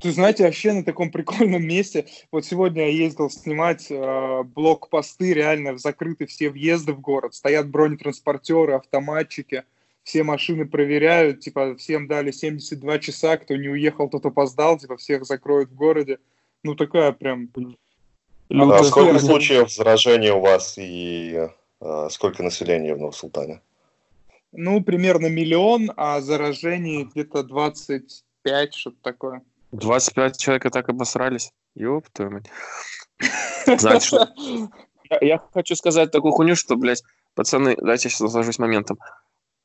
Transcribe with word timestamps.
Ты 0.00 0.12
знаете, 0.12 0.44
вообще 0.44 0.72
на 0.72 0.84
таком 0.84 1.10
прикольном 1.10 1.66
месте. 1.66 2.06
Вот 2.30 2.44
сегодня 2.44 2.82
я 2.82 2.92
ездил 2.92 3.30
снимать 3.30 3.90
э, 3.90 4.42
блокпосты, 4.44 5.34
реально 5.34 5.76
закрыты 5.76 6.26
все 6.26 6.50
въезды 6.50 6.92
в 6.92 7.00
город. 7.00 7.34
Стоят 7.34 7.68
бронетранспортеры, 7.68 8.74
автоматчики, 8.74 9.64
все 10.04 10.22
машины 10.22 10.66
проверяют, 10.66 11.40
типа 11.40 11.74
всем 11.76 12.06
дали 12.06 12.30
72 12.30 12.98
часа, 13.00 13.36
кто 13.36 13.56
не 13.56 13.68
уехал, 13.68 14.08
тот 14.08 14.24
опоздал, 14.24 14.78
типа 14.78 14.96
всех 14.96 15.24
закроют 15.24 15.70
в 15.70 15.74
городе. 15.74 16.18
Ну 16.62 16.76
такая 16.76 17.12
прям... 17.12 17.50
Ну, 18.48 18.72
а 18.72 18.84
сколько 18.84 19.18
случаев 19.18 19.70
заражения 19.70 20.32
у 20.32 20.40
вас 20.40 20.78
и 20.78 21.48
э, 21.80 22.08
сколько 22.10 22.42
населения 22.42 22.94
в 22.94 22.98
Новосултане? 22.98 23.60
Ну, 24.52 24.82
примерно 24.82 25.26
миллион, 25.26 25.92
а 25.96 26.20
заражений 26.20 27.04
где-то 27.04 27.42
25, 27.42 28.74
что-то 28.74 28.96
такое. 29.02 29.42
25 29.72 30.38
человек 30.38 30.66
и 30.66 30.70
так 30.70 30.88
обосрались. 30.88 31.52
Ёб 31.74 32.08
твою 32.10 32.32
мать. 32.32 32.50
Знаете, 33.66 34.06
что? 34.06 34.28
Я, 35.10 35.18
я 35.20 35.42
хочу 35.52 35.74
сказать 35.74 36.10
такую 36.10 36.32
хуйню, 36.32 36.56
что, 36.56 36.76
блядь, 36.76 37.02
пацаны, 37.34 37.76
дайте 37.76 38.08
я 38.08 38.10
сейчас 38.10 38.20
наслажусь 38.20 38.58
моментом. 38.58 38.98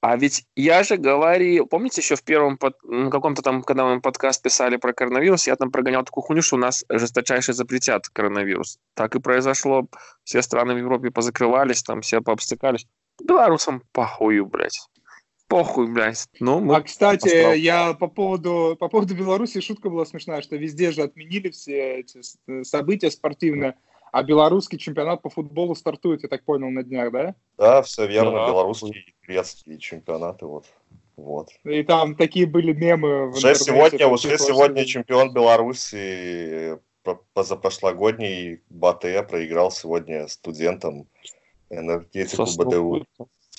А 0.02 0.18
ведь 0.18 0.46
я 0.56 0.84
же 0.84 0.98
говорил, 0.98 1.66
помните 1.66 2.02
еще 2.02 2.18
в 2.18 2.24
первом, 2.24 2.58
под, 2.58 2.76
ну, 2.84 3.10
каком-то 3.10 3.42
там, 3.42 3.64
когда 3.64 3.86
мы 3.86 4.02
подкаст 4.02 4.42
писали 4.42 4.76
про 4.76 4.92
коронавирус, 4.92 5.48
я 5.48 5.56
там 5.56 5.72
прогонял 5.72 6.04
такую 6.04 6.24
хуйню, 6.24 6.42
что 6.42 6.58
у 6.58 6.60
нас 6.60 6.84
жесточайше 6.90 7.54
запретят 7.54 8.10
коронавирус. 8.10 8.80
Так 8.96 9.16
и 9.16 9.22
произошло. 9.22 9.88
Все 10.26 10.42
страны 10.42 10.74
в 10.74 10.78
Европе 10.78 11.10
позакрывались, 11.10 11.84
там 11.84 12.02
все 12.02 12.20
пообстыкались. 12.20 12.86
Белорусам 13.22 13.84
похую, 13.94 14.46
блядь 14.46 14.90
похуй, 15.54 15.88
блядь. 15.88 16.26
Ну, 16.40 16.60
мы 16.60 16.78
а, 16.78 16.82
кстати, 16.82 17.28
остров. 17.28 17.56
я 17.58 17.94
по 17.94 18.08
поводу, 18.08 18.76
по 18.80 18.90
поводу 18.90 19.16
Беларуси 19.16 19.62
шутка 19.62 19.90
была 19.90 20.04
смешная, 20.06 20.42
что 20.42 20.56
везде 20.56 20.92
же 20.92 21.04
отменили 21.04 21.52
все 21.52 22.00
эти 22.00 22.22
события 22.64 23.12
спортивные, 23.12 23.76
а 24.12 24.24
белорусский 24.24 24.80
чемпионат 24.80 25.22
по 25.22 25.30
футболу 25.30 25.76
стартует, 25.76 26.24
я 26.24 26.30
так 26.30 26.44
понял, 26.44 26.72
на 26.72 26.82
днях, 26.84 27.12
да? 27.12 27.36
Да, 27.58 27.82
все 27.84 28.08
верно, 28.08 28.32
да. 28.32 28.48
белорусские 28.48 29.02
и 29.02 29.14
грецкие 29.28 29.78
чемпионаты, 29.78 30.48
вот. 30.48 30.66
Вот. 31.16 31.50
И 31.64 31.84
там 31.84 32.16
такие 32.16 32.48
были 32.48 32.74
мемы. 32.74 33.28
В 33.28 33.36
уже 33.36 33.54
сегодня, 33.54 34.08
уже 34.08 34.40
сегодня 34.40 34.84
чемпион 34.86 35.32
Беларуси 35.32 36.80
позапрошлогодний 37.36 38.62
Батэ 38.70 39.22
проиграл 39.22 39.70
сегодня 39.70 40.28
студентам 40.28 41.06
энергетику 41.70 42.46
БДУ 42.58 43.06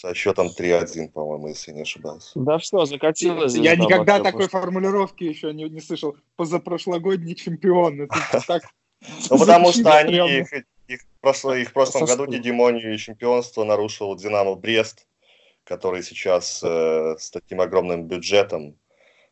со 0.05 0.15
счетом 0.15 0.49
3-1, 0.49 1.13
по-моему, 1.13 1.49
если 1.49 1.73
не 1.73 1.83
ошибаюсь. 1.83 2.33
Да 2.35 2.59
что, 2.59 2.85
закатилось. 2.85 3.55
Я 3.55 3.75
никогда 3.75 4.21
такой 4.21 4.49
формулировки 4.49 5.25
еще 5.25 5.55
не, 5.55 5.65
не 5.71 5.81
слышал. 5.81 6.15
Позапрошлогодний 6.37 7.35
чемпион. 7.35 8.03
Это 8.03 8.43
так... 8.47 8.65
Ну, 9.31 9.39
потому 9.39 9.73
что 9.73 9.97
они 9.97 10.41
их, 10.41 10.53
их, 10.89 11.01
прошло, 11.23 11.55
их 11.55 11.71
в 11.71 11.73
прошлом 11.73 12.05
году 12.05 12.27
гегемонию 12.27 12.95
и 12.95 12.99
чемпионство 12.99 13.65
нарушил 13.65 14.15
Динамо 14.15 14.55
Брест, 14.57 15.07
который 15.65 16.03
сейчас 16.03 16.63
э, 16.63 17.17
с 17.19 17.31
таким 17.31 17.63
огромным 17.63 18.07
бюджетом, 18.07 18.77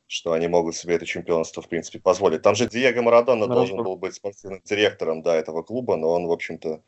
что 0.07 0.33
они 0.33 0.49
могут 0.49 0.75
себе 0.75 0.95
это 0.95 1.05
чемпионство, 1.05 1.63
в 1.63 1.69
принципе, 1.69 2.01
позволить. 2.01 2.41
Там 2.41 2.55
же 2.55 2.67
Диего 2.67 3.03
Марадона 3.03 3.47
должен 3.47 3.77
был 3.83 3.97
быть 3.97 4.15
спортивным 4.15 4.63
директором 4.65 5.23
да, 5.23 5.35
этого 5.37 5.63
клуба, 5.63 5.97
но 5.97 6.13
он, 6.13 6.27
в 6.27 6.33
общем-то, 6.33 6.83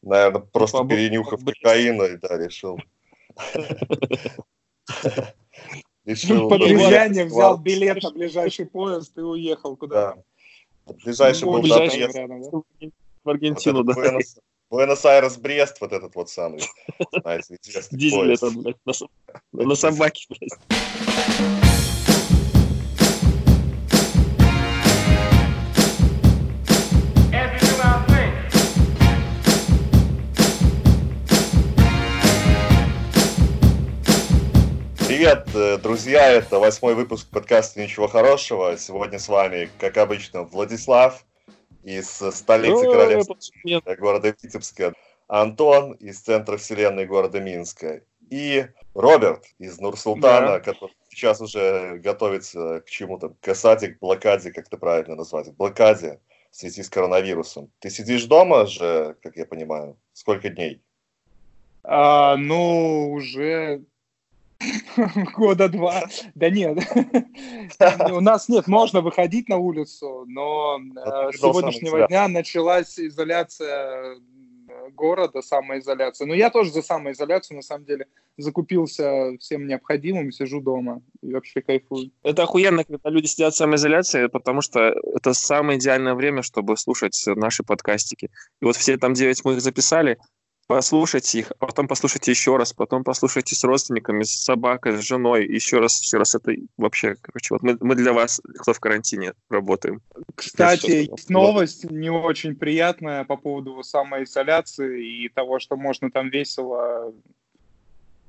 наверное, 0.00 0.40
просто 0.40 0.86
перенюхав 0.86 1.40
кокаина, 1.44 2.16
да, 2.16 2.38
решил 2.38 2.78
Решил 6.04 6.48
Под 6.48 6.62
влияние 6.62 7.24
взял 7.24 7.58
билет 7.58 8.02
на 8.02 8.10
ближайший 8.12 8.66
поезд 8.66 9.16
и 9.18 9.20
уехал 9.20 9.76
куда 9.76 10.16
Ближайший 11.04 11.44
был 11.44 11.62
в 13.24 13.28
Аргентину, 13.28 13.82
да. 13.82 13.94
Буэнос-Айрес-Брест, 14.68 15.80
вот 15.80 15.92
этот 15.92 16.14
вот 16.16 16.28
самый, 16.28 16.62
знаете, 17.20 17.56
известный 17.62 17.98
Дизель 17.98 18.32
это, 18.32 18.50
блядь, 18.50 18.76
на 19.52 19.74
собаке, 19.76 20.26
блядь. 20.28 21.65
Привет, 35.16 35.48
э, 35.54 35.78
друзья! 35.78 36.30
Это 36.30 36.58
восьмой 36.58 36.94
выпуск 36.94 37.30
подкаста 37.30 37.80
«Ничего 37.80 38.06
хорошего». 38.06 38.76
Сегодня 38.76 39.18
с 39.18 39.28
вами, 39.28 39.70
как 39.78 39.96
обычно, 39.96 40.42
Владислав 40.42 41.24
из 41.82 42.06
столицы 42.06 42.84
королевства 42.84 43.34
города 43.98 44.28
Витебска, 44.28 44.92
Антон 45.26 45.92
из 45.92 46.20
центра 46.20 46.58
вселенной 46.58 47.06
города 47.06 47.40
Минска 47.40 48.02
и 48.28 48.66
Роберт 48.92 49.46
из 49.58 49.80
Нур-Султана, 49.80 50.58
да. 50.58 50.60
который 50.60 50.94
сейчас 51.08 51.40
уже 51.40 51.96
готовится 51.96 52.82
к 52.82 52.90
чему-то, 52.90 53.34
к 53.40 53.48
осаде, 53.48 53.94
к 53.94 54.00
блокаде, 54.00 54.52
как 54.52 54.66
это 54.66 54.76
правильно 54.76 55.16
назвать, 55.16 55.50
блокаде 55.54 56.20
в 56.50 56.56
связи 56.56 56.82
с 56.82 56.90
коронавирусом. 56.90 57.72
Ты 57.78 57.88
сидишь 57.88 58.24
дома 58.24 58.66
же, 58.66 59.16
как 59.22 59.34
я 59.36 59.46
понимаю, 59.46 59.96
сколько 60.12 60.50
дней? 60.50 60.82
А, 61.84 62.36
ну, 62.36 63.12
уже 63.12 63.80
Года 65.36 65.68
два. 65.68 66.02
Да 66.34 66.50
нет. 66.50 66.78
У 68.12 68.20
нас 68.20 68.48
нет, 68.48 68.66
можно 68.66 69.00
выходить 69.00 69.48
на 69.48 69.58
улицу, 69.58 70.24
но 70.26 70.78
э, 70.78 71.32
с 71.32 71.40
сегодняшнего 71.40 72.06
дня 72.06 72.28
началась 72.28 72.98
изоляция 72.98 74.14
э, 74.14 74.90
города, 74.94 75.42
самоизоляция. 75.42 76.26
Но 76.26 76.34
я 76.34 76.50
тоже 76.50 76.70
за 76.70 76.82
самоизоляцию, 76.82 77.56
на 77.56 77.62
самом 77.62 77.84
деле, 77.84 78.06
закупился 78.38 79.36
всем 79.40 79.66
необходимым, 79.66 80.30
сижу 80.30 80.60
дома 80.60 81.02
и 81.22 81.32
вообще 81.32 81.62
кайфую. 81.62 82.10
Это 82.22 82.42
охуенно, 82.42 82.84
когда 82.84 83.10
люди 83.10 83.26
сидят 83.26 83.54
в 83.54 83.56
самоизоляции, 83.56 84.26
потому 84.26 84.60
что 84.60 84.94
это 85.14 85.32
самое 85.34 85.78
идеальное 85.78 86.14
время, 86.14 86.42
чтобы 86.42 86.76
слушать 86.76 87.20
наши 87.26 87.62
подкастики. 87.62 88.30
И 88.60 88.64
вот 88.64 88.76
все 88.76 88.96
там 88.96 89.14
девять 89.14 89.44
мы 89.44 89.54
их 89.54 89.60
записали, 89.60 90.18
послушайте 90.66 91.38
их, 91.40 91.52
а 91.58 91.66
потом 91.66 91.88
послушайте 91.88 92.30
еще 92.30 92.56
раз, 92.56 92.72
потом 92.72 93.04
послушайте 93.04 93.54
с 93.54 93.64
родственниками, 93.64 94.22
с 94.22 94.30
собакой, 94.30 94.96
с 94.96 95.00
женой, 95.00 95.46
еще 95.46 95.78
раз, 95.78 96.00
еще 96.00 96.18
раз. 96.18 96.34
Это 96.34 96.52
вообще, 96.76 97.16
короче, 97.20 97.54
вот 97.54 97.62
мы, 97.62 97.76
мы 97.80 97.94
для 97.94 98.12
вас, 98.12 98.40
кто 98.58 98.72
в 98.72 98.80
карантине, 98.80 99.34
работаем. 99.48 100.02
Кстати, 100.34 101.08
есть 101.10 101.30
новость 101.30 101.90
не 101.90 102.10
очень 102.10 102.56
приятная 102.56 103.24
по 103.24 103.36
поводу 103.36 103.82
самоизоляции 103.82 105.24
и 105.24 105.28
того, 105.28 105.58
что 105.58 105.76
можно 105.76 106.10
там 106.10 106.30
весело 106.30 107.12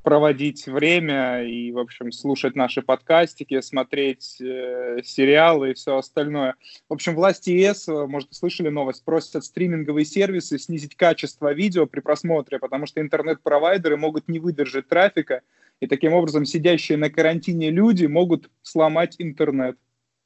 проводить 0.07 0.67
время 0.67 1.43
и, 1.43 1.73
в 1.73 1.79
общем, 1.79 2.13
слушать 2.13 2.55
наши 2.55 2.81
подкастики, 2.81 3.59
смотреть 3.59 4.39
э, 4.39 5.01
сериалы 5.03 5.71
и 5.71 5.73
все 5.73 5.97
остальное. 5.97 6.55
В 6.87 6.93
общем, 6.93 7.13
власти 7.13 7.49
ЕС, 7.49 7.89
э, 7.89 8.05
может, 8.05 8.33
слышали 8.33 8.69
новость, 8.69 9.03
просят 9.03 9.43
стриминговые 9.43 10.05
сервисы 10.05 10.59
снизить 10.59 10.95
качество 10.95 11.51
видео 11.51 11.87
при 11.87 11.99
просмотре, 11.99 12.57
потому 12.57 12.85
что 12.85 13.01
интернет-провайдеры 13.01 13.97
могут 13.97 14.29
не 14.29 14.39
выдержать 14.39 14.87
трафика, 14.87 15.41
и 15.81 15.87
таким 15.87 16.13
образом 16.13 16.45
сидящие 16.45 16.97
на 16.97 17.09
карантине 17.09 17.69
люди 17.69 18.05
могут 18.05 18.49
сломать 18.61 19.15
интернет. 19.19 19.77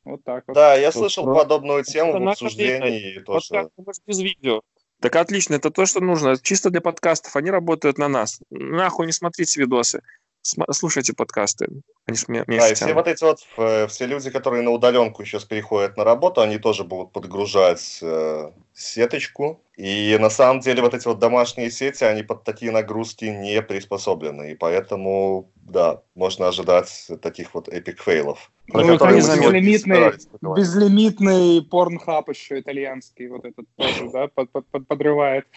Вот 0.04 0.24
так 0.24 0.44
вот. 0.46 0.54
Да, 0.54 0.76
я 0.76 0.92
слышал 0.92 1.26
вот, 1.26 1.36
подобную 1.36 1.84
тему 1.84 2.24
в 2.24 2.28
обсуждении. 2.28 3.24
Вот 3.26 3.42
как 3.50 3.72
без 4.06 4.20
видео. 4.20 4.62
Так 5.02 5.16
отлично, 5.16 5.56
это 5.56 5.72
то, 5.72 5.88
что 5.88 6.00
нужно. 6.00 6.38
Чисто 6.38 6.70
для 6.70 6.80
подкастов. 6.80 7.36
Они 7.36 7.50
работают 7.50 7.98
на 7.98 8.08
нас. 8.08 8.40
Нахуй 8.52 9.08
не 9.08 9.12
смотрите 9.12 9.60
видосы. 9.60 10.02
Слушайте 10.44 11.14
подкасты. 11.14 11.68
Они 12.08 12.18
меня, 12.28 12.44
да, 12.48 12.70
и 12.70 12.74
все 12.74 12.94
вот 12.94 13.08
эти 13.08 13.24
вот, 13.24 13.40
э, 13.58 13.88
все 13.88 14.06
люди, 14.06 14.30
которые 14.32 14.64
на 14.64 14.72
удаленку 14.72 15.24
сейчас 15.24 15.46
переходят 15.46 15.98
на 15.98 16.04
работу, 16.04 16.42
они 16.42 16.58
тоже 16.58 16.84
будут 16.84 17.12
подгружать 17.12 18.00
э, 18.02 18.52
сеточку. 18.74 19.62
И 19.78 20.18
на 20.20 20.30
самом 20.30 20.60
деле 20.60 20.82
вот 20.82 20.94
эти 20.94 21.08
вот 21.08 21.20
домашние 21.20 21.72
сети, 21.72 22.04
они 22.04 22.24
под 22.24 22.44
такие 22.44 22.72
нагрузки 22.72 23.26
не 23.26 23.62
приспособлены. 23.62 24.52
И 24.52 24.56
поэтому, 24.56 25.50
да, 25.56 26.02
можно 26.14 26.48
ожидать 26.48 27.10
таких 27.22 27.54
вот 27.54 27.68
эпик 27.68 28.02
фейлов. 28.02 28.52
Ну, 28.68 28.98
безлимитный, 28.98 30.14
безлимитный 30.42 31.62
порнхаб 31.64 32.30
еще 32.30 32.60
итальянский, 32.60 33.28
вот 33.28 33.44
этот 33.44 33.66
тоже, 33.76 34.10
да, 34.12 34.28
под, 34.28 34.52
под, 34.52 34.68
под, 34.68 34.88
подрывает 34.88 35.48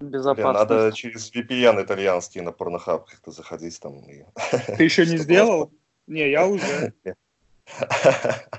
безопасность. 0.00 0.70
Надо 0.70 0.92
через 0.92 1.32
VPN 1.34 1.82
итальянский 1.82 2.40
на 2.40 2.52
порнохаб 2.52 3.06
как-то 3.10 3.30
заходить 3.30 3.78
там. 3.80 4.02
Ты 4.76 4.84
еще 4.84 5.04
не 5.06 5.16
сделал? 5.18 5.69
Не, 6.06 6.30
я 6.30 6.46
уже. 6.46 6.92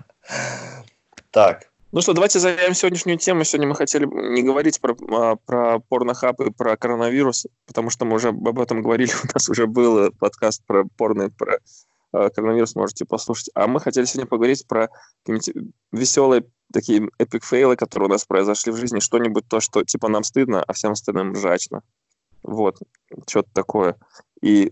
Так, 1.32 1.72
ну 1.94 2.00
что, 2.00 2.14
давайте 2.14 2.40
займем 2.40 2.74
сегодняшнюю 2.74 3.18
тему. 3.18 3.44
Сегодня 3.44 3.68
мы 3.68 3.76
хотели 3.76 4.06
не 4.06 4.44
говорить 4.44 4.80
про, 4.80 4.96
а, 5.12 5.36
про 5.36 5.80
порнохаб 5.80 6.40
и 6.40 6.50
про 6.50 6.78
коронавирус, 6.78 7.48
потому 7.66 7.90
что 7.90 8.06
мы 8.06 8.16
уже 8.16 8.30
об 8.30 8.60
этом 8.62 8.82
говорили. 8.82 9.12
У 9.24 9.28
нас 9.34 9.50
уже 9.50 9.68
был 9.68 10.10
подкаст 10.14 10.64
про 10.66 10.86
порно, 10.96 11.30
про 11.30 11.58
э, 12.14 12.30
коронавирус 12.30 12.76
можете 12.76 13.04
послушать. 13.04 13.50
А 13.56 13.68
мы 13.68 13.82
хотели 13.82 14.06
сегодня 14.06 14.26
поговорить 14.26 14.66
про 14.68 14.88
веселые 15.92 16.46
такие 16.72 17.10
эпик 17.18 17.44
фейлы, 17.44 17.76
которые 17.76 18.08
у 18.08 18.12
нас 18.12 18.24
произошли 18.24 18.72
в 18.72 18.78
жизни, 18.78 19.00
что-нибудь 19.00 19.50
то, 19.50 19.60
что 19.60 19.84
типа 19.84 20.08
нам 20.08 20.24
стыдно, 20.24 20.64
а 20.64 20.72
всем 20.72 20.94
остальным 20.94 21.34
ржачно. 21.34 21.82
Вот, 22.42 22.78
что-то 23.28 23.50
такое. 23.54 23.98
И, 24.42 24.72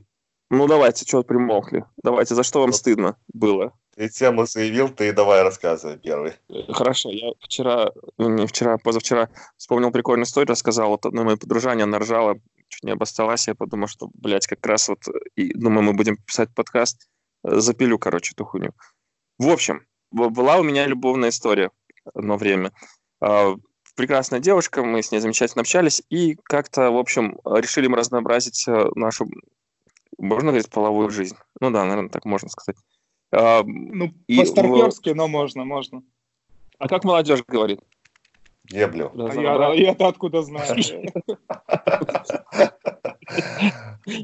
ну 0.49 0.67
давайте, 0.67 1.05
что 1.05 1.23
примолкли? 1.23 1.85
Давайте, 2.03 2.35
за 2.35 2.43
что 2.43 2.61
вам 2.61 2.73
стыдно 2.73 3.17
было? 3.33 3.73
Ты 3.95 4.09
тему 4.09 4.45
заявил, 4.45 4.89
ты 4.89 5.11
давай 5.11 5.43
рассказывай 5.43 5.97
первый. 5.97 6.33
Хорошо, 6.69 7.09
я 7.11 7.31
вчера, 7.41 7.91
ну, 8.17 8.29
не 8.29 8.47
вчера, 8.47 8.77
позавчера 8.77 9.29
вспомнил 9.57 9.91
прикольную 9.91 10.25
историю, 10.25 10.51
рассказал 10.51 10.89
вот 10.89 11.05
одной 11.05 11.25
моей 11.25 11.37
подружане, 11.37 11.83
она 11.83 11.99
ржала, 11.99 12.39
чуть 12.69 12.83
не 12.83 12.91
обосталась, 12.91 13.47
я 13.47 13.55
подумал, 13.55 13.87
что, 13.87 14.09
блядь, 14.13 14.47
как 14.47 14.65
раз 14.65 14.87
вот, 14.87 14.99
и, 15.35 15.53
думаю, 15.53 15.83
мы 15.83 15.93
будем 15.93 16.15
писать 16.15 16.49
подкаст, 16.55 17.09
э, 17.43 17.59
запилю, 17.59 17.99
короче, 17.99 18.31
эту 18.33 18.45
хуйню. 18.45 18.71
В 19.37 19.49
общем, 19.49 19.85
была 20.11 20.57
у 20.57 20.63
меня 20.63 20.87
любовная 20.87 21.29
история 21.29 21.71
одно 22.13 22.37
время. 22.37 22.71
А, 23.21 23.55
прекрасная 23.95 24.39
девушка, 24.39 24.83
мы 24.83 25.03
с 25.03 25.11
ней 25.11 25.19
замечательно 25.19 25.61
общались, 25.61 26.01
и 26.09 26.35
как-то, 26.43 26.89
в 26.89 26.97
общем, 26.97 27.37
решили 27.45 27.87
мы 27.87 27.97
разнообразить 27.97 28.65
э, 28.67 28.89
нашу, 28.95 29.27
можно 30.19 30.51
говорить, 30.51 30.69
половую 30.69 31.09
жизнь. 31.09 31.35
Ну 31.59 31.71
да, 31.71 31.85
наверное, 31.85 32.09
так 32.09 32.25
можно 32.25 32.49
сказать. 32.49 32.77
А, 33.31 33.63
ну, 33.65 34.11
по-старперски, 34.27 35.09
но 35.09 35.27
можно, 35.27 35.65
можно. 35.65 36.03
А 36.77 36.87
как 36.87 37.03
молодежь 37.03 37.43
говорит? 37.47 37.79
Еблю. 38.69 39.11
А 39.15 39.33
я, 39.33 39.73
я-то 39.73 40.07
откуда 40.07 40.41
знаю? 40.43 40.77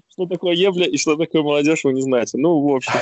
Что 0.09 0.25
такое 0.25 0.53
ебля 0.53 0.87
и 0.87 0.97
что 0.97 1.15
такое 1.15 1.43
молодежь, 1.43 1.83
вы 1.83 1.93
не 1.93 2.01
знаете. 2.01 2.37
Ну, 2.37 2.59
в 2.59 2.75
общем, 2.75 2.93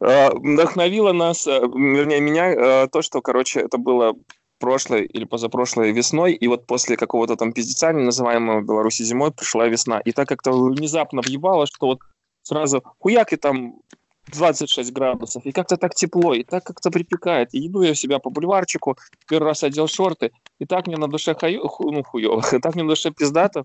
а, 0.00 0.30
вдохновило 0.32 1.12
нас, 1.12 1.46
э, 1.46 1.60
вернее, 1.60 2.20
меня, 2.20 2.52
э, 2.52 2.88
то, 2.88 3.02
что, 3.02 3.20
короче, 3.20 3.60
это 3.60 3.78
было 3.78 4.14
прошлой 4.60 5.06
или 5.06 5.24
позапрошлой 5.24 5.92
весной, 5.92 6.34
и 6.34 6.46
вот 6.46 6.66
после 6.66 6.96
какого-то 6.96 7.36
там 7.36 7.52
пиздеца, 7.52 7.92
называемого 7.92 8.60
в 8.60 8.64
Беларуси 8.64 9.02
зимой, 9.02 9.32
пришла 9.32 9.66
весна. 9.66 10.00
И 10.00 10.12
так 10.12 10.28
как-то 10.28 10.52
внезапно 10.52 11.20
въебало, 11.20 11.66
что 11.66 11.86
вот 11.86 11.98
сразу 12.44 12.82
хуяк, 13.00 13.32
и 13.32 13.36
там 13.36 13.80
26 14.28 14.92
градусов, 14.92 15.44
и 15.44 15.52
как-то 15.52 15.76
так 15.76 15.94
тепло, 15.94 16.34
и 16.34 16.44
так 16.44 16.64
как-то 16.64 16.90
припекает. 16.90 17.54
И 17.54 17.66
иду 17.66 17.82
я 17.82 17.94
себя 17.94 18.18
по 18.18 18.30
бульварчику, 18.30 18.96
первый 19.28 19.48
раз 19.48 19.64
одел 19.64 19.88
шорты, 19.88 20.30
и 20.58 20.66
так 20.66 20.86
мне 20.86 20.96
на 20.96 21.08
душе 21.08 21.34
хаю, 21.34 21.66
ху, 21.68 21.90
ну, 21.90 22.02
хуёво, 22.02 22.44
и 22.52 22.58
так 22.60 22.74
мне 22.74 22.84
на 22.84 22.90
душе 22.90 23.10
пиздато. 23.10 23.64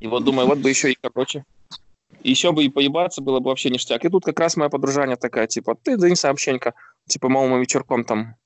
И 0.00 0.06
вот 0.06 0.24
думаю, 0.24 0.48
вот 0.48 0.58
бы 0.58 0.68
еще 0.68 0.92
и 0.92 0.98
короче. 1.00 1.44
Еще 2.22 2.52
бы 2.52 2.64
и 2.64 2.68
поебаться 2.68 3.20
было 3.20 3.40
бы 3.40 3.50
вообще 3.50 3.70
ништяк. 3.70 4.04
И 4.04 4.08
тут 4.08 4.24
как 4.24 4.40
раз 4.40 4.56
моя 4.56 4.70
подружаня 4.70 5.16
такая, 5.16 5.46
типа, 5.46 5.74
ты 5.74 5.96
дань 5.96 6.16
сообщенька, 6.16 6.74
типа, 7.06 7.28
мы 7.28 7.60
вечерком 7.60 8.04
там. 8.04 8.36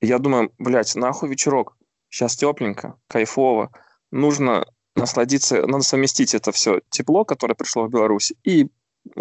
Я 0.00 0.18
думаю, 0.18 0.52
блядь, 0.58 0.94
нахуй 0.94 1.28
вечерок. 1.28 1.76
Сейчас 2.08 2.36
тепленько, 2.36 2.96
кайфово. 3.08 3.70
Нужно 4.10 4.64
насладиться, 4.94 5.66
надо 5.66 5.84
совместить 5.84 6.34
это 6.34 6.52
все 6.52 6.80
тепло, 6.90 7.24
которое 7.24 7.54
пришло 7.54 7.84
в 7.84 7.90
Беларусь, 7.90 8.32
и 8.44 8.68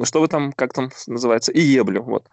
что 0.04 0.22
вы 0.22 0.28
там, 0.28 0.54
как 0.54 0.74
там 0.74 0.90
называется, 1.08 1.52
и 1.52 1.62
еблю, 1.62 2.04
вот. 2.04 2.28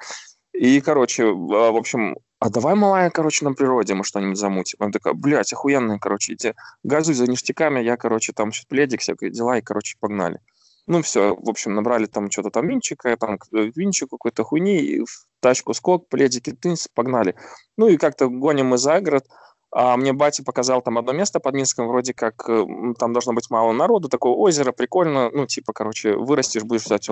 И, 0.53 0.81
короче, 0.81 1.27
в 1.27 1.77
общем, 1.77 2.17
а 2.39 2.51
давай, 2.51 2.75
малая, 2.75 3.11
короче, 3.11 3.45
на 3.45 3.55
природе 3.55 3.95
мы 3.95 4.05
что-нибудь 4.05 4.37
замутим. 4.37 4.77
Она 4.79 4.93
такая, 4.93 5.15
блядь, 5.15 5.53
охуенная, 5.53 5.99
короче, 5.99 6.35
иди 6.35 6.53
газуй 6.83 7.15
за 7.15 7.27
ништяками, 7.27 7.81
я, 7.81 7.97
короче, 7.97 8.33
там 8.33 8.53
сейчас 8.53 8.67
пледик, 8.67 9.01
всякие 9.01 9.31
дела, 9.31 9.59
и, 9.59 9.63
короче, 9.63 9.97
погнали. 9.99 10.39
Ну, 10.87 11.01
все, 11.01 11.35
в 11.35 11.49
общем, 11.49 11.75
набрали 11.75 12.05
там 12.05 12.31
что-то 12.31 12.51
там 12.51 12.69
винчика, 12.69 13.17
там 13.17 13.39
винчик 13.51 14.11
какой-то 14.11 14.45
хуйни, 14.45 15.01
в 15.01 15.27
тачку 15.41 15.73
скок, 15.73 16.09
пледики, 16.09 16.53
тынс, 16.53 16.89
погнали. 16.93 17.35
Ну, 17.79 17.89
и 17.89 17.97
как-то 17.97 18.29
гоним 18.29 18.67
мы 18.67 18.79
за 18.79 19.01
город, 19.01 19.27
а 19.77 19.97
мне 19.97 20.13
батя 20.13 20.45
показал 20.45 20.83
там 20.83 20.99
одно 20.99 21.13
место 21.13 21.41
под 21.41 21.55
Минском, 21.55 21.89
вроде 21.89 22.15
как 22.15 22.49
э, 22.49 22.65
там 22.97 23.13
должно 23.13 23.33
быть 23.33 23.51
мало 23.51 23.73
народу, 23.73 24.09
такое 24.09 24.33
озеро, 24.33 24.71
прикольно, 24.71 25.31
ну, 25.31 25.47
типа, 25.47 25.73
короче, 25.73 26.15
вырастешь, 26.15 26.63
будешь 26.63 26.85
взять 26.85 27.11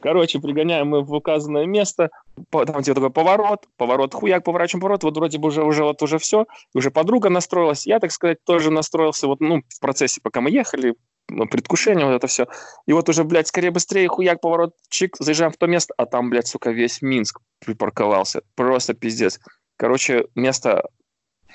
Короче, 0.00 0.38
пригоняем 0.38 0.88
мы 0.88 1.02
в 1.02 1.12
указанное 1.12 1.66
место, 1.66 2.10
там 2.52 2.82
типа 2.84 2.94
такой 2.94 3.10
поворот, 3.10 3.66
поворот, 3.76 4.14
хуяк, 4.14 4.44
поворачиваем 4.44 4.82
поворот, 4.82 5.02
вот 5.02 5.16
вроде 5.16 5.38
бы 5.38 5.48
уже, 5.48 5.64
уже, 5.64 5.82
вот 5.82 6.00
уже 6.00 6.18
все, 6.18 6.46
уже 6.74 6.92
подруга 6.92 7.28
настроилась, 7.28 7.88
я, 7.88 7.98
так 7.98 8.12
сказать, 8.12 8.38
тоже 8.44 8.70
настроился, 8.70 9.26
вот, 9.26 9.40
ну, 9.40 9.62
в 9.68 9.80
процессе, 9.80 10.20
пока 10.22 10.40
мы 10.40 10.50
ехали, 10.50 10.94
ну, 11.28 11.48
предвкушение, 11.48 12.06
вот 12.06 12.14
это 12.14 12.28
все. 12.28 12.46
И 12.86 12.92
вот 12.92 13.08
уже, 13.08 13.24
блядь, 13.24 13.48
скорее 13.48 13.72
быстрее, 13.72 14.06
хуяк, 14.06 14.40
поворот, 14.40 14.74
чик, 14.90 15.16
заезжаем 15.18 15.50
в 15.50 15.56
то 15.56 15.66
место, 15.66 15.92
а 15.96 16.06
там, 16.06 16.30
блядь, 16.30 16.46
сука, 16.46 16.70
весь 16.70 17.02
Минск 17.02 17.40
припарковался. 17.58 18.42
Просто 18.54 18.94
пиздец. 18.94 19.40
Короче, 19.76 20.26
место 20.36 20.84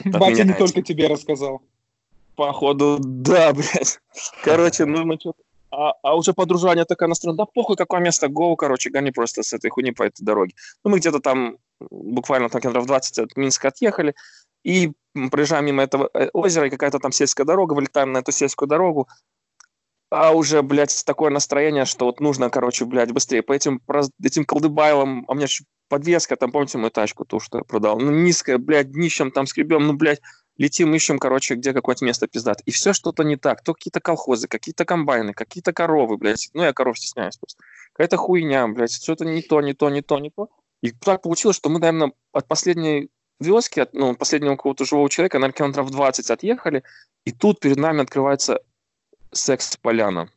Батя 0.06 0.44
не 0.44 0.53
только 0.53 0.81
тебе 0.81 1.07
рассказал. 1.07 1.62
Походу, 2.36 2.98
да, 3.00 3.53
блядь. 3.53 4.00
Короче, 4.44 4.86
ну 4.86 5.06
мы 5.06 5.18
что 5.19 5.33
а, 5.71 5.94
а 6.03 6.15
уже 6.15 6.33
подружание 6.33 6.83
такая 6.83 7.07
настроена, 7.07 7.38
да 7.38 7.45
похуй, 7.45 7.77
какое 7.77 8.01
место, 8.01 8.27
гоу, 8.27 8.57
короче, 8.57 8.89
гони 8.89 9.12
просто 9.12 9.42
с 9.42 9.53
этой 9.53 9.69
хуйни 9.69 9.92
по 9.92 10.03
этой 10.03 10.24
дороге. 10.24 10.53
Ну, 10.83 10.92
мы 10.92 11.00
где-то 11.00 11.19
там 11.21 11.57
буквально 11.89 12.50
там 12.50 12.62
километров 12.62 12.88
20 12.88 13.19
от 13.19 13.38
Минска 13.38 13.69
отъехали, 13.69 14.13
и 14.63 14.92
проезжаем 15.31 15.65
мимо 15.65 15.83
этого 15.83 16.09
э, 16.13 16.30
озера, 16.33 16.68
и 16.68 16.69
какая-то 16.69 17.00
там 17.00 17.13
сельская 17.13 17.45
дорога, 17.45 17.74
вылетаем 17.74 18.12
на 18.12 18.18
эту 18.18 18.33
сельскую 18.33 18.68
дорогу, 18.68 19.07
а 20.12 20.34
уже, 20.34 20.62
блядь, 20.62 21.04
такое 21.06 21.31
настроение, 21.31 21.86
что 21.86 22.06
вот 22.06 22.19
нужно, 22.19 22.50
короче, 22.50 22.86
блядь, 22.86 23.12
быстрее 23.12 23.42
по 23.42 23.54
этим, 23.54 23.81
этим 24.22 24.44
колдыбайлам, 24.44 25.25
а 25.28 25.31
у 25.31 25.36
меня 25.36 25.46
еще 25.46 25.63
подвеска, 25.88 26.36
там, 26.36 26.52
помните 26.52 26.78
мою 26.78 26.92
тачку, 26.92 27.25
ту, 27.25 27.40
что 27.40 27.60
я 27.60 27.63
продал, 27.63 27.98
ну, 28.00 28.12
низкая, 28.12 28.58
блядь, 28.58 28.92
днищем 28.92 29.31
там 29.31 29.48
скребем, 29.48 29.88
ну, 29.88 29.94
блядь, 29.94 30.22
летим, 30.58 30.94
ищем, 30.94 31.18
короче, 31.18 31.56
где 31.56 31.74
какое-то 31.74 32.06
место 32.06 32.28
пиздат. 32.28 32.62
И 32.66 32.72
все 32.72 32.94
что-то 32.94 33.24
не 33.24 33.36
так. 33.36 33.63
То 33.63 33.74
какие-то 33.74 34.00
колхозы, 34.00 34.48
какие-то 34.48 34.86
комбайны, 34.86 35.34
какие-то 35.34 35.74
коровы, 35.74 36.18
блядь. 36.18 36.50
Ну, 36.54 36.63
я 36.63 36.74
коров 36.74 37.00
стесняюсь 37.00 37.38
просто. 37.38 37.63
Какая-то 37.94 38.18
хуйня, 38.18 38.68
блядь, 38.68 38.94
что-то 38.94 39.25
не 39.25 39.42
то, 39.42 39.62
не 39.62 39.74
то, 39.74 39.90
не 39.90 40.02
то, 40.02 40.19
не 40.19 40.30
то. 40.30 40.50
И 40.81 40.92
так 40.92 41.22
получилось, 41.22 41.58
что 41.58 41.69
мы, 41.69 41.80
наверное, 41.80 42.12
от 42.31 42.48
последней 42.48 43.10
вёски, 43.40 43.80
от 43.80 43.94
ну, 43.94 44.16
последнего 44.16 44.56
какого-то 44.56 44.86
живого 44.86 45.10
человека, 45.10 45.40
наверное, 45.40 45.58
километров 45.58 45.92
20 45.92 46.30
отъехали, 46.30 46.84
и 47.25 47.31
тут 47.31 47.60
перед 47.60 47.78
нами 47.78 48.02
открывается 48.02 48.60
секс-поляна. 49.33 50.30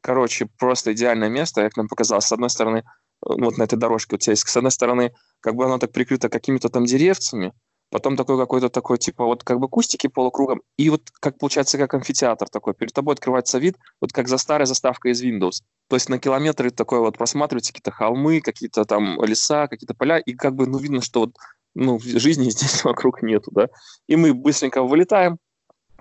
Короче, 0.00 0.48
просто 0.58 0.92
идеальное 0.92 1.28
место, 1.28 1.62
как 1.62 1.76
нам 1.76 1.88
показалось. 1.88 2.26
С 2.26 2.32
одной 2.32 2.50
стороны, 2.50 2.84
ну, 3.24 3.44
вот 3.46 3.58
на 3.58 3.64
этой 3.64 3.78
дорожке 3.78 4.16
вот 4.16 4.26
есть, 4.26 4.48
с 4.48 4.56
одной 4.56 4.72
стороны, 4.72 5.14
как 5.40 5.54
бы 5.54 5.64
оно 5.64 5.78
так 5.78 5.92
прикрыто 5.92 6.28
какими-то 6.28 6.68
там 6.68 6.84
деревцами, 6.84 7.52
потом 7.90 8.16
такой 8.16 8.38
какой-то 8.38 8.68
такой, 8.68 8.98
типа, 8.98 9.24
вот 9.24 9.44
как 9.44 9.60
бы 9.60 9.68
кустики 9.68 10.08
полукругом, 10.08 10.62
и 10.76 10.90
вот 10.90 11.10
как 11.20 11.38
получается, 11.38 11.78
как 11.78 11.94
амфитеатр 11.94 12.48
такой, 12.48 12.74
перед 12.74 12.92
тобой 12.92 13.14
открывается 13.14 13.58
вид, 13.58 13.76
вот 14.00 14.12
как 14.12 14.28
за 14.28 14.38
старой 14.38 14.66
заставкой 14.66 15.12
из 15.12 15.22
Windows. 15.22 15.62
То 15.88 15.96
есть 15.96 16.08
на 16.08 16.18
километры 16.18 16.70
такой 16.70 16.98
вот 17.00 17.18
просматриваются 17.18 17.72
какие-то 17.72 17.92
холмы, 17.92 18.40
какие-то 18.40 18.84
там 18.86 19.22
леса, 19.22 19.68
какие-то 19.68 19.94
поля, 19.94 20.18
и 20.18 20.32
как 20.32 20.54
бы, 20.54 20.66
ну, 20.66 20.78
видно, 20.78 21.02
что 21.02 21.20
вот, 21.20 21.36
ну, 21.74 22.00
жизни 22.02 22.50
здесь 22.50 22.82
вокруг 22.84 23.22
нету, 23.22 23.50
да. 23.52 23.68
И 24.08 24.16
мы 24.16 24.34
быстренько 24.34 24.82
вылетаем, 24.82 25.38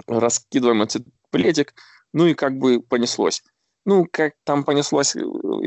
раскидываем 0.07 0.81
этот 0.81 1.05
пледик, 1.31 1.73
ну 2.13 2.27
и 2.27 2.33
как 2.33 2.57
бы 2.57 2.81
понеслось. 2.81 3.43
Ну, 3.83 4.05
как 4.11 4.33
там 4.43 4.63
понеслось, 4.63 5.15
э, 5.15 5.21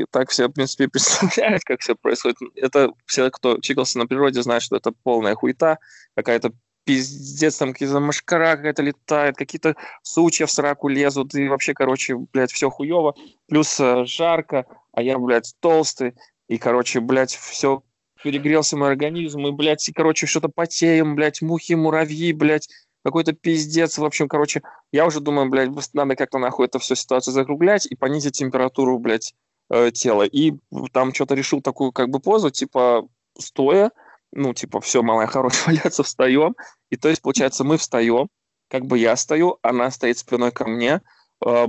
так 0.09 0.29
все, 0.29 0.47
в 0.47 0.53
принципе, 0.53 0.87
представляют, 0.89 1.63
как 1.63 1.81
все 1.81 1.95
происходит. 1.95 2.37
Это 2.55 2.91
все, 3.05 3.29
кто 3.29 3.59
чикался 3.59 3.99
на 3.99 4.07
природе, 4.07 4.41
знают, 4.41 4.63
что 4.63 4.77
это 4.77 4.93
полная 5.03 5.35
хуета, 5.35 5.79
какая-то 6.15 6.53
пиздец, 6.85 7.57
там 7.57 7.73
какие-то 7.73 7.99
машкара 7.99 8.55
какая-то 8.55 8.83
летает, 8.83 9.35
какие-то 9.35 9.75
сучья 10.03 10.45
в 10.45 10.51
сраку 10.51 10.87
лезут, 10.87 11.35
и 11.35 11.47
вообще, 11.49 11.73
короче, 11.73 12.15
блядь, 12.15 12.51
все 12.51 12.69
хуево. 12.69 13.15
Плюс 13.47 13.79
э, 13.79 14.05
жарко, 14.05 14.65
а 14.93 15.01
я, 15.01 15.17
блядь, 15.17 15.53
толстый, 15.59 16.13
и, 16.47 16.57
короче, 16.57 16.99
блядь, 17.01 17.35
все 17.35 17.83
перегрелся 18.23 18.77
мой 18.77 18.89
организм, 18.89 19.45
и, 19.47 19.51
блядь, 19.51 19.87
и, 19.89 19.91
короче, 19.91 20.25
что-то 20.25 20.47
потеем, 20.47 21.15
блядь, 21.15 21.41
мухи, 21.41 21.73
муравьи, 21.73 22.33
блядь, 22.33 22.69
какой-то 23.05 23.33
пиздец. 23.33 23.99
В 23.99 24.03
общем, 24.03 24.27
короче, 24.27 24.63
я 24.91 25.05
уже 25.05 25.19
думаю, 25.19 25.47
блядь, 25.47 25.69
надо 25.93 26.15
как-то 26.15 26.39
нахуй 26.39 26.65
эту 26.65 26.79
всю 26.79 26.95
ситуацию 26.95 27.35
закруглять 27.35 27.85
и 27.85 27.95
понизить 27.95 28.39
температуру, 28.39 28.97
блядь, 28.97 29.35
э, 29.69 29.91
тела. 29.91 30.23
И 30.23 30.53
там 30.91 31.13
что-то 31.13 31.35
решил 31.35 31.61
такую 31.61 31.91
как 31.91 32.09
бы 32.09 32.19
позу, 32.19 32.49
типа 32.49 33.07
стоя, 33.37 33.91
ну, 34.31 34.55
типа, 34.55 34.81
все, 34.81 35.03
малая, 35.03 35.27
хорош, 35.27 35.53
валяться, 35.67 36.01
встаем. 36.01 36.55
И 36.89 36.97
то 36.97 37.07
есть, 37.07 37.21
получается, 37.21 37.63
мы 37.63 37.77
встаем, 37.77 38.27
как 38.69 38.87
бы 38.87 38.97
я 38.97 39.15
стою, 39.15 39.59
она 39.61 39.91
стоит 39.91 40.17
спиной 40.17 40.51
ко 40.51 40.67
мне. 40.67 41.01
Э, 41.45 41.67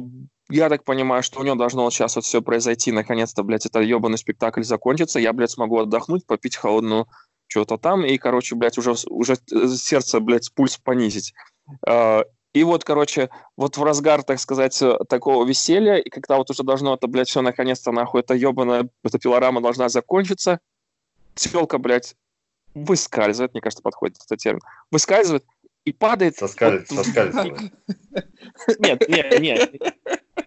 я 0.49 0.71
так 0.71 0.85
понимаю, 0.85 1.23
что 1.23 1.41
у 1.41 1.43
нее 1.43 1.55
должно 1.55 1.83
вот 1.83 1.93
сейчас 1.93 2.17
вот 2.17 2.25
все 2.25 2.41
произойти, 2.41 2.93
наконец-то, 2.93 3.43
блядь, 3.43 3.67
этот 3.67 3.85
ебаный 3.85 4.17
спектакль 4.17 4.63
закончится, 4.63 5.21
я, 5.21 5.35
блядь, 5.35 5.51
смогу 5.51 5.81
отдохнуть, 5.81 6.25
попить 6.25 6.57
холодную 6.57 7.09
что-то 7.49 7.79
там, 7.79 8.05
и, 8.05 8.19
короче, 8.19 8.55
блядь, 8.55 8.79
уже, 8.79 8.95
уже 9.09 9.37
сердце, 9.77 10.21
блядь, 10.21 10.53
пульс 10.55 10.79
понизить. 10.79 11.33
А, 11.87 12.23
И 12.53 12.65
вот, 12.65 12.85
короче, 12.85 13.29
вот 13.57 13.77
в 13.77 13.83
разгар, 13.83 14.23
так 14.23 14.41
сказать, 14.41 14.83
такого 15.09 15.45
веселья, 15.45 15.97
и 15.97 16.09
когда 16.09 16.39
вот 16.39 16.49
уже 16.49 16.63
должно 16.63 16.95
это, 16.95 17.07
блядь, 17.07 17.29
все 17.29 17.43
наконец-то, 17.43 17.93
нахуй, 17.93 18.21
эта 18.21 18.33
ебаная, 18.33 18.89
эта 19.05 19.19
пилорама 19.19 19.61
должна 19.61 19.91
закончиться, 19.91 20.61
телка, 21.35 21.77
блядь, 21.77 22.17
выскальзывает, 22.75 23.53
мне 23.53 23.61
кажется, 23.61 23.83
подходит 23.83 24.17
этот 24.25 24.39
термин, 24.39 24.61
выскальзывает 24.91 25.45
и 25.85 25.93
падает... 25.93 26.37
Соскальзывает, 26.39 26.91
вот, 26.91 27.05
соскальзывает. 27.05 27.73
Нет, 28.79 29.09
нет, 29.09 29.41
нет. 29.41 29.75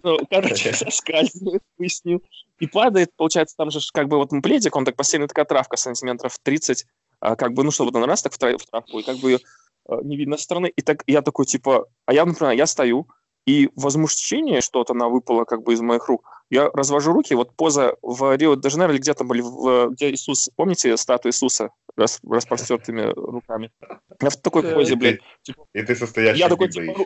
Ну, 0.04 0.20
короче, 0.30 0.74
соскальзывает, 0.74 1.64
пояснил. 1.78 2.24
И 2.60 2.68
падает, 2.68 3.12
получается, 3.16 3.56
там 3.58 3.72
же 3.72 3.80
как 3.94 4.08
бы 4.08 4.18
вот 4.18 4.30
пледик, 4.44 4.76
он 4.76 4.86
так 4.86 4.96
бассейн, 4.96 5.28
такая 5.28 5.46
травка 5.46 5.78
сантиметров 5.78 6.38
30, 6.44 6.86
а, 7.20 7.36
как 7.36 7.54
бы, 7.54 7.64
ну, 7.64 7.72
чтобы 7.72 7.98
он 7.98 8.06
раз 8.06 8.22
так 8.22 8.34
в 8.34 8.38
травку, 8.38 9.00
и 9.00 9.04
как 9.04 9.18
бы 9.18 9.40
а, 9.88 10.02
не 10.04 10.18
видно 10.18 10.38
со 10.38 10.44
стороны. 10.44 10.68
И 10.68 10.82
так 10.82 11.04
я 11.08 11.22
такой, 11.22 11.46
типа, 11.46 11.88
а 12.06 12.14
я, 12.14 12.26
например, 12.26 12.54
я 12.54 12.66
стою, 12.66 13.08
и 13.46 13.70
возмущение, 13.76 14.62
что-то 14.62 14.94
она 14.94 15.08
выпала 15.08 15.44
как 15.46 15.64
бы 15.64 15.74
из 15.74 15.82
моих 15.82 16.08
рук, 16.08 16.24
я 16.50 16.70
развожу 16.74 17.14
руки, 17.14 17.34
вот 17.34 17.56
поза 17.56 17.96
в 18.02 18.36
Рио-де-Жанейро, 18.36 18.92
или 18.92 19.00
где 19.00 19.14
там 19.14 19.28
были, 19.28 19.42
в, 19.42 19.90
где 19.92 20.12
Иисус, 20.12 20.50
помните 20.56 20.98
статую 20.98 21.32
Иисуса 21.32 21.70
рас, 21.96 22.20
распростертыми 22.28 23.12
руками? 23.16 23.72
Я 24.22 24.30
в 24.30 24.38
такой 24.38 24.64
позе, 24.64 24.96
блядь. 24.96 25.20
Типа, 25.44 25.66
и 25.74 25.82
ты 25.82 25.96
состоящий 25.96 26.40
я 26.40 26.50
такой, 26.50 26.70
типа, 26.70 27.06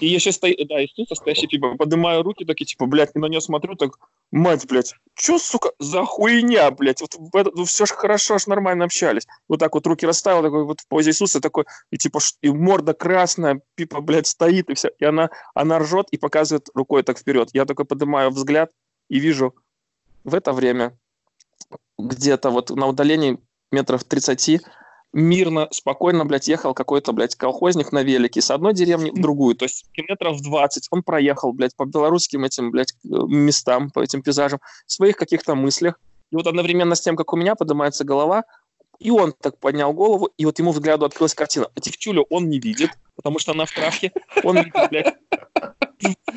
и 0.00 0.06
я 0.06 0.18
сейчас 0.18 0.36
стою, 0.36 0.56
да, 0.66 0.80
и 0.80 0.88
стою 0.88 1.06
состоящий, 1.06 1.46
типа, 1.46 1.76
поднимаю 1.76 2.22
руки, 2.22 2.44
такие, 2.44 2.66
типа, 2.66 2.86
блядь, 2.86 3.14
на 3.14 3.26
нее 3.26 3.40
смотрю, 3.40 3.74
так, 3.74 3.98
мать, 4.30 4.66
блядь, 4.68 4.94
чё, 5.14 5.38
сука, 5.38 5.72
за 5.78 6.04
хуйня, 6.04 6.70
блядь, 6.70 7.00
вот 7.00 7.16
ну, 7.54 7.64
все 7.64 7.86
же 7.86 7.94
хорошо, 7.94 8.34
аж 8.34 8.46
нормально 8.46 8.84
общались. 8.84 9.26
Вот 9.48 9.60
так 9.60 9.74
вот 9.74 9.86
руки 9.86 10.06
расставил, 10.06 10.42
такой 10.42 10.64
вот 10.64 10.80
в 10.80 10.88
позе 10.88 11.10
Иисуса, 11.10 11.40
такой, 11.40 11.64
и 11.90 11.98
типа, 11.98 12.20
и 12.40 12.50
морда 12.50 12.94
красная, 12.94 13.60
пипа, 13.74 14.00
блядь, 14.00 14.26
стоит, 14.26 14.70
и 14.70 14.74
все. 14.74 14.90
И 14.98 15.04
она, 15.04 15.30
она 15.54 15.78
ржет 15.78 16.08
и 16.10 16.18
показывает 16.18 16.68
рукой 16.74 17.02
так 17.02 17.18
вперед. 17.18 17.50
Я 17.52 17.64
только 17.64 17.84
поднимаю 17.84 18.30
взгляд 18.30 18.70
и 19.08 19.18
вижу 19.18 19.54
в 20.24 20.34
это 20.34 20.52
время 20.52 20.98
где-то 21.98 22.50
вот 22.50 22.70
на 22.70 22.86
удалении 22.86 23.38
метров 23.70 24.04
30 24.04 24.62
мирно, 25.12 25.68
спокойно, 25.70 26.24
блядь, 26.24 26.48
ехал 26.48 26.74
какой-то, 26.74 27.12
блядь, 27.12 27.36
колхозник 27.36 27.92
на 27.92 28.02
велике 28.02 28.40
с 28.40 28.50
одной 28.50 28.74
деревни 28.74 29.10
в 29.10 29.14
другую, 29.20 29.54
то 29.54 29.64
есть 29.64 29.86
километров 29.92 30.40
20 30.40 30.88
он 30.90 31.02
проехал, 31.02 31.52
блядь, 31.52 31.76
по 31.76 31.84
белорусским 31.84 32.44
этим, 32.44 32.70
блядь, 32.70 32.94
местам, 33.04 33.90
по 33.90 34.00
этим 34.00 34.22
пейзажам, 34.22 34.60
в 34.86 34.92
своих 34.92 35.16
каких-то 35.16 35.54
мыслях. 35.54 35.98
И 36.30 36.36
вот 36.36 36.46
одновременно 36.46 36.94
с 36.94 37.00
тем, 37.00 37.16
как 37.16 37.32
у 37.32 37.36
меня 37.36 37.54
поднимается 37.54 38.04
голова, 38.04 38.44
и 38.98 39.10
он 39.10 39.32
так 39.32 39.58
поднял 39.58 39.92
голову, 39.92 40.30
и 40.36 40.44
вот 40.44 40.58
ему 40.58 40.72
взгляду 40.72 41.04
открылась 41.04 41.34
картина. 41.34 41.68
Девчулю 41.76 42.26
он 42.30 42.48
не 42.48 42.58
видит, 42.58 42.90
потому 43.16 43.38
что 43.38 43.52
она 43.52 43.66
в 43.66 43.72
травке. 43.72 44.12
Он 44.42 44.58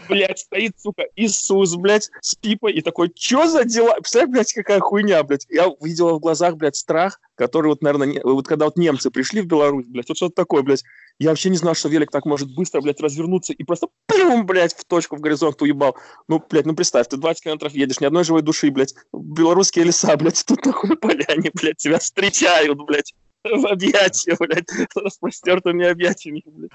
блядь, 0.08 0.40
стоит, 0.40 0.80
сука, 0.80 1.04
Иисус, 1.16 1.76
блядь, 1.76 2.10
с 2.22 2.36
пипой, 2.36 2.74
и 2.74 2.82
такой, 2.82 3.12
что 3.16 3.48
за 3.48 3.64
дела? 3.64 3.96
Представляешь, 3.96 4.32
блядь, 4.32 4.54
какая 4.54 4.80
хуйня, 4.80 5.24
блядь. 5.24 5.46
Я 5.50 5.68
увидел 5.68 6.18
в 6.18 6.20
глазах, 6.20 6.56
блядь, 6.56 6.76
страх, 6.76 7.20
который 7.36 7.68
вот, 7.68 7.82
наверное, 7.82 8.22
вот 8.24 8.48
когда 8.48 8.66
вот 8.66 8.78
немцы 8.78 9.10
пришли 9.10 9.42
в 9.42 9.48
Беларусь, 9.48 9.88
блядь, 9.88 10.08
вот 10.08 10.18
что-то 10.18 10.36
такое, 10.36 10.62
блядь. 10.64 10.84
Я 11.18 11.30
вообще 11.30 11.50
не 11.50 11.58
знал, 11.58 11.76
что 11.76 11.88
велик 11.88 12.12
так 12.12 12.26
может 12.26 12.54
быстро, 12.54 12.82
блядь, 12.82 13.00
развернуться 13.00 13.54
и 13.54 13.64
просто 13.64 13.88
пум, 14.06 14.46
блядь, 14.46 14.76
в 14.76 14.84
точку 14.86 15.16
в 15.16 15.22
горизонт 15.22 15.62
уебал. 15.62 15.96
Ну, 16.28 16.44
блядь, 16.50 16.66
ну 16.66 16.76
представь, 16.76 17.08
ты 17.08 17.18
20 17.18 17.44
километров 17.44 17.74
едешь, 17.74 18.00
ни 18.00 18.06
одной 18.06 18.24
живой 18.24 18.42
души, 18.42 18.70
блядь. 18.70 18.96
Белорусские 19.14 19.86
леса, 19.86 20.16
блядь, 20.18 20.44
тут 20.46 20.62
такой 20.62 20.98
поляне, 20.98 21.52
блядь, 21.54 21.78
тебя 21.78 22.00
встречают, 22.00 22.78
блядь, 22.86 23.14
в 23.50 23.66
объятия, 23.68 24.36
блядь, 24.40 24.70
с 24.70 24.96
распростертыми 24.96 25.86
объятиями, 25.86 26.44
блядь. 26.46 26.72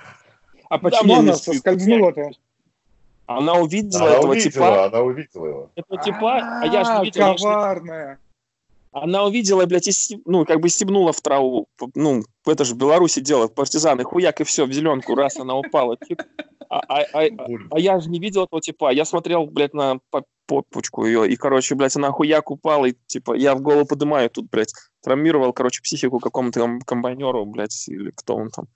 А 0.68 0.78
почему 0.78 1.16
она 1.16 1.34
соскользнула-то? 1.34 2.30
Она 3.26 3.54
увидела 3.54 4.06
она 4.06 4.14
этого 4.16 4.30
увидела, 4.32 4.50
типа. 4.50 4.84
Она 4.86 5.00
увидела 5.02 5.70
Этого 5.76 6.02
типа, 6.02 6.60
а 6.62 6.66
я 6.66 6.84
же 6.84 6.98
не 6.98 7.04
видел. 7.04 7.36
Коварная. 7.36 8.18
Она 8.92 9.24
увидела, 9.24 9.66
блядь, 9.66 9.86
и, 9.86 10.20
ну, 10.24 10.44
как 10.44 10.60
бы 10.60 10.68
стебнула 10.68 11.12
в 11.12 11.20
траву. 11.20 11.68
Ну, 11.94 12.24
это 12.44 12.64
же 12.64 12.74
в 12.74 12.78
Беларуси 12.78 13.20
дело, 13.20 13.46
партизаны, 13.46 14.02
хуяк 14.02 14.40
и 14.40 14.44
все, 14.44 14.66
в 14.66 14.72
зеленку, 14.72 15.14
раз 15.14 15.36
она 15.38 15.56
упала. 15.56 15.96
Тип. 15.96 16.22
А, 16.68 16.80
а, 16.88 17.04
а, 17.12 17.28
а 17.70 17.78
я 17.78 18.00
же 18.00 18.10
не 18.10 18.18
видел 18.18 18.44
этого 18.44 18.60
типа. 18.60 18.92
Я 18.92 19.04
смотрел, 19.04 19.46
блядь, 19.46 19.74
на 19.74 20.00
попочку 20.50 21.06
ее, 21.06 21.28
и, 21.28 21.36
короче, 21.36 21.74
блядь, 21.74 21.96
она 21.96 22.10
хуяк 22.10 22.50
упала, 22.50 22.86
и, 22.86 22.94
типа, 23.06 23.34
я 23.34 23.54
в 23.54 23.60
голову 23.60 23.86
поднимаю 23.86 24.28
тут, 24.30 24.50
блядь, 24.50 24.72
травмировал, 25.02 25.52
короче, 25.52 25.80
психику 25.82 26.18
какому-то 26.18 26.78
комбайнеру, 26.84 27.46
блядь, 27.46 27.88
или 27.88 28.10
кто 28.10 28.36
он 28.36 28.50
там. 28.50 28.66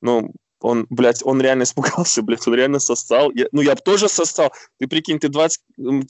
Ну, 0.00 0.32
он, 0.60 0.86
блядь, 0.90 1.22
он 1.24 1.40
реально 1.42 1.62
испугался, 1.64 2.22
блядь, 2.22 2.46
он 2.46 2.54
реально 2.54 2.78
состал. 2.78 3.30
Я, 3.32 3.46
ну, 3.52 3.62
я 3.62 3.74
бы 3.74 3.80
тоже 3.80 4.08
состал. 4.08 4.52
Ты 4.78 4.86
прикинь, 4.86 5.18
ты 5.18 5.28
20 5.28 5.60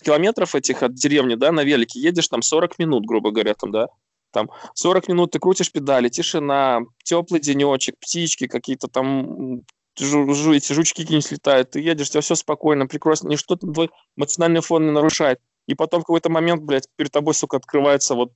километров 0.02 0.54
этих 0.54 0.82
от 0.82 0.94
деревни, 0.94 1.34
да, 1.36 1.52
на 1.52 1.64
велике 1.64 2.00
едешь, 2.00 2.28
там 2.28 2.42
40 2.42 2.78
минут, 2.78 3.06
грубо 3.06 3.30
говоря, 3.30 3.54
там, 3.54 3.72
да, 3.72 3.88
там 4.30 4.50
40 4.74 5.08
минут 5.08 5.30
ты 5.30 5.38
крутишь 5.38 5.72
педали, 5.72 6.08
тишина, 6.08 6.80
теплый 7.02 7.40
денечек, 7.40 7.96
птички 7.98 8.46
какие-то 8.46 8.88
там, 8.88 9.62
жу, 10.02 10.52
эти 10.52 10.72
жучки 10.72 11.02
какие-нибудь 11.02 11.30
летают, 11.32 11.70
ты 11.70 11.80
едешь, 11.80 12.08
у 12.08 12.10
тебя 12.10 12.20
все 12.20 12.34
спокойно, 12.34 12.86
прекрасно, 12.86 13.28
ничто 13.28 13.56
твой 13.56 13.90
эмоциональный 14.16 14.60
фон 14.60 14.86
не 14.86 14.92
нарушает. 14.92 15.40
И 15.66 15.74
потом 15.74 16.00
в 16.00 16.04
какой-то 16.04 16.30
момент, 16.30 16.62
блядь, 16.62 16.88
перед 16.96 17.12
тобой, 17.12 17.34
сука, 17.34 17.56
открывается 17.56 18.14
вот 18.14 18.32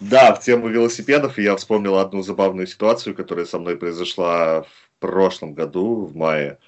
да, 0.00 0.34
в 0.34 0.40
тему 0.40 0.68
велосипедов 0.68 1.38
я 1.38 1.56
вспомнил 1.56 1.98
одну 1.98 2.22
забавную 2.22 2.66
ситуацию, 2.66 3.14
которая 3.14 3.46
со 3.46 3.58
мной 3.58 3.76
произошла 3.76 4.62
в 4.62 4.68
прошлом 4.98 5.54
году, 5.54 6.04
в 6.06 6.16
мае. 6.16 6.58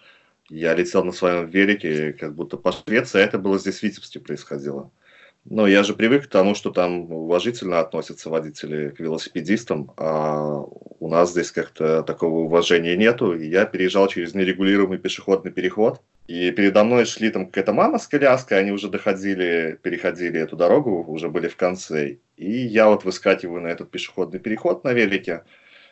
Я 0.48 0.74
летел 0.74 1.04
на 1.04 1.12
своем 1.12 1.48
велике, 1.48 2.12
как 2.12 2.34
будто 2.34 2.56
по 2.56 2.72
Швеции, 2.72 3.20
а 3.20 3.24
это 3.24 3.38
было 3.38 3.58
здесь 3.58 3.78
в 3.78 3.82
Витебске 3.82 4.20
происходило. 4.20 4.90
Но 5.44 5.66
я 5.66 5.82
же 5.82 5.94
привык 5.94 6.24
к 6.24 6.30
тому, 6.30 6.54
что 6.54 6.70
там 6.70 7.10
уважительно 7.10 7.80
относятся 7.80 8.28
водители 8.28 8.90
к 8.90 9.00
велосипедистам, 9.00 9.92
а 9.96 10.58
у 10.58 11.08
нас 11.08 11.30
здесь 11.30 11.50
как-то 11.50 12.02
такого 12.02 12.40
уважения 12.40 12.94
нету. 12.94 13.34
И 13.34 13.48
я 13.48 13.64
переезжал 13.64 14.06
через 14.08 14.34
нерегулируемый 14.34 14.98
пешеходный 14.98 15.50
переход, 15.50 16.02
и 16.26 16.50
передо 16.50 16.84
мной 16.84 17.06
шли 17.06 17.30
там 17.30 17.46
какая-то 17.46 17.72
мама 17.72 17.98
с 17.98 18.06
коляской, 18.06 18.58
они 18.58 18.70
уже 18.70 18.88
доходили, 18.88 19.78
переходили 19.82 20.38
эту 20.38 20.56
дорогу, 20.56 21.04
уже 21.04 21.28
были 21.28 21.48
в 21.48 21.56
конце. 21.56 22.18
И 22.36 22.50
я 22.50 22.88
вот 22.88 23.04
выскакиваю 23.04 23.62
на 23.62 23.68
этот 23.68 23.90
пешеходный 23.90 24.40
переход 24.40 24.84
на 24.84 24.92
велике, 24.92 25.44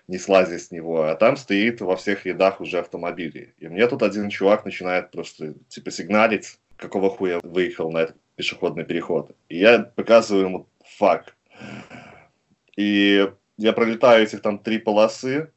не 0.09 0.19
слазя 0.19 0.59
с 0.59 0.71
него, 0.71 1.03
а 1.03 1.15
там 1.17 1.39
стоит 1.39 1.81
во 1.81 1.97
всех 1.97 2.27
рядах 2.27 2.61
уже 2.61 2.79
автомобили. 2.79 3.55
И 3.59 3.67
мне 3.67 3.87
тут 3.87 4.03
один 4.03 4.29
чувак 4.29 4.67
начинает 4.67 5.11
просто 5.11 5.55
типа 5.69 5.91
сигналить, 5.91 6.59
какого 6.77 7.11
хуя 7.11 7.41
выехал 7.43 7.91
на 7.91 7.99
этот 7.99 8.17
пешеходный 8.39 8.85
переход. 8.85 9.37
И 9.49 9.59
я 9.59 9.81
показываю 9.81 10.45
ему 10.47 10.69
факт. 10.85 11.35
И 12.77 13.29
я 13.57 13.73
пролетаю 13.73 14.23
этих 14.23 14.41
там 14.41 14.61
три 14.61 14.79
полосы, 14.79 15.51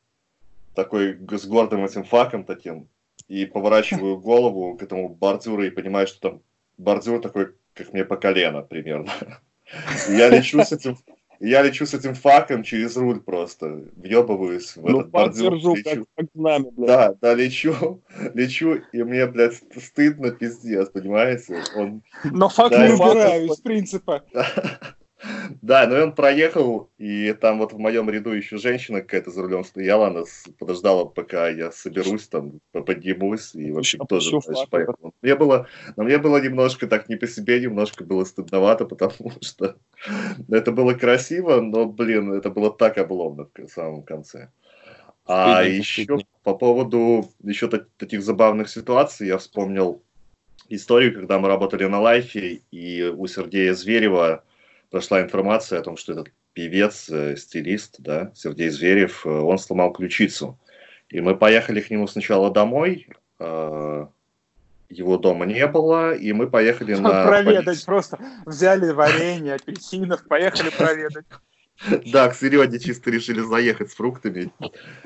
такой 0.73 1.19
с 1.29 1.45
гордым 1.45 1.85
этим 1.85 2.03
факом 2.03 2.43
таким, 2.43 2.87
и 3.27 3.45
поворачиваю 3.45 4.17
голову 4.29 4.75
к 4.77 4.81
этому 4.81 5.09
бордюру 5.09 5.63
и 5.63 5.69
понимаю, 5.69 6.07
что 6.07 6.19
там 6.19 6.41
бордюр 6.77 7.21
такой, 7.21 7.53
как 7.73 7.93
мне 7.93 8.03
по 8.03 8.17
колено 8.17 8.63
примерно. 8.63 9.11
Я 10.09 10.29
лечу 10.29 10.63
с 10.63 10.71
этим 10.71 10.97
я 11.41 11.63
лечу 11.63 11.85
с 11.85 11.93
этим 11.93 12.13
факом 12.13 12.63
через 12.63 12.95
руль 12.95 13.19
просто, 13.19 13.83
въебываюсь 13.95 14.75
в 14.75 14.87
ну, 14.87 14.99
этот 14.99 15.11
бордюр. 15.11 15.55
Держу, 15.55 15.75
лечу. 15.75 15.89
Как, 15.89 16.03
как 16.15 16.27
знамя, 16.35 16.71
блядь. 16.71 16.87
Да, 16.87 17.15
да, 17.19 17.33
лечу, 17.33 18.01
лечу, 18.33 18.81
и 18.93 19.03
мне, 19.03 19.25
блядь, 19.25 19.59
стыдно 19.77 20.31
пиздец, 20.31 20.89
понимаете? 20.89 21.63
Он, 21.75 22.03
Но 22.25 22.47
факт 22.47 22.71
да, 22.71 22.87
не 22.87 22.93
убираю 22.93 23.47
из 23.47 23.57
принципа. 23.57 24.23
Да, 24.33 24.47
но 25.61 26.03
он 26.03 26.13
проехал, 26.13 26.89
и 26.97 27.33
там 27.33 27.59
вот 27.59 27.73
в 27.73 27.77
моем 27.77 28.09
ряду 28.09 28.31
еще 28.31 28.57
женщина 28.57 29.01
какая-то 29.01 29.31
за 29.31 29.43
рулем 29.43 29.63
стояла, 29.63 30.07
она 30.07 30.23
подождала, 30.57 31.05
пока 31.05 31.49
я 31.49 31.71
соберусь, 31.71 32.27
там, 32.27 32.59
поднимусь, 32.71 33.53
и, 33.53 33.71
в 33.71 33.77
общем, 33.77 34.05
тоже 34.07 34.31
дальше 34.31 34.67
поехал. 34.69 35.13
Мне 35.21 35.35
было, 35.35 35.67
но 35.95 36.03
мне 36.03 36.17
было 36.17 36.41
немножко 36.41 36.87
так 36.87 37.09
не 37.09 37.15
по 37.15 37.27
себе, 37.27 37.59
немножко 37.59 38.03
было 38.03 38.23
стыдновато, 38.25 38.85
потому 38.85 39.31
что 39.41 39.75
это 40.49 40.71
было 40.71 40.93
красиво, 40.93 41.61
но, 41.61 41.85
блин, 41.85 42.33
это 42.33 42.49
было 42.49 42.71
так 42.71 42.97
обломно 42.97 43.47
в 43.55 43.67
самом 43.67 44.03
конце. 44.03 44.49
А 45.27 45.63
еще 45.63 46.19
по 46.43 46.55
поводу 46.55 47.29
еще 47.43 47.69
таких 47.69 48.23
забавных 48.23 48.69
ситуаций 48.69 49.27
я 49.27 49.37
вспомнил 49.37 50.01
историю, 50.67 51.13
когда 51.13 51.37
мы 51.37 51.47
работали 51.47 51.85
на 51.85 51.99
лайфе, 51.99 52.61
и 52.71 53.03
у 53.03 53.27
Сергея 53.27 53.73
Зверева 53.73 54.43
прошла 54.91 55.21
информация 55.21 55.79
о 55.79 55.83
том, 55.83 55.97
что 55.97 56.11
этот 56.11 56.31
певец, 56.53 57.09
э, 57.09 57.35
стилист, 57.37 57.95
да, 57.99 58.31
Сергей 58.35 58.69
Зверев, 58.69 59.25
э, 59.25 59.29
он 59.29 59.57
сломал 59.57 59.91
ключицу. 59.93 60.59
И 61.09 61.19
мы 61.21 61.35
поехали 61.35 61.81
к 61.81 61.89
нему 61.89 62.07
сначала 62.07 62.51
домой, 62.51 63.07
э, 63.39 64.05
его 64.89 65.17
дома 65.17 65.45
не 65.45 65.65
было, 65.67 66.13
и 66.13 66.33
мы 66.33 66.49
поехали 66.49 66.93
на... 66.95 67.25
Проведать 67.25 67.83
просто. 67.85 68.19
Взяли 68.45 68.91
варенье, 68.91 69.55
апельсинов, 69.55 70.27
поехали 70.27 70.69
проведать. 70.69 71.25
Да, 72.13 72.29
к 72.29 72.35
Сереге 72.35 72.77
чисто 72.77 73.09
решили 73.09 73.39
заехать 73.39 73.89
с 73.89 73.95
фруктами. 73.95 74.51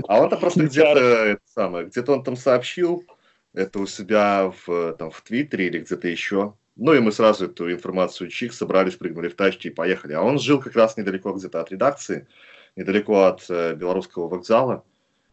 А 0.10 0.20
он-то 0.20 0.36
просто 0.36 0.65
где-то, 0.65 1.38
самое, 1.54 1.86
где-то 1.86 2.12
он 2.12 2.22
там 2.22 2.36
сообщил, 2.36 3.06
это 3.54 3.80
у 3.80 3.88
себя 3.88 4.51
в, 4.65 4.94
там, 5.00 5.10
в 5.10 5.22
Твиттере 5.22 5.68
или 5.68 5.80
где-то 5.80 6.10
еще. 6.10 6.54
Ну 6.75 6.94
и 6.94 7.00
мы 7.00 7.12
сразу 7.12 7.46
эту 7.46 7.72
информацию 7.72 8.29
чик, 8.29 8.53
собрались, 8.53 8.96
прыгнули 8.96 9.29
в 9.29 9.36
тачки 9.36 9.67
и 9.67 9.72
поехали. 9.72 10.13
А 10.13 10.22
он 10.22 10.39
жил 10.39 10.60
как 10.60 10.75
раз 10.75 10.98
недалеко 10.98 11.32
где-то 11.32 11.62
от 11.62 11.72
редакции, 11.72 12.27
недалеко 12.75 13.24
от 13.24 13.46
э, 13.50 13.75
белорусского 13.75 14.27
вокзала. 14.27 14.84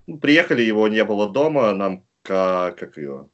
Ну, 0.06 0.18
приехали, 0.18 0.62
его 0.62 0.86
не 0.88 1.04
было 1.04 1.28
дома, 1.28 1.72
нам 1.72 2.04
как, 2.22 2.78
как 2.78 2.96
ее, 2.96 3.28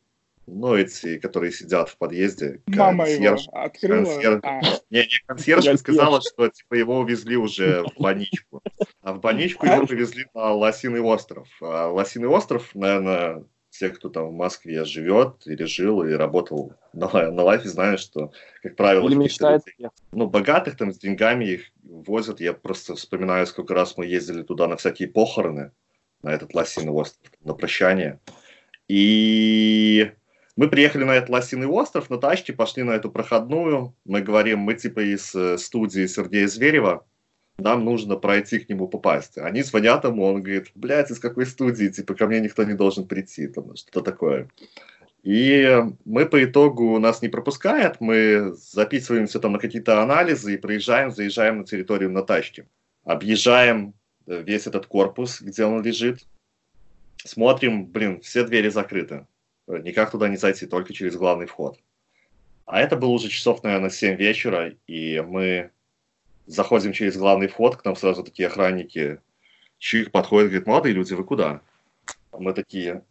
ну, 0.46 0.74
эти, 0.74 1.18
которые 1.18 1.52
сидят 1.52 1.90
в 1.90 1.98
подъезде. 1.98 2.62
Мама 2.66 3.04
консьерж, 3.04 3.46
его 3.46 3.58
открыла. 3.58 4.04
Консьерж, 4.04 4.40
а. 4.42 4.60
Не, 4.90 5.00
не, 5.00 5.22
консьержка 5.26 5.76
сказала, 5.76 6.20
что 6.22 6.48
типа 6.48 6.74
его 6.74 6.98
увезли 6.98 7.36
уже 7.36 7.82
в 7.82 8.00
больничку. 8.00 8.62
А 9.02 9.12
в 9.12 9.20
больничку 9.20 9.66
его 9.66 9.86
повезли 9.86 10.26
на 10.34 10.52
Лосиный 10.52 11.00
остров. 11.00 11.48
А 11.60 11.88
Лосиный 11.88 12.28
остров, 12.28 12.74
наверное, 12.74 13.44
те, 13.78 13.90
кто 13.90 14.08
там 14.08 14.28
в 14.28 14.32
Москве 14.32 14.84
живет 14.84 15.46
или 15.46 15.64
жил 15.64 16.02
и 16.02 16.12
работал 16.12 16.72
на, 16.92 17.08
на 17.30 17.42
лайфе, 17.42 17.68
знают, 17.68 18.00
что, 18.00 18.32
как 18.62 18.76
правило, 18.76 19.08
мечтает. 19.08 19.62
ну, 20.12 20.28
богатых 20.28 20.76
там 20.76 20.92
с 20.92 20.98
деньгами 20.98 21.44
их 21.44 21.72
возят. 21.82 22.40
Я 22.40 22.52
просто 22.52 22.94
вспоминаю, 22.94 23.46
сколько 23.46 23.74
раз 23.74 23.96
мы 23.96 24.06
ездили 24.06 24.42
туда 24.42 24.66
на 24.68 24.76
всякие 24.76 25.08
похороны, 25.08 25.72
на 26.22 26.32
этот 26.32 26.54
Лосиный 26.54 26.92
остров, 26.92 27.32
на 27.42 27.54
прощание. 27.54 28.20
И 28.88 30.12
мы 30.56 30.68
приехали 30.68 31.04
на 31.04 31.12
этот 31.12 31.30
Лосиный 31.30 31.68
остров 31.68 32.10
на 32.10 32.18
тачке, 32.18 32.52
пошли 32.52 32.82
на 32.82 32.92
эту 32.92 33.10
проходную. 33.10 33.94
Мы 34.04 34.22
говорим, 34.22 34.58
мы 34.60 34.74
типа 34.74 35.00
из 35.00 35.34
э, 35.34 35.56
студии 35.58 36.06
Сергея 36.06 36.48
Зверева, 36.48 37.06
нам 37.58 37.84
нужно 37.84 38.16
пройти 38.16 38.60
к 38.60 38.68
нему 38.68 38.88
попасть. 38.88 39.36
Они 39.36 39.62
звонят 39.62 40.04
ему, 40.04 40.24
он 40.24 40.42
говорит, 40.42 40.70
блядь, 40.74 41.10
из 41.10 41.18
какой 41.18 41.44
студии, 41.44 41.88
типа, 41.88 42.14
ко 42.14 42.26
мне 42.26 42.40
никто 42.40 42.62
не 42.64 42.74
должен 42.74 43.06
прийти, 43.06 43.48
там, 43.48 43.74
что-то 43.76 44.00
такое. 44.00 44.48
И 45.24 45.82
мы 46.04 46.26
по 46.26 46.42
итогу 46.44 46.98
нас 47.00 47.20
не 47.20 47.28
пропускают, 47.28 48.00
мы 48.00 48.54
записываемся 48.56 49.40
там 49.40 49.52
на 49.52 49.58
какие-то 49.58 50.00
анализы 50.00 50.54
и 50.54 50.58
приезжаем, 50.58 51.10
заезжаем 51.10 51.58
на 51.58 51.64
территорию 51.64 52.10
на 52.10 52.22
тачке. 52.22 52.68
Объезжаем 53.04 53.94
э, 54.26 54.42
весь 54.42 54.68
этот 54.68 54.86
корпус, 54.86 55.40
где 55.40 55.64
он 55.64 55.82
лежит. 55.82 56.20
Смотрим, 57.24 57.86
блин, 57.86 58.20
все 58.20 58.44
двери 58.44 58.68
закрыты. 58.68 59.26
Никак 59.66 60.12
туда 60.12 60.28
не 60.28 60.36
зайти, 60.36 60.66
только 60.66 60.94
через 60.94 61.16
главный 61.16 61.46
вход. 61.46 61.78
А 62.64 62.80
это 62.80 62.96
было 62.96 63.10
уже 63.10 63.28
часов, 63.28 63.62
наверное, 63.64 63.90
7 63.90 64.16
вечера, 64.16 64.72
и 64.86 65.20
мы 65.20 65.70
заходим 66.48 66.92
через 66.92 67.16
главный 67.16 67.46
вход, 67.46 67.76
к 67.76 67.84
нам 67.84 67.94
сразу 67.94 68.24
такие 68.24 68.48
охранники, 68.48 69.20
чик 69.78 70.10
подходит, 70.10 70.50
говорит, 70.50 70.66
молодые 70.66 70.94
люди, 70.94 71.14
вы 71.14 71.24
куда? 71.24 71.60
Мы 72.32 72.52
такие, 72.54 73.02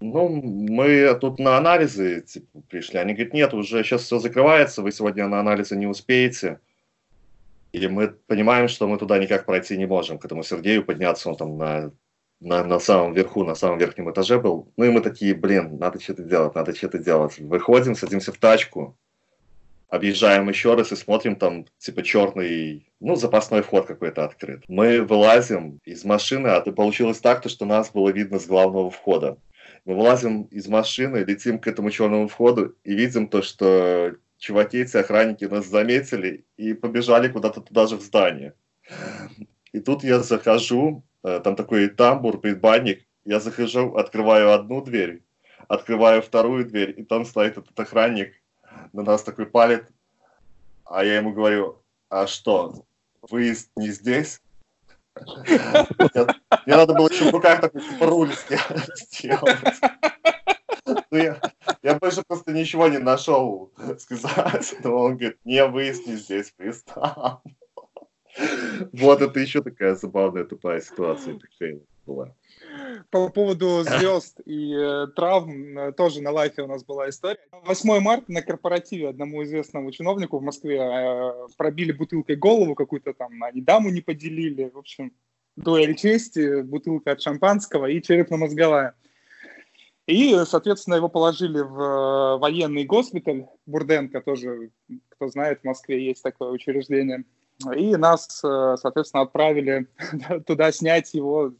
ну, 0.00 0.28
мы 0.28 1.14
тут 1.20 1.38
на 1.38 1.58
анализы 1.58 2.22
типа, 2.22 2.62
пришли. 2.68 2.98
Они 2.98 3.12
говорят, 3.12 3.34
нет, 3.34 3.54
уже 3.54 3.84
сейчас 3.84 4.02
все 4.02 4.18
закрывается, 4.18 4.82
вы 4.82 4.92
сегодня 4.92 5.28
на 5.28 5.40
анализы 5.40 5.76
не 5.76 5.86
успеете. 5.86 6.58
И 7.72 7.86
мы 7.86 8.08
понимаем, 8.08 8.66
что 8.68 8.88
мы 8.88 8.98
туда 8.98 9.18
никак 9.18 9.46
пройти 9.46 9.76
не 9.76 9.86
можем, 9.86 10.18
к 10.18 10.24
этому 10.24 10.42
Сергею 10.42 10.84
подняться, 10.84 11.28
он 11.28 11.36
там 11.36 11.56
на, 11.56 11.92
на, 12.40 12.64
на 12.64 12.80
самом 12.80 13.12
верху, 13.12 13.44
на 13.44 13.54
самом 13.54 13.78
верхнем 13.78 14.10
этаже 14.10 14.40
был. 14.40 14.72
Ну 14.76 14.84
и 14.84 14.90
мы 14.90 15.02
такие, 15.02 15.34
блин, 15.34 15.78
надо 15.78 16.00
что-то 16.00 16.22
делать, 16.22 16.54
надо 16.54 16.74
что-то 16.74 16.98
делать. 16.98 17.38
Выходим, 17.38 17.94
садимся 17.94 18.32
в 18.32 18.38
тачку, 18.38 18.96
объезжаем 19.90 20.48
еще 20.48 20.74
раз 20.74 20.92
и 20.92 20.96
смотрим 20.96 21.36
там, 21.36 21.66
типа, 21.78 22.02
черный, 22.02 22.86
ну, 23.00 23.16
запасной 23.16 23.62
вход 23.62 23.86
какой-то 23.86 24.24
открыт. 24.24 24.62
Мы 24.68 25.02
вылазим 25.02 25.80
из 25.84 26.04
машины, 26.04 26.48
а 26.48 26.58
это 26.58 26.72
получилось 26.72 27.18
так, 27.18 27.42
то, 27.42 27.48
что 27.48 27.66
нас 27.66 27.90
было 27.90 28.10
видно 28.10 28.38
с 28.38 28.46
главного 28.46 28.90
входа. 28.90 29.38
Мы 29.84 29.94
вылазим 29.94 30.42
из 30.44 30.68
машины, 30.68 31.18
летим 31.18 31.58
к 31.58 31.66
этому 31.66 31.90
черному 31.90 32.28
входу 32.28 32.76
и 32.84 32.94
видим 32.94 33.28
то, 33.28 33.42
что 33.42 34.14
чуваки, 34.38 34.78
эти 34.78 34.96
охранники 34.96 35.44
нас 35.44 35.66
заметили 35.66 36.44
и 36.56 36.72
побежали 36.72 37.28
куда-то 37.28 37.60
туда 37.60 37.86
же 37.86 37.96
в 37.96 38.00
здание. 38.00 38.54
И 39.72 39.80
тут 39.80 40.04
я 40.04 40.20
захожу, 40.20 41.04
э, 41.22 41.40
там 41.42 41.56
такой 41.56 41.88
тамбур, 41.88 42.40
предбанник, 42.40 43.06
я 43.24 43.40
захожу, 43.40 43.94
открываю 43.94 44.52
одну 44.52 44.82
дверь, 44.82 45.22
открываю 45.68 46.22
вторую 46.22 46.64
дверь, 46.64 46.94
и 46.96 47.04
там 47.04 47.24
стоит 47.24 47.58
этот 47.58 47.78
охранник, 47.78 48.39
на 48.92 49.02
нас 49.02 49.22
такой 49.22 49.46
палит, 49.46 49.86
а 50.84 51.04
я 51.04 51.16
ему 51.16 51.32
говорю, 51.32 51.82
а 52.08 52.26
что, 52.26 52.84
выезд 53.22 53.70
не 53.76 53.88
здесь? 53.88 54.40
Мне 55.46 56.76
надо 56.76 56.94
было 56.94 57.08
еще 57.08 57.30
в 57.30 57.32
руках 57.32 57.60
такой 57.60 57.82
руль 58.00 58.32
сделать. 58.34 59.80
Ну, 61.12 61.18
я, 61.18 61.40
я 61.82 61.94
больше 61.94 62.22
просто 62.26 62.52
ничего 62.52 62.88
не 62.88 62.98
нашел 62.98 63.72
сказать. 63.98 64.74
Но 64.84 64.96
он 64.96 65.16
говорит, 65.16 65.38
не, 65.44 65.60
не 66.06 66.16
здесь, 66.16 66.52
там. 66.82 67.42
Вот 68.92 69.20
это 69.20 69.40
еще 69.40 69.62
такая 69.62 69.94
забавная 69.94 70.44
тупая 70.44 70.80
ситуация 70.80 71.38
была. 72.06 72.34
По 73.10 73.28
поводу 73.28 73.82
звезд 73.82 74.40
и 74.44 74.72
э, 74.72 75.06
травм 75.16 75.78
э, 75.78 75.92
тоже 75.92 76.22
на 76.22 76.30
лайфе 76.30 76.62
у 76.62 76.66
нас 76.66 76.84
была 76.84 77.08
история. 77.08 77.40
8 77.52 78.00
марта 78.00 78.30
на 78.30 78.42
корпоративе 78.42 79.08
одному 79.08 79.42
известному 79.42 79.90
чиновнику 79.90 80.38
в 80.38 80.42
Москве 80.42 80.78
э, 80.78 81.32
пробили 81.56 81.92
бутылкой 81.92 82.36
голову 82.36 82.74
какую-то 82.74 83.12
там, 83.14 83.42
они 83.42 83.60
даму 83.60 83.90
не 83.90 84.00
поделили. 84.00 84.70
В 84.72 84.78
общем, 84.78 85.12
дуэль 85.56 85.96
чести, 85.96 86.62
бутылка 86.62 87.12
от 87.12 87.20
шампанского 87.20 87.86
и 87.86 88.02
черепно-мозговая. 88.02 88.94
И, 90.06 90.36
соответственно, 90.44 90.96
его 90.96 91.08
положили 91.08 91.60
в 91.60 91.80
э, 91.80 92.38
военный 92.38 92.84
госпиталь. 92.84 93.46
Бурденко 93.66 94.20
тоже, 94.20 94.70
кто 95.08 95.28
знает, 95.28 95.60
в 95.60 95.64
Москве 95.64 96.04
есть 96.04 96.22
такое 96.22 96.50
учреждение. 96.50 97.24
И 97.76 97.94
нас, 97.96 98.42
э, 98.42 98.76
соответственно, 98.80 99.22
отправили 99.22 99.86
туда 100.46 100.72
снять 100.72 101.12
его 101.14 101.52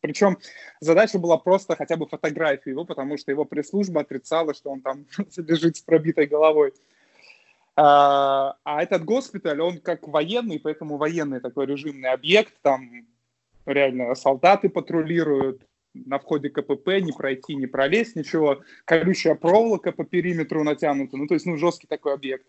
причем 0.00 0.38
задача 0.80 1.18
была 1.18 1.36
просто 1.36 1.76
хотя 1.76 1.96
бы 1.96 2.06
фотографию 2.06 2.74
его, 2.74 2.84
потому 2.84 3.16
что 3.16 3.30
его 3.30 3.44
пресс-служба 3.44 4.00
отрицала, 4.00 4.54
что 4.54 4.70
он 4.70 4.80
там 4.80 5.06
лежит 5.36 5.76
с 5.76 5.80
пробитой 5.80 6.26
головой. 6.26 6.72
А, 7.76 8.56
а 8.64 8.82
этот 8.82 9.04
госпиталь, 9.04 9.60
он 9.60 9.78
как 9.78 10.06
военный, 10.08 10.58
поэтому 10.58 10.96
военный 10.96 11.40
такой 11.40 11.66
режимный 11.66 12.10
объект, 12.10 12.54
там 12.62 13.06
реально 13.66 14.14
солдаты 14.14 14.68
патрулируют, 14.68 15.62
на 15.94 16.18
входе 16.18 16.50
КПП 16.50 17.00
не 17.00 17.12
пройти, 17.12 17.54
не 17.54 17.66
пролезть, 17.66 18.16
ничего. 18.16 18.62
Колючая 18.84 19.34
проволока 19.34 19.92
по 19.92 20.04
периметру 20.04 20.62
натянута, 20.62 21.16
ну 21.16 21.26
то 21.26 21.34
есть 21.34 21.46
ну 21.46 21.56
жесткий 21.56 21.86
такой 21.86 22.14
объект. 22.14 22.46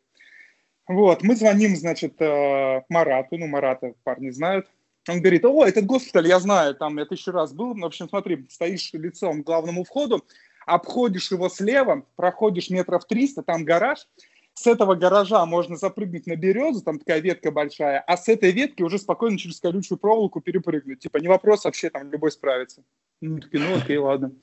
Вот, 0.88 1.24
мы 1.24 1.36
звоним, 1.36 1.76
значит, 1.76 2.22
э, 2.22 2.84
Марату, 2.90 3.38
ну 3.38 3.48
Марата 3.48 3.94
парни 4.04 4.30
знают, 4.30 4.68
он 5.10 5.20
говорит, 5.22 5.46
о, 5.46 5.66
этот 5.66 5.86
госпиталь, 5.86 6.28
я 6.28 6.40
знаю, 6.40 6.76
там 6.76 6.98
я 6.98 7.06
тысячу 7.06 7.32
раз 7.32 7.54
был. 7.54 7.74
В 7.74 7.86
общем, 7.86 8.08
смотри, 8.08 8.46
стоишь 8.50 8.92
лицом 8.94 9.42
к 9.42 9.46
главному 9.46 9.84
входу, 9.84 10.24
обходишь 10.66 11.32
его 11.32 11.50
слева, 11.50 12.06
проходишь 12.16 12.70
метров 12.70 13.06
300, 13.06 13.44
там 13.44 13.66
гараж. 13.66 14.08
С 14.54 14.68
этого 14.68 14.96
гаража 14.96 15.46
можно 15.46 15.78
запрыгнуть 15.78 16.28
на 16.28 16.36
березу, 16.36 16.82
там 16.82 17.00
такая 17.00 17.20
ветка 17.20 17.52
большая, 17.52 18.00
а 18.00 18.18
с 18.18 18.28
этой 18.28 18.52
ветки 18.52 18.84
уже 18.84 19.00
спокойно 19.00 19.38
через 19.38 19.60
колючую 19.60 19.98
проволоку 19.98 20.42
перепрыгнуть. 20.42 21.00
Типа, 21.00 21.18
не 21.18 21.30
вопрос, 21.30 21.64
вообще 21.64 21.90
там 21.90 22.12
любой 22.12 22.32
справится. 22.32 22.84
Ну, 23.22 23.40
такие, 23.40 23.64
ну 23.64 23.78
окей, 23.78 23.98
ладно. 23.98 24.34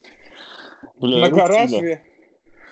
Бля, 0.96 1.28
на 1.28 1.30
гараже... 1.30 2.02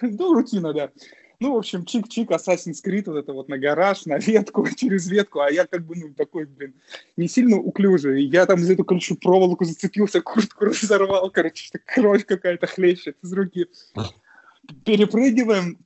Ну, 0.03 0.35
рутина, 0.35 0.75
да. 0.75 0.90
Ну, 1.38 1.55
в 1.55 1.59
общем, 1.59 1.83
чик-чик, 1.83 2.29
Assassin's 2.29 2.83
Creed, 2.85 3.05
вот 3.07 3.16
это 3.16 3.33
вот 3.33 3.49
на 3.49 3.59
гараж, 3.59 4.07
на 4.07 4.18
ветку, 4.18 4.66
через 4.77 5.09
ветку, 5.09 5.40
а 5.40 5.51
я 5.51 5.66
как 5.66 5.85
бы, 5.85 5.96
ну, 5.96 6.14
такой, 6.14 6.46
блин, 6.46 6.75
не 7.16 7.29
сильно 7.29 7.59
уклюжий. 7.59 8.25
Я 8.25 8.46
там 8.46 8.59
за 8.59 8.72
эту, 8.72 8.85
короче, 8.85 9.14
проволоку 9.16 9.64
зацепился, 9.64 10.20
куртку 10.20 10.64
разорвал, 10.66 11.31
короче, 11.31 11.70
кровь 11.85 12.25
какая-то 12.25 12.66
хлещет 12.66 13.16
из 13.22 13.33
руки. 13.33 13.66
Перепрыгиваем, 14.85 15.79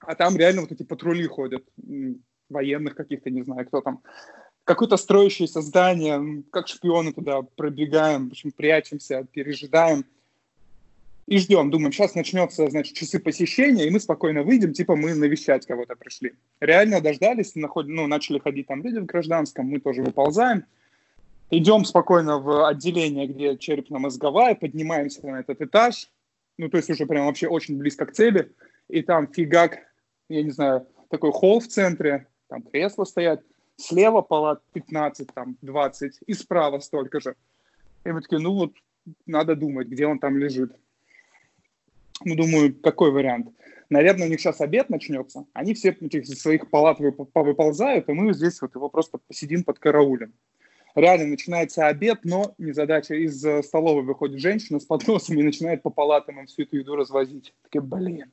а 0.00 0.14
там 0.14 0.36
реально 0.36 0.62
вот 0.62 0.72
эти 0.72 0.82
патрули 0.82 1.26
ходят, 1.26 1.64
военных 2.48 2.94
каких-то, 2.94 3.30
не 3.30 3.42
знаю, 3.42 3.66
кто 3.66 3.80
там. 3.82 4.02
Какое-то 4.64 4.96
строящееся 4.96 5.60
здание, 5.60 6.42
как 6.50 6.66
шпионы 6.66 7.12
туда 7.12 7.42
пробегаем, 7.42 8.28
в 8.28 8.32
общем, 8.32 8.50
прячемся, 8.50 9.24
пережидаем 9.30 10.04
и 11.26 11.38
ждем, 11.38 11.70
думаем, 11.70 11.92
сейчас 11.92 12.14
начнется, 12.14 12.68
значит, 12.70 12.94
часы 12.96 13.18
посещения, 13.18 13.86
и 13.86 13.90
мы 13.90 13.98
спокойно 13.98 14.42
выйдем, 14.42 14.72
типа 14.72 14.94
мы 14.94 15.14
навещать 15.14 15.66
кого-то 15.66 15.96
пришли. 15.96 16.34
Реально 16.60 17.00
дождались, 17.00 17.54
наход... 17.56 17.88
ну, 17.88 18.06
начали 18.06 18.38
ходить 18.38 18.68
там 18.68 18.82
люди 18.82 19.00
в 19.00 19.06
гражданском, 19.06 19.66
мы 19.66 19.80
тоже 19.80 20.02
выползаем, 20.02 20.64
идем 21.50 21.84
спокойно 21.84 22.38
в 22.38 22.68
отделение, 22.68 23.26
где 23.26 23.56
черепно-мозговая, 23.56 24.54
поднимаемся 24.54 25.26
на 25.26 25.40
этот 25.40 25.60
этаж, 25.60 26.10
ну, 26.58 26.68
то 26.68 26.76
есть 26.76 26.90
уже 26.90 27.06
прям 27.06 27.26
вообще 27.26 27.48
очень 27.48 27.76
близко 27.76 28.06
к 28.06 28.12
цели, 28.12 28.52
и 28.88 29.02
там 29.02 29.26
фигак, 29.26 29.78
я 30.28 30.42
не 30.42 30.50
знаю, 30.50 30.86
такой 31.10 31.32
холл 31.32 31.58
в 31.58 31.66
центре, 31.66 32.28
там 32.48 32.62
кресла 32.62 33.04
стоят, 33.04 33.42
слева 33.76 34.22
палат 34.22 34.62
15, 34.74 35.34
там, 35.34 35.56
20, 35.60 36.20
и 36.24 36.34
справа 36.34 36.78
столько 36.78 37.20
же. 37.20 37.34
И 38.04 38.12
мы 38.12 38.20
такие, 38.20 38.40
ну 38.40 38.54
вот, 38.54 38.72
надо 39.26 39.56
думать, 39.56 39.88
где 39.88 40.06
он 40.06 40.20
там 40.20 40.38
лежит. 40.38 40.72
Ну, 42.24 42.34
думаю, 42.34 42.74
какой 42.74 43.10
вариант? 43.10 43.48
Наверное, 43.88 44.26
у 44.26 44.30
них 44.30 44.40
сейчас 44.40 44.60
обед 44.60 44.90
начнется, 44.90 45.46
они 45.52 45.74
все 45.74 45.90
этих 45.90 46.26
своих 46.26 46.70
палат 46.70 46.98
выползают, 46.98 48.08
и 48.08 48.12
мы 48.12 48.32
здесь 48.32 48.60
вот 48.60 48.74
его 48.74 48.88
просто 48.88 49.18
посидим 49.18 49.62
под 49.62 49.78
караулем. 49.78 50.32
Реально 50.96 51.26
начинается 51.26 51.86
обед, 51.86 52.20
но 52.24 52.54
незадача. 52.58 53.14
Из 53.14 53.44
столовой 53.64 54.02
выходит 54.02 54.40
женщина 54.40 54.80
с 54.80 54.86
подносом 54.86 55.38
и 55.38 55.42
начинает 55.42 55.82
по 55.82 55.90
палатам 55.90 56.40
им 56.40 56.46
всю 56.46 56.62
эту 56.62 56.78
еду 56.78 56.96
развозить. 56.96 57.54
Такие, 57.62 57.82
блин. 57.82 58.32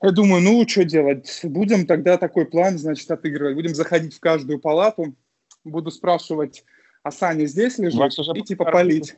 Я 0.00 0.10
думаю, 0.12 0.42
ну, 0.42 0.66
что 0.68 0.84
делать? 0.84 1.40
Будем 1.42 1.86
тогда 1.86 2.18
такой 2.18 2.46
план, 2.46 2.78
значит, 2.78 3.10
отыгрывать. 3.10 3.56
Будем 3.56 3.74
заходить 3.74 4.14
в 4.14 4.20
каждую 4.20 4.60
палату, 4.60 5.16
буду 5.64 5.90
спрашивать, 5.90 6.64
а 7.02 7.10
Саня 7.10 7.46
здесь 7.46 7.78
лежит? 7.78 8.00
И 8.36 8.42
типа 8.42 8.66
палить. 8.66 9.16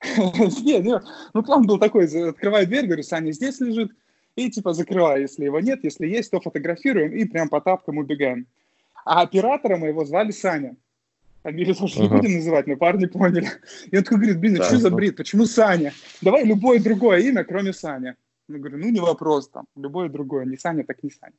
Не, 0.62 0.78
не, 0.78 1.00
ну 1.34 1.42
план 1.42 1.66
был 1.66 1.78
такой, 1.78 2.06
открываю 2.28 2.66
дверь, 2.66 2.86
говорю, 2.86 3.02
Саня 3.02 3.32
здесь 3.32 3.58
лежит, 3.60 3.90
и 4.36 4.48
типа 4.48 4.72
закрываю, 4.72 5.22
если 5.22 5.44
его 5.44 5.58
нет, 5.58 5.82
если 5.82 6.06
есть, 6.06 6.30
то 6.30 6.40
фотографируем 6.40 7.12
и 7.12 7.24
прям 7.24 7.48
по 7.48 7.60
тапкам 7.60 7.98
убегаем. 7.98 8.46
А 9.04 9.22
оператора 9.22 9.76
моего 9.76 10.04
звали 10.04 10.30
Саня. 10.30 10.76
Фамилию 11.42 11.74
тоже 11.74 12.00
не 12.00 12.08
будем 12.08 12.34
называть, 12.34 12.66
но 12.66 12.76
парни 12.76 13.06
поняли. 13.06 13.48
И 13.90 13.96
он 13.96 14.04
такой 14.04 14.18
говорит, 14.18 14.38
блин, 14.38 14.54
ну 14.58 14.64
что 14.64 14.76
за 14.76 14.90
бред, 14.90 15.16
почему 15.16 15.46
Саня? 15.46 15.92
Давай 16.20 16.44
любое 16.44 16.78
другое 16.78 17.20
имя, 17.20 17.42
кроме 17.42 17.72
Саня. 17.72 18.16
Я 18.48 18.58
говорю, 18.58 18.78
ну 18.78 18.90
не 18.90 19.00
вопрос 19.00 19.48
там, 19.48 19.66
любое 19.76 20.08
другое, 20.08 20.44
не 20.44 20.56
Саня, 20.56 20.84
так 20.84 21.02
не 21.02 21.10
Саня. 21.10 21.34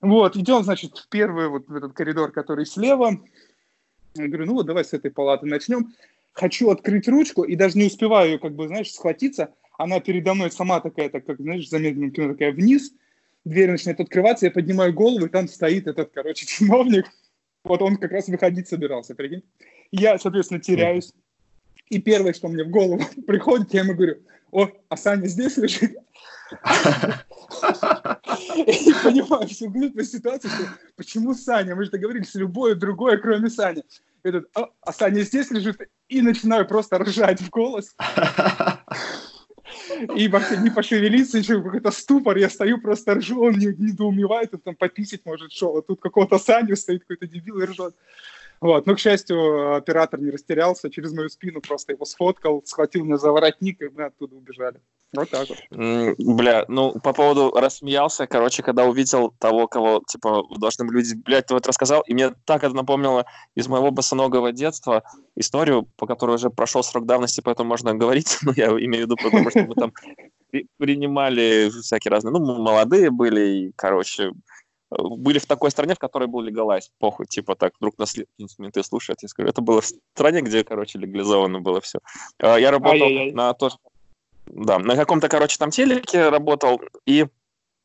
Вот, 0.00 0.36
идем, 0.36 0.62
значит, 0.62 0.96
в 0.98 1.08
первый 1.08 1.48
вот 1.48 1.68
в 1.68 1.74
этот 1.74 1.92
коридор, 1.92 2.32
который 2.32 2.66
слева. 2.66 3.20
Я 4.14 4.28
говорю, 4.28 4.46
ну 4.46 4.54
вот 4.54 4.66
давай 4.66 4.84
с 4.84 4.92
этой 4.92 5.10
палаты 5.10 5.46
начнем 5.46 5.94
хочу 6.32 6.70
открыть 6.70 7.08
ручку 7.08 7.42
и 7.42 7.56
даже 7.56 7.78
не 7.78 7.86
успеваю, 7.86 8.38
как 8.38 8.54
бы, 8.54 8.68
знаешь, 8.68 8.92
схватиться. 8.92 9.54
Она 9.78 10.00
передо 10.00 10.34
мной 10.34 10.50
сама 10.50 10.80
такая, 10.80 11.08
так 11.08 11.24
как, 11.24 11.40
знаешь, 11.40 11.66
в 11.66 11.70
замедленном 11.70 12.12
кино 12.12 12.32
такая 12.32 12.52
вниз. 12.52 12.92
Дверь 13.44 13.70
начинает 13.70 14.00
открываться, 14.00 14.46
я 14.46 14.52
поднимаю 14.52 14.92
голову, 14.92 15.26
и 15.26 15.30
там 15.30 15.48
стоит 15.48 15.86
этот, 15.86 16.10
короче, 16.12 16.46
чиновник. 16.48 17.06
Вот 17.64 17.82
он 17.82 17.96
как 17.96 18.12
раз 18.12 18.28
выходить 18.28 18.68
собирался, 18.68 19.14
прикинь. 19.14 19.42
Я, 19.90 20.18
соответственно, 20.18 20.60
теряюсь. 20.60 21.12
И 21.88 22.00
первое, 22.00 22.32
что 22.32 22.48
мне 22.48 22.64
в 22.64 22.70
голову 22.70 23.02
приходит, 23.26 23.74
я 23.74 23.80
ему 23.80 23.94
говорю, 23.94 24.18
о, 24.52 24.68
а 24.88 24.96
Саня 24.96 25.26
здесь 25.26 25.56
лежит? 25.56 25.96
И 28.56 28.92
понимаю 29.04 29.46
всю 29.48 29.70
глупость 29.70 30.12
ситуации, 30.12 30.48
что 30.48 30.64
почему 30.96 31.34
Саня? 31.34 31.74
Мы 31.74 31.84
же 31.84 31.90
договорились, 31.90 32.34
любое 32.34 32.74
другое, 32.74 33.18
кроме 33.18 33.50
Сани 33.50 33.84
этот, 34.22 34.50
а, 34.54 34.92
Саня 34.92 35.22
здесь 35.22 35.50
лежит, 35.50 35.80
и 36.08 36.22
начинаю 36.22 36.66
просто 36.66 36.98
ржать 36.98 37.40
в 37.40 37.50
голос. 37.50 37.94
И 40.16 40.28
вообще 40.28 40.56
не 40.56 40.70
пошевелиться, 40.70 41.38
еще 41.38 41.62
какой-то 41.62 41.90
ступор, 41.90 42.36
я 42.36 42.48
стою, 42.48 42.80
просто 42.80 43.14
ржу, 43.14 43.42
он 43.42 43.52
не, 43.52 43.66
недоумевает, 43.66 44.54
он 44.54 44.60
там 44.60 44.74
пописить 44.74 45.24
может 45.24 45.52
шел, 45.52 45.76
а 45.76 45.82
тут 45.82 46.00
какого-то 46.00 46.38
Саню 46.38 46.76
стоит 46.76 47.02
какой-то 47.02 47.26
дебил 47.26 47.60
и 47.60 47.66
ржет. 47.66 47.94
Вот. 48.60 48.86
Но, 48.86 48.94
к 48.94 48.98
счастью, 48.98 49.74
оператор 49.74 50.20
не 50.20 50.30
растерялся, 50.30 50.90
через 50.90 51.12
мою 51.12 51.30
спину 51.30 51.60
просто 51.60 51.92
его 51.92 52.04
сфоткал, 52.04 52.62
схватил 52.66 53.04
меня 53.04 53.16
за 53.16 53.32
воротник, 53.32 53.80
и 53.80 53.88
мы 53.88 54.04
оттуда 54.04 54.36
убежали. 54.36 54.80
Вот 55.14 55.30
так 55.30 55.48
вот. 55.48 55.58
Бля, 56.18 56.66
ну, 56.68 56.92
по 57.00 57.12
поводу 57.12 57.50
рассмеялся, 57.50 58.26
короче, 58.26 58.62
когда 58.62 58.84
увидел 58.84 59.34
того, 59.38 59.66
кого, 59.66 60.02
типа, 60.06 60.44
должны 60.58 60.84
были 60.84 60.98
люди, 60.98 61.14
блядь, 61.14 61.46
ты 61.46 61.54
вот 61.54 61.66
рассказал, 61.66 62.02
и 62.02 62.12
мне 62.12 62.34
так 62.44 62.62
это 62.62 62.74
напомнило 62.74 63.24
из 63.54 63.66
моего 63.66 63.90
босоногого 63.90 64.52
детства 64.52 65.02
историю, 65.36 65.88
по 65.96 66.06
которой 66.06 66.36
уже 66.36 66.50
прошел 66.50 66.82
срок 66.82 67.06
давности, 67.06 67.40
поэтому 67.40 67.70
можно 67.70 67.94
говорить, 67.94 68.38
но 68.42 68.52
я 68.54 68.66
имею 68.66 69.06
в 69.06 69.10
виду, 69.10 69.16
потому 69.16 69.50
что 69.50 69.64
мы 69.64 69.74
там 69.74 69.92
принимали 70.78 71.70
всякие 71.70 72.10
разные, 72.10 72.32
ну, 72.32 72.40
молодые 72.40 73.10
были, 73.10 73.40
и, 73.40 73.72
короче, 73.74 74.32
были 74.90 75.38
в 75.38 75.46
такой 75.46 75.70
стране, 75.70 75.94
в 75.94 75.98
которой 75.98 76.28
был 76.28 76.40
легалайз. 76.40 76.90
Похуй, 76.98 77.26
типа 77.26 77.54
так, 77.54 77.72
вдруг 77.78 77.98
нас 77.98 78.16
менты 78.58 78.82
слушают, 78.82 79.22
я 79.22 79.28
скажу. 79.28 79.48
Это 79.48 79.60
было 79.60 79.80
в 79.80 79.86
стране, 79.86 80.40
где, 80.40 80.64
короче, 80.64 80.98
легализовано 80.98 81.60
было 81.60 81.80
все. 81.80 82.00
А, 82.38 82.56
я 82.56 82.70
работал 82.70 83.06
Ай-яй-яй. 83.06 83.32
на 83.32 83.54
тоже... 83.54 83.76
Да, 84.46 84.78
на 84.78 84.96
каком-то, 84.96 85.28
короче, 85.28 85.58
там 85.58 85.70
телеке 85.70 86.28
работал, 86.28 86.80
и 87.06 87.26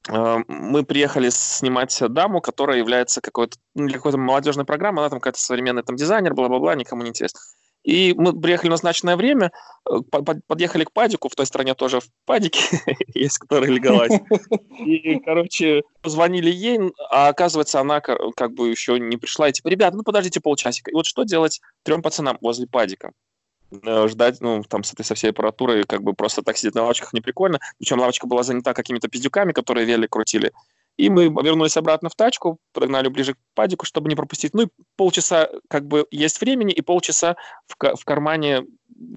э, 0.10 0.38
мы 0.48 0.84
приехали 0.84 1.30
снимать 1.30 1.96
даму, 2.10 2.42
которая 2.42 2.80
является 2.80 3.22
какой-то, 3.22 3.58
ну, 3.76 3.88
какой-то 3.88 4.18
молодежной 4.18 4.66
программой, 4.66 5.02
она 5.02 5.10
там 5.12 5.20
какая-то 5.20 5.40
современный 5.40 5.84
там 5.84 5.96
дизайнер, 5.96 6.34
бла-бла-бла, 6.34 6.74
никому 6.74 7.04
не 7.04 7.10
интересно. 7.10 7.40
И 7.86 8.16
мы 8.18 8.34
приехали 8.34 8.70
в 8.70 8.72
назначенное 8.72 9.16
время, 9.16 9.52
э, 9.88 10.00
подъехали 10.48 10.86
к 10.86 10.92
падику, 10.92 11.30
в 11.30 11.36
той 11.36 11.46
стране 11.46 11.76
тоже 11.76 12.00
в 12.00 12.08
падике 12.26 12.60
есть, 13.14 13.38
который 13.38 13.70
легалайз. 13.70 14.20
И, 14.80 15.20
короче, 15.20 15.84
позвонили 16.02 16.50
ей, 16.50 16.80
а 17.12 17.28
оказывается, 17.28 17.80
она 17.80 18.02
как 18.02 18.54
бы 18.54 18.70
еще 18.70 19.00
не 19.00 19.18
пришла. 19.18 19.50
И 19.50 19.52
типа, 19.52 19.68
ребята, 19.68 19.96
ну 19.96 20.04
подождите 20.04 20.42
полчасика. 20.42 20.90
И 20.90 20.96
вот 20.96 21.06
что 21.06 21.24
делать 21.24 21.62
трем 21.84 22.02
пацанам 22.02 22.40
возле 22.42 22.66
падика? 22.66 23.12
Э, 23.84 24.08
ждать, 24.08 24.42
ну, 24.42 24.64
там, 24.64 24.84
с 24.84 24.94
этой 24.94 25.06
со 25.06 25.14
всей 25.14 25.30
аппаратурой, 25.30 25.84
как 25.84 26.02
бы 26.02 26.14
просто 26.14 26.42
так 26.42 26.58
сидеть 26.58 26.76
на 26.76 26.82
лавочках 26.82 27.14
не 27.14 27.22
прикольно. 27.22 27.60
Причем 27.78 28.00
лавочка 28.00 28.26
была 28.26 28.42
занята 28.42 28.74
какими-то 28.74 29.08
пиздюками, 29.10 29.52
которые 29.52 29.86
велик 29.86 30.10
крутили. 30.12 30.52
И 30.98 31.10
мы 31.10 31.26
вернулись 31.26 31.76
обратно 31.78 32.10
в 32.10 32.16
тачку, 32.16 32.58
прогнали 32.72 33.10
ближе 33.10 33.34
к 33.34 33.38
падику, 33.54 33.86
чтобы 33.86 34.08
не 34.08 34.16
пропустить. 34.16 34.54
Ну 34.54 34.64
и 34.64 34.68
полчаса 34.96 35.50
как 35.70 35.88
бы 35.88 36.08
есть 36.10 36.40
времени, 36.40 36.72
и 36.72 36.82
полчаса 36.82 37.36
в, 37.68 37.96
в 37.96 38.06
кармане 38.06 38.66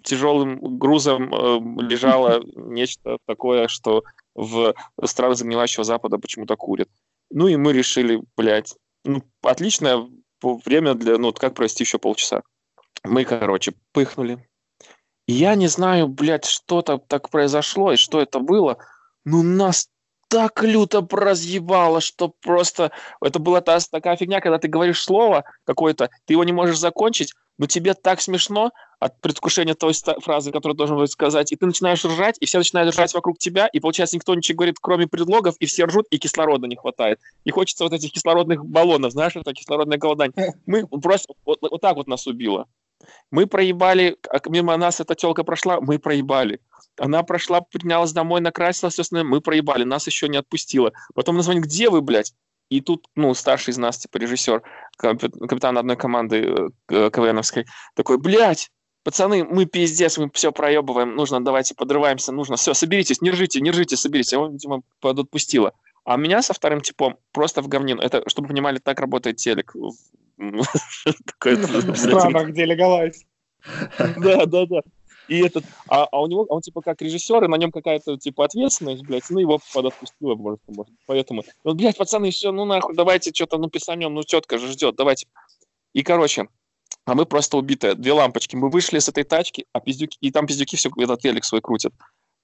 тяжелым 0.02 0.78
грузом 0.78 1.32
э, 1.32 1.60
лежало 1.82 2.42
нечто 2.56 3.18
такое, 3.26 3.68
что 3.68 4.02
в 4.34 4.74
странах 5.04 5.36
загнивающего 5.36 5.84
Запада 5.84 6.18
почему-то 6.18 6.56
курят. 6.56 6.88
Ну 7.30 7.46
и 7.48 7.56
мы 7.56 7.72
решили, 7.72 8.22
блядь, 8.36 8.74
ну, 9.04 9.22
отличное 9.42 10.08
время 10.42 10.94
для, 10.94 11.18
ну, 11.18 11.32
как 11.32 11.54
провести 11.54 11.84
еще 11.84 11.98
полчаса. 11.98 12.42
Мы, 13.04 13.24
короче, 13.24 13.74
пыхнули. 13.92 14.48
Я 15.26 15.54
не 15.54 15.66
знаю, 15.66 16.08
блядь, 16.08 16.46
что-то 16.46 16.98
так 16.98 17.30
произошло 17.30 17.92
и 17.92 17.96
что 17.96 18.20
это 18.20 18.38
было, 18.38 18.78
но 19.24 19.42
нас 19.42 19.88
так 20.28 20.62
люто 20.62 21.06
разъебало, 21.10 22.00
что 22.00 22.32
просто... 22.40 22.92
Это 23.20 23.38
была 23.38 23.60
та, 23.60 23.78
такая 23.90 24.16
фигня, 24.16 24.40
когда 24.40 24.58
ты 24.58 24.68
говоришь 24.68 25.02
слово 25.02 25.44
какое-то, 25.64 26.10
ты 26.26 26.34
его 26.34 26.44
не 26.44 26.52
можешь 26.52 26.78
закончить, 26.78 27.34
но 27.58 27.66
тебе 27.66 27.94
так 27.94 28.20
смешно 28.20 28.70
от 29.00 29.20
предвкушения 29.20 29.74
той 29.74 29.92
фразы, 30.20 30.52
которую 30.52 30.76
должен 30.76 30.96
будет 30.96 31.10
сказать, 31.10 31.52
и 31.52 31.56
ты 31.56 31.66
начинаешь 31.66 32.04
ржать, 32.04 32.36
и 32.40 32.46
все 32.46 32.58
начинают 32.58 32.92
ржать 32.92 33.14
вокруг 33.14 33.38
тебя, 33.38 33.66
и 33.66 33.80
получается 33.80 34.16
никто 34.16 34.34
ничего 34.34 34.58
говорит, 34.58 34.76
кроме 34.80 35.06
предлогов, 35.06 35.56
и 35.58 35.66
все 35.66 35.84
ржут, 35.84 36.06
и 36.10 36.18
кислорода 36.18 36.66
не 36.66 36.76
хватает. 36.76 37.20
И 37.44 37.50
хочется 37.50 37.84
вот 37.84 37.92
этих 37.92 38.12
кислородных 38.12 38.64
баллонов, 38.64 39.12
знаешь, 39.12 39.36
это 39.36 39.52
кислородное 39.52 39.98
голодание. 39.98 40.54
Мы 40.66 40.86
просто... 40.86 41.34
Вот, 41.44 41.58
вот 41.62 41.80
так 41.80 41.96
вот 41.96 42.06
нас 42.06 42.26
убило. 42.26 42.66
Мы 43.30 43.46
проебали, 43.46 44.16
а 44.28 44.38
мимо 44.48 44.76
нас 44.76 45.00
эта 45.00 45.14
телка 45.14 45.44
прошла, 45.44 45.80
мы 45.80 45.98
проебали. 45.98 46.60
Она 46.98 47.22
прошла, 47.22 47.60
поднялась 47.60 48.12
домой, 48.12 48.40
накрасилась, 48.40 48.94
собственно, 48.94 49.24
мы 49.24 49.40
проебали, 49.40 49.84
нас 49.84 50.06
еще 50.06 50.28
не 50.28 50.36
отпустила. 50.36 50.92
Потом 51.14 51.36
она 51.36 51.42
звонит, 51.42 51.64
где 51.64 51.90
вы, 51.90 52.00
блядь? 52.00 52.32
И 52.70 52.80
тут, 52.80 53.06
ну, 53.14 53.32
старший 53.34 53.72
из 53.72 53.78
нас, 53.78 53.98
типа, 53.98 54.18
режиссер, 54.18 54.62
капитан 54.98 55.78
одной 55.78 55.96
команды 55.96 56.70
э, 56.90 57.10
КВНовской, 57.10 57.64
такой, 57.94 58.18
блядь, 58.18 58.70
пацаны, 59.04 59.42
мы 59.44 59.64
пиздец, 59.64 60.18
мы 60.18 60.30
все 60.34 60.52
проебываем, 60.52 61.14
нужно, 61.14 61.42
давайте 61.42 61.74
подрываемся, 61.74 62.30
нужно, 62.30 62.56
все, 62.56 62.74
соберитесь, 62.74 63.22
не 63.22 63.30
ржите, 63.30 63.60
не 63.60 63.70
ржите, 63.70 63.96
соберитесь. 63.96 64.34
Он, 64.34 64.52
видимо, 64.52 64.82
подотпустила. 65.00 65.72
А 66.04 66.16
меня 66.16 66.42
со 66.42 66.52
вторым 66.52 66.80
типом 66.80 67.18
просто 67.32 67.62
в 67.62 67.68
говнину. 67.68 68.00
Это, 68.00 68.22
чтобы 68.28 68.46
вы 68.46 68.54
понимали, 68.54 68.78
так 68.78 69.00
работает 69.00 69.36
телек. 69.36 69.74
В 70.38 71.96
странах, 71.96 72.48
где 72.48 72.64
легалайз. 72.64 73.24
Да, 74.16 74.46
да, 74.46 74.66
да. 74.66 74.80
И 75.26 75.40
этот, 75.40 75.64
а, 75.88 76.04
а 76.10 76.22
у 76.22 76.26
него, 76.26 76.44
он 76.44 76.62
типа 76.62 76.80
как 76.80 77.02
режиссер, 77.02 77.44
и 77.44 77.48
на 77.48 77.56
нем 77.56 77.70
какая-то 77.70 78.16
типа 78.16 78.46
ответственность, 78.46 79.02
блядь, 79.02 79.28
ну 79.28 79.40
его 79.40 79.60
подотпустила, 79.74 80.36
может, 80.36 80.60
может. 80.66 80.94
Поэтому, 81.06 81.42
ну, 81.64 81.74
блядь, 81.74 81.98
пацаны, 81.98 82.30
все, 82.30 82.50
ну 82.50 82.64
нахуй, 82.64 82.94
давайте 82.94 83.34
что-то, 83.34 83.58
ну, 83.58 83.68
писанем, 83.68 84.14
ну, 84.14 84.22
тетка 84.22 84.56
же 84.58 84.68
ждет, 84.68 84.96
давайте. 84.96 85.26
И, 85.92 86.02
короче, 86.02 86.48
а 87.04 87.14
мы 87.14 87.26
просто 87.26 87.58
убитые, 87.58 87.94
две 87.94 88.12
лампочки. 88.12 88.56
Мы 88.56 88.70
вышли 88.70 89.00
с 89.00 89.08
этой 89.08 89.24
тачки, 89.24 89.66
а 89.72 89.80
пиздюки, 89.80 90.16
и 90.20 90.30
там 90.30 90.46
пиздюки 90.46 90.76
все 90.76 90.90
этот 90.96 91.24
велик 91.24 91.44
свой 91.44 91.60
крутят. 91.60 91.92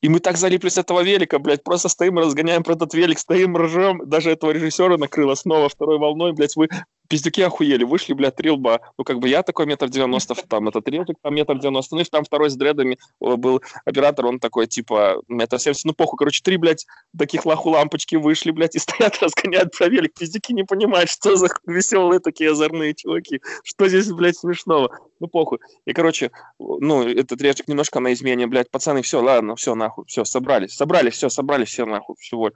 И 0.03 0.09
мы 0.11 0.21
так 0.21 0.37
залипли 0.37 0.69
с 0.69 0.77
этого 0.77 1.03
велика, 1.03 1.39
блядь, 1.39 1.65
просто 1.65 1.89
стоим, 1.89 2.19
разгоняем 2.19 2.63
про 2.63 2.75
этот 2.75 2.93
велик, 2.93 3.19
стоим, 3.19 3.57
ржем. 3.57 4.07
Даже 4.07 4.31
этого 4.31 4.51
режиссера 4.51 4.99
накрыло 4.99 5.35
снова 5.35 5.71
второй 5.71 5.99
волной, 5.99 6.33
блядь. 6.33 6.57
Мы 6.57 6.69
пиздюки 7.09 7.43
охуели, 7.43 7.85
вышли, 7.85 8.13
блядь, 8.13 8.37
три 8.37 8.51
лба. 8.51 8.81
Ну, 8.99 9.05
как 9.05 9.19
бы 9.19 9.29
я 9.29 9.43
такой 9.43 9.67
метр 9.67 9.89
девяносто, 9.89 10.35
там 10.49 10.69
этот 10.69 10.89
режик, 10.89 11.17
там 11.23 11.35
метр 11.35 11.59
девяносто, 11.59 11.97
ну, 11.97 12.03
и 12.03 12.05
там 12.05 12.25
второй 12.25 12.51
с 12.51 12.57
дредами 12.57 12.99
был 13.21 13.63
оператор, 13.85 14.27
он 14.27 14.41
такой, 14.41 14.67
типа, 14.67 15.23
метр 15.29 15.59
семьдесят, 15.59 15.85
ну, 15.85 15.95
похуй, 15.95 16.17
короче, 16.19 16.41
три, 16.43 16.57
блядь, 16.57 16.87
таких 17.17 17.47
лаху 17.47 17.71
лампочки 17.71 18.17
вышли, 18.17 18.51
блядь, 18.51 18.77
и 18.77 18.79
стоят, 18.81 19.21
разгоняют 19.21 19.77
про 19.77 19.89
велик. 19.89 20.15
Пиздюки 20.15 20.53
не 20.53 20.65
понимают, 20.65 21.11
что 21.11 21.37
за 21.37 21.49
веселые 21.67 22.21
такие 22.21 22.51
озорные 22.51 22.95
чуваки, 22.95 23.41
что 23.63 23.89
здесь, 23.89 24.11
блядь, 24.11 24.37
смешного. 24.37 24.99
Ну, 25.21 25.29
похуй. 25.29 25.59
И, 25.87 25.93
короче, 25.93 26.31
ну, 26.59 27.07
этот 27.09 27.41
режик 27.41 27.69
немножко 27.69 28.01
на 28.01 28.13
измене, 28.13 28.47
блядь, 28.47 28.71
пацаны, 28.71 29.03
все, 29.03 29.23
ладно, 29.23 29.57
все, 29.57 29.75
нахуй, 29.75 30.05
все, 30.07 30.25
собрались, 30.25 30.75
собрались, 30.75 31.15
все, 31.15 31.29
собрались, 31.29 31.69
все, 31.69 31.87
нахуй, 31.87 32.17
всего. 32.19 32.51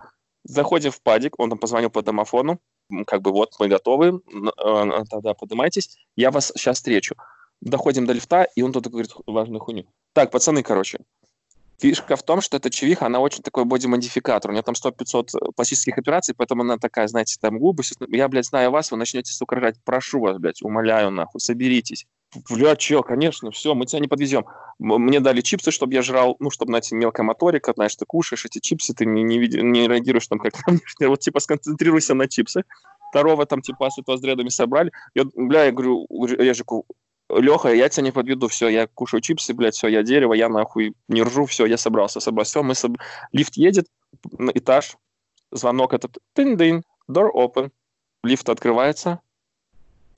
Заходим 0.49 0.91
в 0.91 1.03
падик, 1.03 1.39
он 1.39 1.51
там 1.51 1.59
позвонил 1.59 1.91
по 1.91 2.03
домофону, 2.03 2.59
как 3.07 3.21
бы 3.21 3.33
вот 3.33 3.53
мы 3.59 3.69
готовы, 3.69 4.23
э, 4.27 5.05
тогда 5.11 5.35
поднимайтесь, 5.35 5.99
я 6.17 6.31
вас 6.31 6.53
сейчас 6.57 6.79
встречу. 6.79 7.17
Доходим 7.61 8.07
до 8.07 8.15
лифта, 8.15 8.45
и 8.57 8.63
он 8.63 8.73
тут 8.73 8.87
говорит 8.87 9.11
важную 9.27 9.61
хуйню. 9.61 9.85
Так, 10.15 10.31
пацаны, 10.31 10.63
короче, 10.63 11.01
фишка 11.79 12.17
в 12.17 12.23
том, 12.23 12.41
что 12.41 12.57
эта 12.57 12.71
чевиха, 12.71 13.05
она 13.05 13.21
очень 13.21 13.43
такой 13.43 13.67
боди-модификатор. 13.67 14.51
У 14.51 14.55
нее 14.55 14.63
там 14.63 14.75
100-500 14.75 15.53
пластических 15.55 15.99
операций, 15.99 16.35
поэтому 16.35 16.63
она 16.63 16.79
такая, 16.79 17.09
знаете, 17.09 17.37
там 17.39 17.59
губы. 17.59 17.83
Я, 18.09 18.29
блядь, 18.29 18.47
знаю 18.47 18.71
вас, 18.71 18.91
вы 18.91 18.97
начнете, 18.97 19.35
сука. 19.35 19.75
Прошу 19.85 20.21
вас, 20.21 20.39
блядь, 20.39 20.63
умоляю, 20.63 21.11
нахуй, 21.11 21.43
соберитесь. 21.43 22.07
Бля, 22.51 22.77
че, 22.77 23.03
конечно, 23.03 23.51
все, 23.51 23.75
мы 23.75 23.87
тебя 23.87 24.01
не 24.01 24.09
подвезем. 24.09 24.45
Мне 24.79 25.21
дали 25.21 25.41
чипсы, 25.41 25.71
чтобы 25.71 25.95
я 25.95 26.03
жрал, 26.03 26.37
ну, 26.41 26.51
чтобы, 26.51 26.71
знаете, 26.71 26.95
мелкая 26.95 27.25
моторика, 27.25 27.73
знаешь, 27.75 27.97
ты 27.97 28.05
кушаешь 28.05 28.45
эти 28.45 28.59
чипсы, 28.59 28.95
ты 28.95 29.07
не, 29.07 29.23
не, 29.23 29.39
не 29.39 29.89
реагируешь 29.89 30.27
там 30.27 30.39
как 30.39 30.53
то 30.99 31.09
вот, 31.09 31.21
типа, 31.21 31.41
сконцентрируйся 31.41 32.15
на 32.15 32.29
чипсы. 32.29 32.65
Второго 33.11 33.47
там, 33.47 33.63
типа, 33.63 33.89
с 33.89 33.99
этого 33.99 34.19
с 34.19 34.21
дредами 34.21 34.51
собрали. 34.51 34.93
Я, 35.15 35.25
бля, 35.35 35.65
я 35.65 35.73
говорю, 35.73 36.07
Режику, 36.11 36.87
Леха, 37.31 37.73
я 37.73 37.89
тебя 37.89 38.05
не 38.05 38.11
подведу, 38.13 38.49
все, 38.49 38.69
я 38.69 38.87
кушаю 38.87 39.21
чипсы, 39.21 39.53
блядь, 39.53 39.75
все, 39.75 39.89
я 39.89 40.03
дерево, 40.03 40.33
я 40.33 40.49
нахуй 40.49 40.95
не 41.09 41.23
ржу, 41.23 41.45
все, 41.45 41.67
я 41.67 41.77
собрался, 41.77 42.21
собрался, 42.21 42.51
все, 42.51 42.63
мы 42.63 42.75
соб... 42.75 42.97
лифт 43.33 43.57
едет 43.57 43.87
на 44.33 44.51
этаж, 44.51 44.97
звонок 45.51 45.93
этот, 45.93 46.19
тын-дын, 46.35 46.83
door 47.11 47.31
open, 47.35 47.71
лифт 48.23 48.49
открывается, 48.49 49.21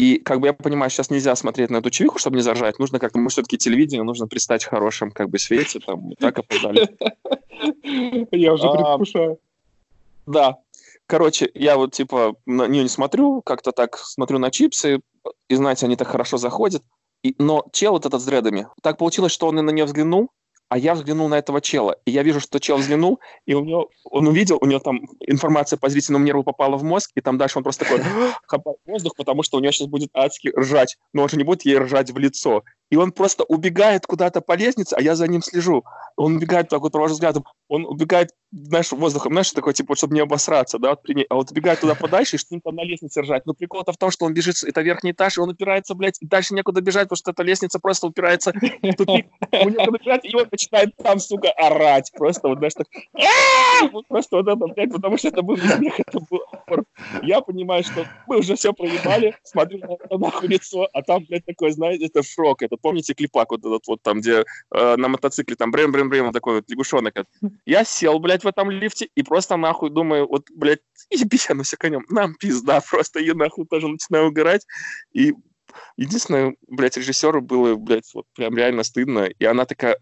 и 0.00 0.16
как 0.16 0.40
бы 0.40 0.46
я 0.46 0.54
понимаю, 0.54 0.90
сейчас 0.90 1.10
нельзя 1.10 1.36
смотреть 1.36 1.68
на 1.68 1.76
эту 1.76 1.90
чевиху, 1.90 2.18
чтобы 2.18 2.36
не 2.36 2.42
заржать. 2.42 2.78
Нужно 2.78 2.98
как-то, 2.98 3.18
мы 3.18 3.28
все-таки 3.28 3.58
телевидение, 3.58 4.02
нужно 4.02 4.26
пристать 4.26 4.64
в 4.64 4.68
хорошем 4.68 5.10
как 5.10 5.28
бы 5.28 5.38
свете, 5.38 5.78
там, 5.78 6.12
так 6.12 6.38
опоздали. 6.38 6.88
Я 8.30 8.54
уже 8.54 8.66
а, 8.66 8.72
предвкушаю. 8.72 9.38
Да. 10.26 10.56
Короче, 11.06 11.50
я 11.52 11.76
вот 11.76 11.92
типа 11.92 12.34
на 12.46 12.66
нее 12.66 12.84
не 12.84 12.88
смотрю, 12.88 13.42
как-то 13.42 13.72
так 13.72 13.98
смотрю 13.98 14.38
на 14.38 14.50
чипсы, 14.50 15.00
и 15.50 15.54
знаете, 15.54 15.84
они 15.84 15.96
так 15.96 16.08
хорошо 16.08 16.38
заходят. 16.38 16.82
И, 17.22 17.34
но 17.38 17.66
чел 17.72 17.92
вот 17.92 18.06
этот 18.06 18.22
с 18.22 18.24
дредами, 18.24 18.68
так 18.80 18.96
получилось, 18.96 19.32
что 19.32 19.48
он 19.48 19.58
и 19.58 19.62
на 19.62 19.70
нее 19.70 19.84
взглянул, 19.84 20.30
а 20.70 20.78
я 20.78 20.94
взглянул 20.94 21.28
на 21.28 21.35
этого 21.37 21.61
чела, 21.61 21.96
и 22.06 22.12
я 22.12 22.22
вижу, 22.22 22.40
что 22.40 22.61
чел 22.61 22.78
взглянул, 22.78 23.20
и 23.44 23.54
у 23.54 23.64
него, 23.64 23.90
он 24.04 24.28
увидел, 24.28 24.56
у 24.61 24.66
него 24.66 24.78
там 24.78 25.00
информация 25.20 25.76
по 25.76 25.88
зрительному 25.88 26.24
нерву 26.24 26.44
попала 26.44 26.76
в 26.76 26.85
мозг, 26.85 27.11
и 27.16 27.20
там 27.20 27.38
дальше 27.38 27.59
он 27.59 27.64
просто 27.64 27.85
такой 27.85 28.00
хапает 28.46 28.78
воздух, 28.87 29.16
потому 29.16 29.42
что 29.42 29.59
у 29.59 29.61
него 29.61 29.72
сейчас 29.72 29.88
будет 29.88 30.11
адски 30.14 30.52
ржать, 30.56 30.96
но 31.12 31.22
он 31.22 31.28
же 31.28 31.37
не 31.37 31.44
будет 31.44 31.64
ей 31.64 31.76
ржать 31.76 32.12
в 32.12 32.18
лицо 32.18 32.62
и 32.90 32.96
он 32.96 33.12
просто 33.12 33.44
убегает 33.44 34.04
куда-то 34.04 34.40
по 34.40 34.56
лестнице, 34.56 34.94
а 34.94 35.00
я 35.00 35.14
за 35.14 35.28
ним 35.28 35.42
слежу. 35.42 35.85
Он 36.16 36.37
убегает 36.37 36.68
так 36.68 36.80
вот, 36.80 36.92
провожу 36.92 37.14
взглядом, 37.14 37.44
он 37.68 37.87
убегает, 37.87 38.30
знаешь, 38.50 38.90
воздухом, 38.90 39.33
знаешь, 39.33 39.52
такой, 39.52 39.72
типа, 39.72 39.94
чтобы 39.94 40.14
не 40.14 40.20
обосраться, 40.20 40.78
да, 40.78 40.90
вот 40.90 41.02
при 41.02 41.14
ней, 41.14 41.26
а 41.30 41.37
вот 41.37 41.50
убегает 41.52 41.80
туда 41.80 41.94
подальше, 41.94 42.37
и 42.37 42.38
что-нибудь 42.38 42.64
там 42.64 42.74
на 42.74 42.85
лестнице 42.85 43.22
ржать. 43.22 43.46
Но 43.46 43.54
прикол-то 43.54 43.92
в 43.92 43.96
том, 43.96 44.11
что 44.11 44.26
он 44.26 44.35
бежит, 44.35 44.56
это 44.64 44.83
верхний 44.83 45.12
этаж, 45.12 45.38
и 45.38 45.40
он 45.40 45.50
упирается, 45.50 45.94
блядь, 45.94 46.20
и 46.20 46.26
дальше 46.26 46.52
некуда 46.52 46.80
бежать, 46.80 47.04
потому 47.04 47.16
что 47.16 47.30
эта 47.30 47.42
лестница 47.44 47.78
просто 47.78 48.09
упирается 48.09 48.52
в 48.52 48.92
тупик. 48.94 49.26
И 49.52 50.37
он 50.37 50.48
начинает 50.60 50.96
там, 50.96 51.18
сука, 51.18 51.50
орать. 51.52 52.10
Просто 52.14 52.48
вот, 52.48 52.58
знаешь, 52.58 52.74
так, 52.74 52.86
просто 54.08 54.36
вот 54.36 54.48
это, 54.48 54.56
блядь, 54.56 54.92
потому 54.92 55.16
что 55.16 55.28
это 55.28 55.42
был 55.42 55.56
смех, 55.56 55.98
это 55.98 56.20
был 56.30 56.40
Я 57.22 57.40
понимаю, 57.40 57.82
что 57.84 58.06
мы 58.26 58.38
уже 58.38 58.56
все 58.56 58.72
проебали, 58.72 59.36
смотрю 59.42 59.78
на 59.78 59.94
это 59.94 60.18
нахуй 60.18 60.48
лицо, 60.48 60.88
а 60.92 61.02
там, 61.02 61.24
блядь, 61.28 61.44
такой, 61.44 61.70
знаете, 61.72 62.06
это 62.06 62.22
шок, 62.22 62.62
это 62.62 62.76
помните 62.76 63.14
клипак 63.14 63.50
вот 63.50 63.60
этот 63.60 63.86
вот 63.86 64.02
там, 64.02 64.20
где 64.20 64.44
э, 64.74 64.96
на 64.96 65.08
мотоцикле 65.08 65.56
там 65.56 65.70
брем-брем-брем, 65.70 66.32
такой 66.32 66.56
вот 66.56 66.70
лягушонок. 66.70 67.14
Я 67.64 67.84
сел, 67.84 68.18
блядь, 68.18 68.44
в 68.44 68.48
этом 68.48 68.70
лифте 68.70 69.08
и 69.14 69.22
просто 69.22 69.56
нахуй 69.56 69.90
думаю, 69.90 70.28
вот, 70.28 70.46
блядь, 70.54 70.80
еби 71.10 71.38
я 71.48 71.54
на 71.54 71.64
конем, 71.78 72.04
нам 72.08 72.34
пизда, 72.34 72.80
просто 72.88 73.20
я 73.20 73.34
нахуй 73.34 73.66
тоже 73.66 73.88
начинаю 73.88 74.28
угорать. 74.28 74.66
И 75.12 75.32
единственное, 75.96 76.54
блядь, 76.68 76.96
режиссеру 76.96 77.40
было, 77.40 77.74
блядь, 77.76 78.10
вот 78.14 78.26
прям 78.34 78.56
реально 78.56 78.82
стыдно. 78.82 79.24
И 79.38 79.44
она 79.44 79.64
такая, 79.64 79.98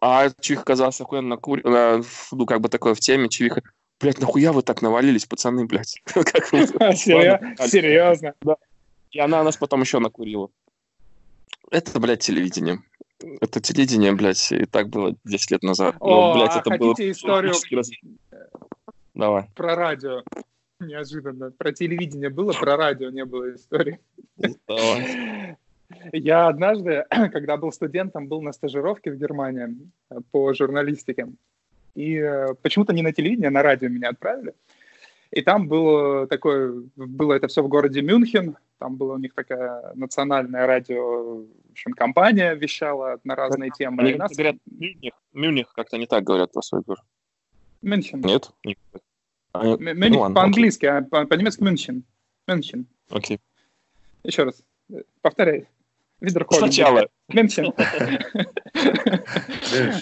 а 0.00 0.30
Чиха 0.40 0.62
оказался 0.62 1.04
охуенно 1.04 1.30
накур... 1.30 1.64
на, 1.64 2.02
ну, 2.32 2.46
как 2.46 2.60
бы 2.60 2.68
такое 2.68 2.94
в 2.94 3.00
теме, 3.00 3.28
Чиха, 3.28 3.62
блядь, 4.00 4.20
нахуя 4.20 4.52
вы 4.52 4.62
так 4.62 4.82
навалились, 4.82 5.26
пацаны, 5.26 5.66
блядь? 5.66 6.00
Серьезно? 6.14 8.34
Да. 8.40 8.56
И 9.10 9.18
она 9.18 9.42
нас 9.42 9.56
потом 9.56 9.80
еще 9.80 9.98
накурила. 9.98 10.50
Это, 11.70 11.98
блядь, 11.98 12.20
телевидение. 12.20 12.80
Это 13.40 13.60
телевидение, 13.60 14.12
блядь, 14.12 14.52
и 14.52 14.64
так 14.64 14.88
было 14.88 15.16
10 15.24 15.50
лет 15.50 15.62
назад. 15.62 15.96
О, 15.98 16.34
блядь, 16.34 16.54
а 16.54 16.60
это 16.60 16.70
хотите 16.70 16.78
было... 16.78 17.10
историю 17.10 17.54
раз... 17.72 17.90
Давай. 19.14 19.50
про 19.56 19.74
радио? 19.74 20.22
Неожиданно. 20.78 21.50
Про 21.50 21.72
телевидение 21.72 22.30
было, 22.30 22.52
про 22.52 22.76
радио 22.76 23.10
не 23.10 23.24
было 23.24 23.54
истории. 23.54 23.98
Давай. 24.68 25.56
Я 26.12 26.48
однажды, 26.48 27.04
когда 27.32 27.56
был 27.56 27.72
студентом, 27.72 28.28
был 28.28 28.42
на 28.42 28.52
стажировке 28.52 29.10
в 29.10 29.16
Германии 29.16 29.90
по 30.30 30.52
журналистике. 30.52 31.28
И 31.94 32.14
э, 32.14 32.54
почему-то 32.62 32.92
не 32.92 33.02
на 33.02 33.12
телевидение, 33.12 33.48
а 33.48 33.52
на 33.52 33.62
радио 33.62 33.88
меня 33.88 34.10
отправили. 34.10 34.54
И 35.30 35.42
там 35.42 35.68
было 35.68 36.26
такое, 36.26 36.84
было 36.96 37.34
это 37.34 37.48
все 37.48 37.62
в 37.62 37.68
городе 37.68 38.00
Мюнхен, 38.02 38.56
там 38.78 38.96
была 38.96 39.14
у 39.14 39.18
них 39.18 39.34
такая 39.34 39.92
национальная 39.94 40.66
радио, 40.66 41.42
в 41.42 41.72
общем, 41.72 41.92
компания 41.92 42.54
вещала 42.54 43.18
на 43.24 43.34
разные 43.34 43.70
темы. 43.70 44.02
Они 44.02 44.14
нас... 44.14 44.32
говорят 44.32 44.56
Мюнхен, 44.66 45.12
Мюнхен 45.32 45.66
как-то 45.74 45.98
не 45.98 46.06
так 46.06 46.24
говорят 46.24 46.52
про 46.52 46.62
свой 46.62 46.82
город. 46.82 47.02
Мюнхен. 47.82 48.20
Нет? 48.20 48.50
А, 49.52 49.64
Мюнхен 49.64 50.12
ну, 50.12 50.34
по-английски, 50.34 50.86
а 50.86 51.02
по-немецки 51.02 51.62
Мюнхен. 51.62 52.04
Мюнхен. 52.46 52.86
Окей. 53.10 53.40
Еще 54.24 54.44
раз. 54.44 54.62
Повторяй. 55.20 55.66
Видерхолм. 56.20 56.60
Сначала. 56.60 57.08
Мюнхен. 57.28 57.72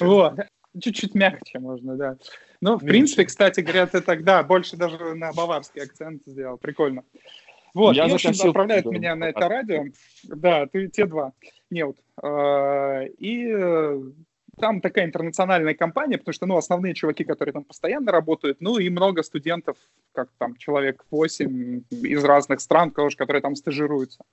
Вот. 0.00 0.34
Чуть-чуть 0.80 1.14
мягче 1.14 1.58
можно, 1.58 1.96
да. 1.96 2.16
Ну, 2.60 2.76
в 2.76 2.84
принципе, 2.84 3.24
кстати 3.24 3.60
говоря, 3.60 3.86
ты 3.86 4.00
тогда 4.00 4.42
больше 4.42 4.76
даже 4.76 5.14
на 5.14 5.32
баварский 5.32 5.82
акцент 5.82 6.22
сделал. 6.26 6.58
Прикольно. 6.58 7.02
Вот, 7.74 7.94
я 7.94 8.06
и, 8.06 8.10
в 8.10 8.14
общем, 8.14 8.30
отправляет 8.30 8.86
меня 8.86 9.14
на 9.14 9.24
это 9.26 9.48
радио. 9.48 9.84
Да, 10.24 10.66
ты 10.66 10.88
те 10.88 11.06
два. 11.06 11.32
Нет. 11.70 11.96
А, 12.22 13.02
и 13.02 13.46
э, 13.50 14.02
там 14.58 14.80
такая 14.80 15.04
интернациональная 15.04 15.74
компания, 15.74 16.16
потому 16.16 16.32
что, 16.32 16.46
ну, 16.46 16.56
основные 16.56 16.94
чуваки, 16.94 17.24
которые 17.24 17.52
там 17.52 17.64
постоянно 17.64 18.12
работают, 18.12 18.60
ну, 18.60 18.78
и 18.78 18.88
много 18.88 19.22
студентов, 19.22 19.76
как 20.12 20.30
там, 20.38 20.56
человек 20.56 21.04
8 21.10 21.82
из 21.90 22.24
разных 22.24 22.60
стран, 22.60 22.90
которые 22.90 23.42
там 23.42 23.54
стажируются. 23.54 24.24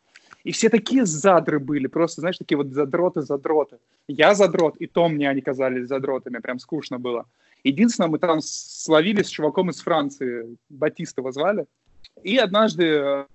И 0.44 0.52
все 0.52 0.70
такие 0.70 1.06
задры 1.06 1.60
были, 1.60 1.88
просто, 1.88 2.22
знаешь, 2.22 2.38
такие 2.38 2.58
вот 2.58 2.74
задроты-задроты. 2.74 3.78
Я 4.08 4.36
задрот, 4.36 4.76
и 4.78 4.88
то 4.88 5.08
мне 5.08 5.30
они 5.30 5.42
казались 5.42 5.88
задротами, 5.88 6.40
прям 6.40 6.60
скучно 6.60 7.00
было. 7.00 7.26
Единственное, 7.64 8.10
мы 8.10 8.20
там 8.20 8.42
словили 8.42 9.24
с 9.24 9.30
чуваком 9.30 9.70
из 9.70 9.80
Франции, 9.80 10.58
Батистова 10.70 11.32
звали, 11.32 11.66
и 12.22 12.38
однажды 12.38 12.84
э, 12.86 13.26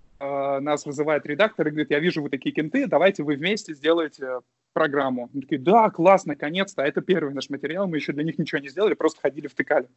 нас 0.61 0.85
вызывает 0.85 1.25
редактор 1.25 1.69
и 1.69 1.71
говорит, 1.71 1.91
я 1.91 1.99
вижу, 1.99 2.23
вы 2.23 2.29
такие 2.29 2.55
кенты, 2.55 2.87
давайте 2.87 3.23
вы 3.23 3.37
вместе 3.37 3.75
сделаете 3.75 4.41
программу. 4.75 5.31
Мы 5.33 5.41
такие, 5.41 5.61
да, 5.61 5.89
класс, 5.89 6.27
наконец-то, 6.27 6.83
это 6.83 7.01
первый 7.01 7.33
наш 7.33 7.49
материал, 7.49 7.89
мы 7.89 7.97
еще 7.97 8.13
для 8.13 8.23
них 8.23 8.39
ничего 8.39 8.61
не 8.61 8.69
сделали, 8.69 8.93
просто 8.93 9.23
ходили, 9.23 9.47
втыкали. 9.47 9.89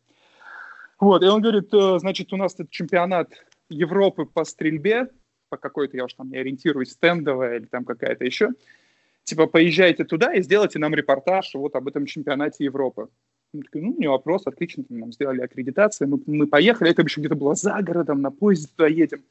Вот, 0.98 1.24
и 1.24 1.28
он 1.28 1.42
говорит, 1.42 1.74
«Э, 1.74 2.00
значит, 2.00 2.32
у 2.32 2.38
нас 2.38 2.56
тут 2.56 2.70
чемпионат 2.70 3.34
Европы 3.70 4.26
по 4.26 4.46
стрельбе, 4.46 5.10
по 5.52 5.58
какой-то, 5.58 5.98
я 5.98 6.06
уж 6.06 6.14
там 6.14 6.32
не 6.32 6.38
ориентируюсь, 6.38 6.92
стендовая 6.92 7.58
или 7.58 7.66
там 7.66 7.84
какая-то 7.84 8.24
еще, 8.24 8.50
типа, 9.26 9.48
поезжайте 9.48 10.06
туда 10.06 10.34
и 10.34 10.42
сделайте 10.42 10.80
нам 10.80 10.96
репортаж 10.96 11.54
вот 11.54 11.76
об 11.76 11.88
этом 11.90 12.06
чемпионате 12.06 12.64
Европы. 12.64 13.10
Мы 13.54 13.64
такие, 13.64 13.84
ну, 13.84 13.96
не 14.00 14.08
вопрос, 14.08 14.48
отлично, 14.48 14.86
нам 14.88 15.12
сделали 15.12 15.42
аккредитацию, 15.42 16.08
мы, 16.08 16.20
мы 16.26 16.48
поехали, 16.48 16.92
это 16.92 17.02
еще 17.02 17.20
где-то 17.20 17.36
было 17.36 17.54
за 17.54 17.78
городом, 17.82 18.22
на 18.22 18.32
поезде 18.32 18.70
туда 18.76 18.88
едем. 18.88 19.22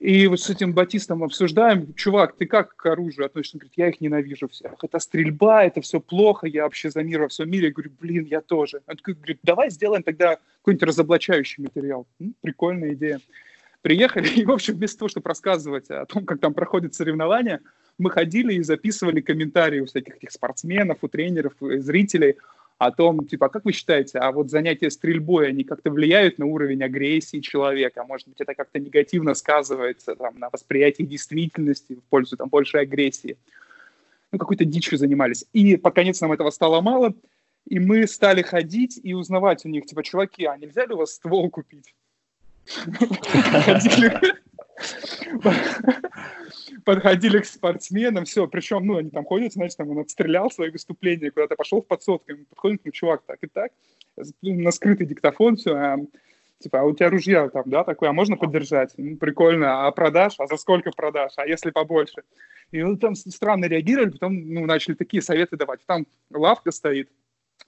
И 0.00 0.26
вот 0.28 0.40
с 0.40 0.48
этим 0.48 0.72
Батистом 0.72 1.22
обсуждаем, 1.22 1.92
чувак, 1.94 2.34
ты 2.36 2.46
как 2.46 2.74
к 2.74 2.86
оружию 2.86 3.26
относишься? 3.26 3.56
Он 3.56 3.58
говорит, 3.58 3.74
я 3.76 3.88
их 3.90 4.00
ненавижу 4.00 4.48
всех. 4.48 4.72
Это 4.82 4.98
стрельба, 4.98 5.62
это 5.64 5.82
все 5.82 6.00
плохо, 6.00 6.46
я 6.46 6.64
вообще 6.64 6.90
за 6.90 7.02
мир 7.02 7.20
во 7.20 7.28
всем 7.28 7.50
мире. 7.50 7.66
Я 7.66 7.72
говорю, 7.72 7.90
блин, 8.00 8.24
я 8.24 8.40
тоже. 8.40 8.80
Он 8.86 8.96
такой 8.96 9.12
говорит, 9.12 9.38
давай 9.42 9.70
сделаем 9.70 10.02
тогда 10.02 10.38
какой-нибудь 10.60 10.88
разоблачающий 10.88 11.62
материал. 11.62 12.06
Ну, 12.18 12.32
прикольная 12.40 12.94
идея. 12.94 13.20
Приехали, 13.82 14.28
и, 14.36 14.44
в 14.44 14.50
общем, 14.50 14.74
вместо 14.74 14.98
того, 14.98 15.08
чтобы 15.08 15.28
рассказывать 15.28 15.90
о 15.90 16.04
том, 16.06 16.24
как 16.24 16.40
там 16.40 16.54
проходят 16.54 16.94
соревнования, 16.94 17.60
мы 17.98 18.10
ходили 18.10 18.54
и 18.54 18.62
записывали 18.62 19.20
комментарии 19.20 19.80
у 19.80 19.86
всяких 19.86 20.16
этих 20.16 20.30
спортсменов, 20.30 20.98
у 21.02 21.08
тренеров, 21.08 21.52
у 21.60 21.70
зрителей 21.78 22.36
о 22.78 22.92
том, 22.92 23.26
типа, 23.26 23.46
а 23.46 23.48
как 23.50 23.66
вы 23.66 23.72
считаете, 23.72 24.18
а 24.18 24.32
вот 24.32 24.50
занятия 24.50 24.90
стрельбой, 24.90 25.48
они 25.48 25.64
как-то 25.64 25.90
влияют 25.90 26.38
на 26.38 26.46
уровень 26.46 26.82
агрессии 26.82 27.40
человека? 27.40 28.04
Может 28.04 28.28
быть, 28.28 28.40
это 28.40 28.54
как-то 28.54 28.78
негативно 28.78 29.34
сказывается 29.34 30.16
там, 30.16 30.38
на 30.38 30.48
восприятии 30.48 31.02
действительности 31.02 31.96
в 31.96 32.02
пользу 32.04 32.38
там, 32.38 32.48
большей 32.48 32.80
агрессии? 32.80 33.36
Ну, 34.32 34.38
какой-то 34.38 34.64
дичью 34.64 34.96
занимались. 34.96 35.44
И 35.52 35.76
под 35.76 35.94
конец 35.94 36.22
нам 36.22 36.32
этого 36.32 36.48
стало 36.48 36.80
мало, 36.80 37.12
и 37.66 37.78
мы 37.78 38.06
стали 38.06 38.40
ходить 38.40 38.98
и 39.02 39.12
узнавать 39.12 39.66
у 39.66 39.68
них, 39.68 39.84
типа, 39.84 40.02
чуваки, 40.02 40.46
а 40.46 40.56
нельзя 40.56 40.86
ли 40.86 40.94
у 40.94 40.98
вас 40.98 41.12
ствол 41.12 41.50
купить? 41.50 41.94
Подходили 46.84 47.40
к 47.40 47.46
спортсменам, 47.46 48.24
все, 48.24 48.46
причем, 48.46 48.86
ну, 48.86 48.96
они 48.96 49.10
там 49.10 49.24
ходят, 49.24 49.52
значит, 49.52 49.76
там 49.76 49.90
он 49.90 49.98
отстрелял 49.98 50.50
свои 50.50 50.70
выступления, 50.70 51.30
куда-то 51.30 51.56
пошел 51.56 51.82
в 51.82 51.86
подсотку, 51.86 52.32
подходит, 52.48 52.80
ну, 52.84 52.92
чувак, 52.92 53.22
так 53.26 53.38
и 53.42 53.46
так, 53.46 53.72
на 54.42 54.70
скрытый 54.70 55.06
диктофон, 55.06 55.56
все, 55.56 55.74
а, 55.74 55.98
типа, 56.58 56.80
а 56.80 56.84
у 56.84 56.94
тебя 56.94 57.10
ружья 57.10 57.48
там, 57.48 57.64
да, 57.66 57.84
такое, 57.84 58.10
а 58.10 58.12
можно 58.12 58.36
поддержать? 58.36 58.92
Ну, 58.96 59.16
прикольно, 59.16 59.86
а 59.86 59.90
продашь? 59.92 60.34
А 60.38 60.46
за 60.46 60.56
сколько 60.56 60.90
продашь? 60.90 61.32
А 61.36 61.46
если 61.46 61.70
побольше? 61.70 62.22
И 62.70 62.82
ну, 62.82 62.96
там 62.96 63.14
странно 63.14 63.64
реагировали, 63.64 64.10
потом, 64.10 64.54
ну, 64.54 64.66
начали 64.66 64.94
такие 64.94 65.22
советы 65.22 65.56
давать. 65.56 65.80
Там 65.86 66.06
лавка 66.32 66.70
стоит, 66.70 67.08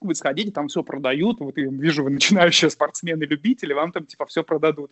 вы 0.03 0.15
сходите, 0.15 0.51
там 0.51 0.67
все 0.67 0.83
продают, 0.83 1.39
вот 1.39 1.57
я 1.57 1.67
вижу, 1.67 2.03
вы 2.03 2.09
начинающие 2.09 2.69
спортсмены-любители, 2.69 3.73
вам 3.73 3.91
там, 3.91 4.05
типа, 4.05 4.25
все 4.25 4.43
продадут. 4.43 4.91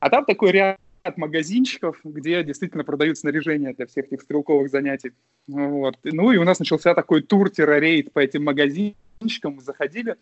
А 0.00 0.10
там 0.10 0.24
такой 0.24 0.52
ряд 0.52 0.78
магазинчиков, 1.16 1.98
где 2.04 2.42
действительно 2.42 2.84
продают 2.84 3.18
снаряжение 3.18 3.74
для 3.74 3.86
всех 3.86 4.06
этих 4.06 4.22
стрелковых 4.22 4.70
занятий. 4.70 5.12
Вот. 5.46 5.96
Ну 6.02 6.32
и 6.32 6.36
у 6.36 6.44
нас 6.44 6.58
начался 6.58 6.94
такой 6.94 7.22
тур-рейд 7.22 8.12
по 8.12 8.18
этим 8.18 8.44
магазинчикам. 8.44 9.54
Мы 9.56 9.62
заходили, 9.62 10.16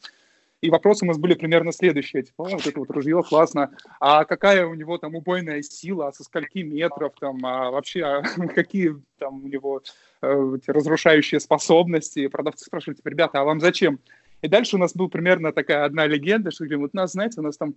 и 0.63 0.71
вопросы 0.71 1.05
у 1.05 1.09
нас 1.09 1.19
были 1.19 1.35
примерно 1.35 1.73
следующие. 1.73 2.23
Типа, 2.23 2.45
вот 2.45 2.67
это 2.67 2.79
вот 2.79 2.91
ружье 2.91 3.21
классно, 3.23 3.73
а 4.01 4.25
какая 4.25 4.65
у 4.65 4.75
него 4.75 4.97
там 4.97 5.17
убойная 5.17 5.61
сила, 5.61 6.09
а 6.09 6.13
со 6.13 6.23
скольки 6.23 6.59
метров, 6.59 7.13
там, 7.21 7.45
а 7.45 7.71
вообще 7.73 8.05
а 8.05 8.23
какие 8.55 8.95
там 9.19 9.45
у 9.45 9.49
него 9.49 9.83
э, 10.23 10.57
разрушающие 10.69 11.41
способности. 11.41 12.29
Продавцы 12.29 12.65
спрашивают, 12.65 12.99
типа, 12.99 13.09
ребята, 13.09 13.41
а 13.41 13.45
вам 13.45 13.61
зачем? 13.61 13.99
И 14.41 14.49
дальше 14.49 14.77
у 14.77 14.79
нас 14.79 14.95
была 14.95 15.09
примерно 15.09 15.53
такая 15.53 15.85
одна 15.85 16.07
легенда, 16.07 16.53
что 16.53 16.65
говорим, 16.65 16.83
вот 16.83 16.95
нас, 16.95 17.13
знаете, 17.13 17.41
у 17.41 17.43
нас 17.43 17.57
там 17.57 17.75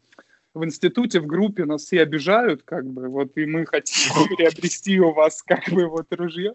в 0.53 0.63
институте, 0.63 1.19
в 1.19 1.25
группе 1.25 1.65
нас 1.65 1.83
все 1.83 2.01
обижают, 2.01 2.61
как 2.63 2.85
бы, 2.85 3.07
вот, 3.07 3.35
и 3.35 3.47
мы 3.47 3.65
хотим 3.65 4.13
приобрести 4.37 4.99
у 4.99 5.11
вас, 5.11 5.41
как 5.41 5.67
бы, 5.69 5.87
вот, 5.87 6.05
ружье. 6.11 6.53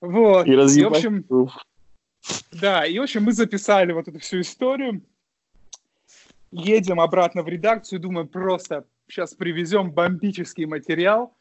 Вот. 0.00 0.46
И, 0.46 0.52
и 0.52 0.84
в 0.84 0.86
общем, 0.86 1.24
да, 2.52 2.86
и, 2.86 2.98
в 2.98 3.02
общем, 3.02 3.24
мы 3.24 3.32
записали 3.32 3.92
вот 3.92 4.08
эту 4.08 4.20
всю 4.20 4.40
историю, 4.40 5.02
едем 6.54 7.00
обратно 7.00 7.42
в 7.42 7.48
редакцию, 7.48 8.00
думаем, 8.00 8.28
просто 8.28 8.84
сейчас 9.08 9.34
привезем 9.34 9.90
бомбический 9.90 10.66
материал, 10.66 11.34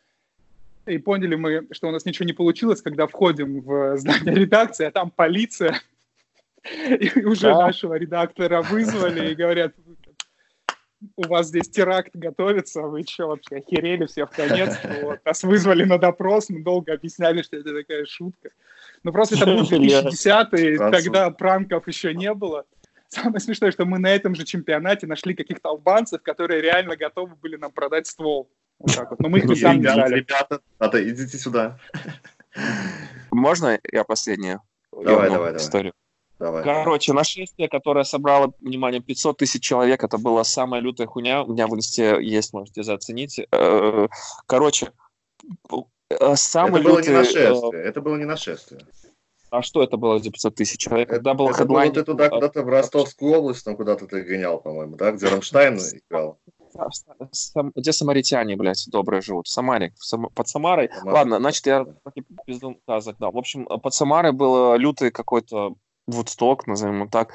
и 0.85 0.97
поняли 0.97 1.35
мы, 1.35 1.67
что 1.71 1.87
у 1.87 1.91
нас 1.91 2.03
ничего 2.05 2.25
не 2.25 2.33
получилось, 2.33 2.81
когда 2.81 3.07
входим 3.07 3.61
в 3.61 3.97
здание 3.97 4.35
редакции, 4.35 4.85
а 4.85 4.91
там 4.91 5.11
полиция, 5.11 5.79
и 6.99 7.23
уже 7.23 7.47
да. 7.47 7.67
нашего 7.67 7.93
редактора 7.95 8.61
вызвали 8.61 9.31
и 9.31 9.35
говорят, 9.35 9.73
у 11.17 11.27
вас 11.27 11.47
здесь 11.47 11.69
теракт 11.69 12.15
готовится, 12.15 12.81
вы 12.81 13.03
что 13.03 13.27
вообще 13.27 13.57
охерели 13.57 14.05
все 14.05 14.25
в 14.25 14.31
конец? 14.31 14.77
Вот. 15.03 15.19
Нас 15.25 15.43
вызвали 15.43 15.83
на 15.83 15.97
допрос, 15.97 16.49
мы 16.49 16.63
долго 16.63 16.93
объясняли, 16.93 17.41
что 17.41 17.57
это 17.57 17.73
такая 17.73 18.05
шутка. 18.05 18.49
Ну 19.03 19.11
просто 19.11 19.35
это 19.35 19.45
был 19.45 19.67
2010 19.67 20.77
тогда 20.77 21.29
пранков 21.29 21.87
еще 21.87 22.13
не 22.13 22.33
было. 22.33 22.65
Самое 23.13 23.39
смешное, 23.39 23.71
что 23.71 23.85
мы 23.85 23.99
на 23.99 24.07
этом 24.07 24.33
же 24.33 24.43
чемпионате 24.43 25.05
нашли 25.05 25.35
каких-то 25.35 25.69
албанцев, 25.69 26.23
которые 26.23 26.61
реально 26.61 26.95
готовы 26.95 27.35
были 27.35 27.57
нам 27.57 27.71
продать 27.71 28.07
ствол. 28.07 28.49
Вот 28.79 28.95
так 28.95 29.11
вот. 29.11 29.19
Но 29.19 29.29
мы 29.29 29.37
их 29.39 29.57
сами 29.57 29.79
взяли. 29.79 30.15
Ребята, 30.15 30.61
надо, 30.79 31.07
идите 31.07 31.37
сюда. 31.37 31.77
Можно 33.31 33.79
я 33.91 34.03
последнюю? 34.03 34.61
Давай, 34.91 35.29
давай, 35.29 35.55
историю. 35.57 35.93
Давай. 36.39 36.63
Короче, 36.63 37.13
нашествие, 37.13 37.69
которое 37.69 38.03
собрало, 38.03 38.53
внимание, 38.59 38.99
500 38.99 39.37
тысяч 39.37 39.63
человек, 39.63 40.03
это 40.03 40.17
была 40.17 40.43
самая 40.43 40.81
лютая 40.81 41.07
хуйня. 41.07 41.43
У 41.43 41.53
меня 41.53 41.67
в 41.67 41.75
инсте 41.75 42.17
есть, 42.19 42.51
можете 42.53 42.83
заценить. 42.83 43.39
Э, 43.51 44.07
короче, 44.47 44.91
э, 46.09 46.35
самый 46.35 46.81
это 46.81 46.89
лютый... 46.89 46.91
было 46.91 47.01
не 47.01 47.09
нашествие, 47.09 47.83
это 47.83 48.01
было 48.01 48.15
не 48.17 48.25
нашествие. 48.25 48.81
А 49.53 49.61
что 49.61 49.83
это 49.83 49.97
было 49.97 50.17
за 50.17 50.31
500 50.31 50.55
тысяч 50.55 50.79
человек? 50.79 51.09
Это, 51.09 51.17
Когда 51.17 51.35
был 51.35 51.47
это 51.49 51.59
хедлайн... 51.59 51.93
было 51.93 52.01
ты 52.01 52.11
туда 52.11 52.29
куда-то 52.29 52.63
в 52.63 52.69
Ростовскую 52.69 53.33
область, 53.33 53.63
там 53.63 53.75
куда-то 53.75 54.07
ты 54.07 54.23
гонял, 54.23 54.59
по-моему, 54.59 54.95
да? 54.95 55.11
Где 55.11 55.27
Рамштайн 55.27 55.77
играл. 55.77 56.39
Где 57.75 57.93
самаритяне, 57.93 58.55
блядь, 58.55 58.87
добрые 58.89 59.21
живут? 59.21 59.45
В 59.45 59.51
Самаре. 59.51 59.93
В 59.99 60.05
Сам... 60.05 60.27
Под 60.33 60.47
Самарой. 60.47 60.89
Самара. 60.91 61.13
Ладно, 61.13 61.37
значит, 61.37 61.67
я 61.67 61.85
пизду 62.47 62.79
да. 62.87 63.29
В 63.29 63.37
общем, 63.37 63.65
под 63.65 63.93
Самарой 63.93 64.31
был 64.31 64.75
лютый 64.75 65.11
какой-то 65.11 65.75
Вудсток, 66.07 66.65
назовем 66.65 67.01
его 67.01 67.07
так. 67.11 67.31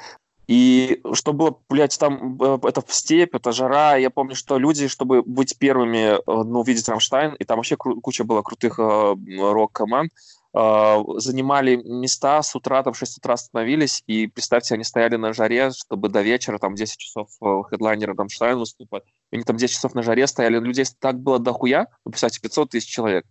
И 0.47 1.01
что 1.13 1.31
было, 1.31 1.57
блядь, 1.69 1.97
там 1.97 2.37
э, 2.41 2.57
это 2.63 2.81
в 2.81 2.93
степь, 2.93 3.35
это 3.35 3.51
жара. 3.51 3.95
Я 3.95 4.09
помню, 4.09 4.35
что 4.35 4.57
люди, 4.57 4.87
чтобы 4.87 5.21
быть 5.21 5.57
первыми, 5.57 6.15
э, 6.15 6.19
ну, 6.25 6.61
увидеть 6.61 6.89
Рамштайн, 6.89 7.35
и 7.35 7.43
там 7.45 7.57
вообще 7.57 7.77
куча 7.77 8.23
было 8.23 8.41
крутых 8.41 8.79
э, 8.79 9.15
рок-команд, 9.37 10.11
э, 10.11 10.38
занимали 10.53 11.75
места 11.75 12.41
с 12.41 12.55
утра, 12.55 12.81
там 12.83 12.93
в 12.93 12.97
6 12.97 13.19
утра 13.19 13.37
становились, 13.37 14.03
и 14.07 14.27
представьте, 14.27 14.73
они 14.73 14.83
стояли 14.83 15.15
на 15.15 15.33
жаре, 15.33 15.71
чтобы 15.71 16.09
до 16.09 16.21
вечера, 16.21 16.57
там 16.57 16.75
10 16.75 16.97
часов 16.97 17.29
э, 17.41 17.61
хедлайнера 17.69 18.15
Рамштайн 18.15 18.57
выступать. 18.57 19.03
Они 19.31 19.43
там 19.43 19.57
10 19.57 19.75
часов 19.75 19.93
на 19.93 20.01
жаре 20.01 20.25
стояли, 20.27 20.59
людей 20.59 20.85
так 20.99 21.19
было 21.19 21.39
дохуя, 21.39 21.87
ну, 22.03 22.11
представьте, 22.11 22.39
500 22.41 22.71
тысяч 22.71 22.89
человек 22.89 23.25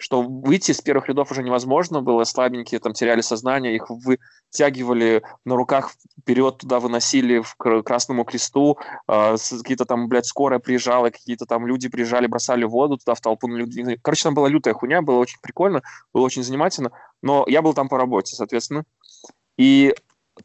что 0.00 0.22
выйти 0.22 0.70
из 0.70 0.80
первых 0.80 1.08
рядов 1.08 1.30
уже 1.30 1.42
невозможно 1.42 2.00
было, 2.00 2.24
слабенькие 2.24 2.80
там 2.80 2.94
теряли 2.94 3.20
сознание, 3.20 3.76
их 3.76 3.90
вытягивали 3.90 5.22
на 5.44 5.56
руках 5.56 5.92
вперед, 6.18 6.58
туда 6.58 6.80
выносили 6.80 7.42
к 7.58 7.82
Красному 7.82 8.24
Кресту, 8.24 8.78
э, 9.06 9.36
какие-то 9.36 9.84
там, 9.84 10.08
блядь, 10.08 10.26
скорая 10.26 10.58
приезжала, 10.58 11.10
какие-то 11.10 11.44
там 11.44 11.66
люди 11.66 11.88
приезжали, 11.88 12.26
бросали 12.26 12.64
воду 12.64 12.96
туда 12.96 13.14
в 13.14 13.20
толпу. 13.20 13.48
Короче, 14.02 14.22
там 14.22 14.34
была 14.34 14.48
лютая 14.48 14.72
хуйня, 14.72 15.02
было 15.02 15.18
очень 15.18 15.38
прикольно, 15.42 15.82
было 16.14 16.22
очень 16.22 16.42
занимательно, 16.42 16.90
но 17.22 17.44
я 17.46 17.60
был 17.60 17.74
там 17.74 17.88
по 17.88 17.98
работе, 17.98 18.34
соответственно. 18.34 18.84
И 19.58 19.94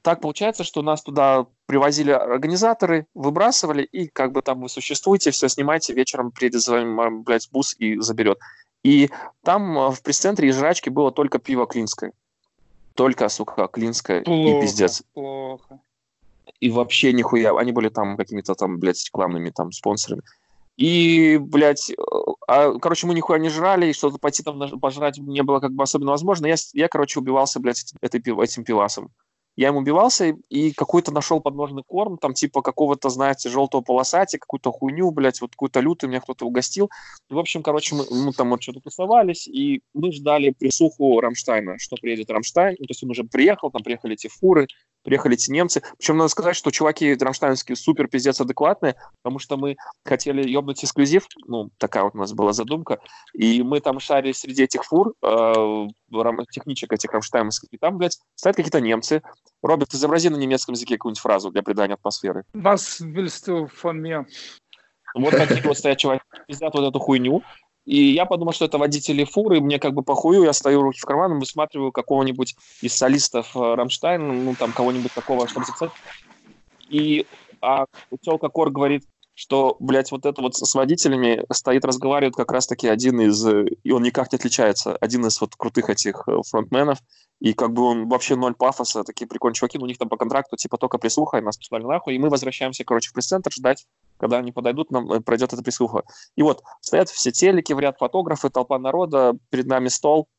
так 0.01 0.21
получается, 0.21 0.63
что 0.63 0.81
нас 0.81 1.01
туда 1.01 1.45
привозили 1.65 2.11
организаторы, 2.11 3.07
выбрасывали, 3.13 3.83
и 3.83 4.07
как 4.07 4.31
бы 4.31 4.41
там 4.41 4.61
вы 4.61 4.69
существуете, 4.69 5.31
все 5.31 5.47
снимайте, 5.47 5.93
вечером 5.93 6.31
приедет 6.31 6.61
за 6.61 6.73
вами, 6.73 7.23
блядь, 7.23 7.49
бус 7.51 7.75
и 7.79 7.97
заберет. 7.99 8.37
И 8.85 9.09
там 9.41 9.79
э, 9.79 9.89
в 9.89 10.03
пресс-центре 10.03 10.47
из 10.49 10.57
жрачки 10.57 10.89
было 10.89 11.11
только 11.11 11.39
пиво 11.39 11.65
клинское. 11.65 12.13
Только, 12.93 13.29
сука, 13.29 13.67
клинское 13.67 14.21
плохо, 14.21 14.57
и 14.57 14.61
пиздец. 14.61 15.01
Плохо. 15.15 15.79
И 16.59 16.69
вообще 16.69 17.11
нихуя. 17.11 17.57
Они 17.57 17.71
были 17.71 17.89
там 17.89 18.15
какими-то 18.15 18.53
там, 18.53 18.77
блядь, 18.77 19.03
рекламными 19.03 19.49
там 19.49 19.71
спонсорами. 19.71 20.21
И, 20.77 21.39
блядь, 21.41 21.89
э, 21.89 21.95
а, 22.47 22.77
короче, 22.77 23.07
мы 23.07 23.15
нихуя 23.15 23.39
не 23.39 23.49
жрали, 23.49 23.87
и 23.87 23.93
что-то 23.93 24.19
пойти 24.19 24.43
там 24.43 24.79
пожрать 24.79 25.17
не 25.17 25.41
было 25.41 25.59
как 25.59 25.71
бы 25.71 25.81
особенно 25.81 26.11
возможно. 26.11 26.45
Я, 26.45 26.55
я 26.73 26.87
короче, 26.87 27.19
убивался, 27.19 27.59
блядь, 27.59 27.91
этой, 28.01 28.19
этим 28.43 28.63
пивасом 28.63 29.09
я 29.55 29.69
им 29.69 29.77
убивался 29.77 30.35
и 30.49 30.71
какой-то 30.71 31.11
нашел 31.11 31.39
подножный 31.39 31.83
корм, 31.83 32.17
там 32.17 32.33
типа 32.33 32.61
какого-то, 32.61 33.09
знаете, 33.09 33.49
желтого 33.49 33.81
полосати, 33.81 34.37
какую-то 34.37 34.71
хуйню, 34.71 35.11
блядь, 35.11 35.41
вот 35.41 35.51
какую-то 35.51 35.79
лютую 35.79 36.09
меня 36.09 36.21
кто-то 36.21 36.45
угостил. 36.45 36.89
В 37.29 37.37
общем, 37.37 37.63
короче, 37.63 37.95
мы, 37.95 38.05
мы 38.09 38.33
там 38.33 38.49
вот 38.49 38.61
что-то 38.61 38.81
тусовались, 38.81 39.47
и 39.47 39.81
мы 39.93 40.11
ждали 40.11 40.51
пресуху 40.51 41.19
Рамштайна, 41.19 41.77
что 41.79 41.95
приедет 41.95 42.29
Рамштайн. 42.29 42.75
Ну, 42.79 42.85
то 42.85 42.91
есть 42.91 43.03
он 43.03 43.11
уже 43.11 43.23
приехал, 43.23 43.71
там 43.71 43.83
приехали 43.83 44.13
эти 44.13 44.27
фуры, 44.27 44.67
приехали 45.05 45.35
эти 45.35 45.51
немцы. 45.51 45.81
Причем 45.97 46.17
надо 46.17 46.29
сказать, 46.29 46.55
что 46.55 46.71
чуваки 46.71 47.15
рамштайнские 47.15 47.75
супер 47.75 48.07
пиздец 48.07 48.41
адекватные, 48.41 48.95
потому 49.21 49.39
что 49.39 49.55
мы 49.55 49.77
хотели 50.03 50.49
ебнуть 50.49 50.83
эксклюзив, 50.83 51.27
ну, 51.47 51.69
такая 51.77 52.03
вот 52.03 52.15
у 52.15 52.17
нас 52.17 52.33
была 52.33 52.51
задумка, 52.51 52.99
и 53.33 53.63
мы 53.63 53.79
там 53.79 53.99
шарили 53.99 54.33
среди 54.33 54.63
этих 54.63 54.83
фур, 54.83 55.13
э, 55.21 55.87
техничек 56.51 56.91
этих 56.91 57.11
рамштайнских, 57.11 57.69
и 57.71 57.77
там, 57.77 57.97
блядь, 57.97 58.19
стоят 58.35 58.55
какие-то 58.57 58.81
немцы. 58.81 59.21
Роберт, 59.61 59.93
изобрази 59.93 60.29
на 60.29 60.37
немецком 60.37 60.73
языке 60.73 60.95
какую-нибудь 60.95 61.21
фразу 61.21 61.51
для 61.51 61.63
придания 61.63 61.93
атмосферы. 61.93 62.43
Was 62.53 62.99
willst 63.01 63.47
du 63.47 63.69
von 63.81 64.01
mir? 64.01 64.25
Вот 65.15 65.31
такие 65.31 65.61
вот 65.61 65.77
стоят 65.77 65.97
чуваки, 65.97 66.23
пиздят 66.47 66.73
вот 66.73 66.89
эту 66.89 66.99
хуйню, 66.99 67.41
и 67.85 68.13
я 68.13 68.25
подумал, 68.25 68.53
что 68.53 68.65
это 68.65 68.77
водители 68.77 69.23
фуры, 69.23 69.61
мне 69.61 69.79
как 69.79 69.93
бы 69.93 70.01
похую, 70.01 70.43
я 70.43 70.53
стою 70.53 70.81
руки 70.81 70.99
в 70.99 71.05
карман, 71.05 71.39
высматриваю 71.39 71.91
какого-нибудь 71.91 72.55
из 72.81 72.95
солистов 72.95 73.55
э, 73.55 73.75
Рамштайн, 73.75 74.45
ну 74.45 74.55
там 74.55 74.71
кого-нибудь 74.71 75.13
такого, 75.13 75.47
чтобы 75.47 75.65
записать. 75.65 75.91
И 76.89 77.25
а 77.61 77.85
телка 78.21 78.49
Кор 78.49 78.69
говорит, 78.69 79.03
что, 79.35 79.75
блядь, 79.79 80.11
вот 80.11 80.25
это 80.25 80.41
вот 80.41 80.55
с 80.55 80.73
водителями 80.73 81.45
стоит, 81.51 81.83
разговаривает 81.83 82.35
как 82.35 82.51
раз-таки 82.51 82.87
один 82.87 83.19
из, 83.19 83.45
и 83.45 83.91
он 83.91 84.01
никак 84.01 84.31
не 84.31 84.37
отличается, 84.37 84.95
один 84.95 85.25
из 85.25 85.39
вот 85.41 85.55
крутых 85.57 85.89
этих 85.89 86.23
э, 86.27 86.37
фронтменов, 86.49 86.99
и 87.41 87.53
как 87.53 87.73
бы 87.73 87.83
он 87.83 88.07
вообще 88.07 88.37
ноль 88.37 88.55
пафоса, 88.55 89.03
такие 89.03 89.27
прикольные 89.27 89.55
чуваки, 89.55 89.77
но 89.77 89.83
у 89.83 89.87
них 89.87 89.97
там 89.97 90.07
по 90.07 90.15
контракту 90.15 90.55
типа 90.55 90.77
только 90.77 90.97
прислуха, 90.97 91.37
и 91.37 91.41
нас 91.41 91.57
послали 91.57 91.83
нахуй, 91.83 92.15
и 92.15 92.17
мы 92.17 92.29
возвращаемся, 92.29 92.85
короче, 92.85 93.09
в 93.09 93.13
пресс-центр 93.13 93.51
ждать, 93.51 93.85
когда 94.17 94.37
они 94.37 94.53
подойдут, 94.53 94.89
нам 94.89 95.11
э, 95.11 95.19
пройдет 95.19 95.51
эта 95.51 95.61
прислуха. 95.61 96.03
И 96.37 96.41
вот 96.41 96.63
стоят 96.79 97.09
все 97.09 97.33
телеки 97.33 97.73
в 97.73 97.79
ряд, 97.79 97.97
фотографы, 97.99 98.49
толпа 98.49 98.79
народа, 98.79 99.37
перед 99.49 99.67
нами 99.67 99.89
стол, 99.89 100.29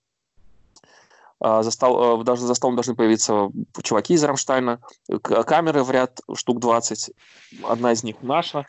а, 1.38 1.62
за 1.62 1.70
стол, 1.70 2.22
э, 2.22 2.24
даже 2.24 2.47
за 2.47 2.55
столом 2.55 2.76
должны 2.76 2.94
появиться 2.94 3.51
чуваки 3.82 4.14
из 4.14 4.24
Рамштайна, 4.24 4.80
камеры 5.20 5.84
в 5.84 5.90
ряд 5.90 6.18
штук 6.34 6.61
20, 6.61 7.11
одна 7.62 7.92
из 7.92 8.03
них 8.03 8.22
наша, 8.22 8.66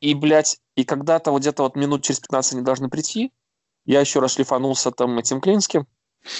и, 0.00 0.14
блядь, 0.14 0.58
и 0.76 0.84
когда-то 0.84 1.30
вот 1.30 1.40
где-то 1.40 1.62
вот 1.62 1.76
минут 1.76 2.02
через 2.02 2.20
15 2.20 2.54
они 2.54 2.62
должны 2.62 2.88
прийти, 2.88 3.32
я 3.84 4.00
еще 4.00 4.20
раз 4.20 4.34
шлифанулся 4.34 4.90
там 4.90 5.18
этим 5.18 5.40
Клинским, 5.40 5.86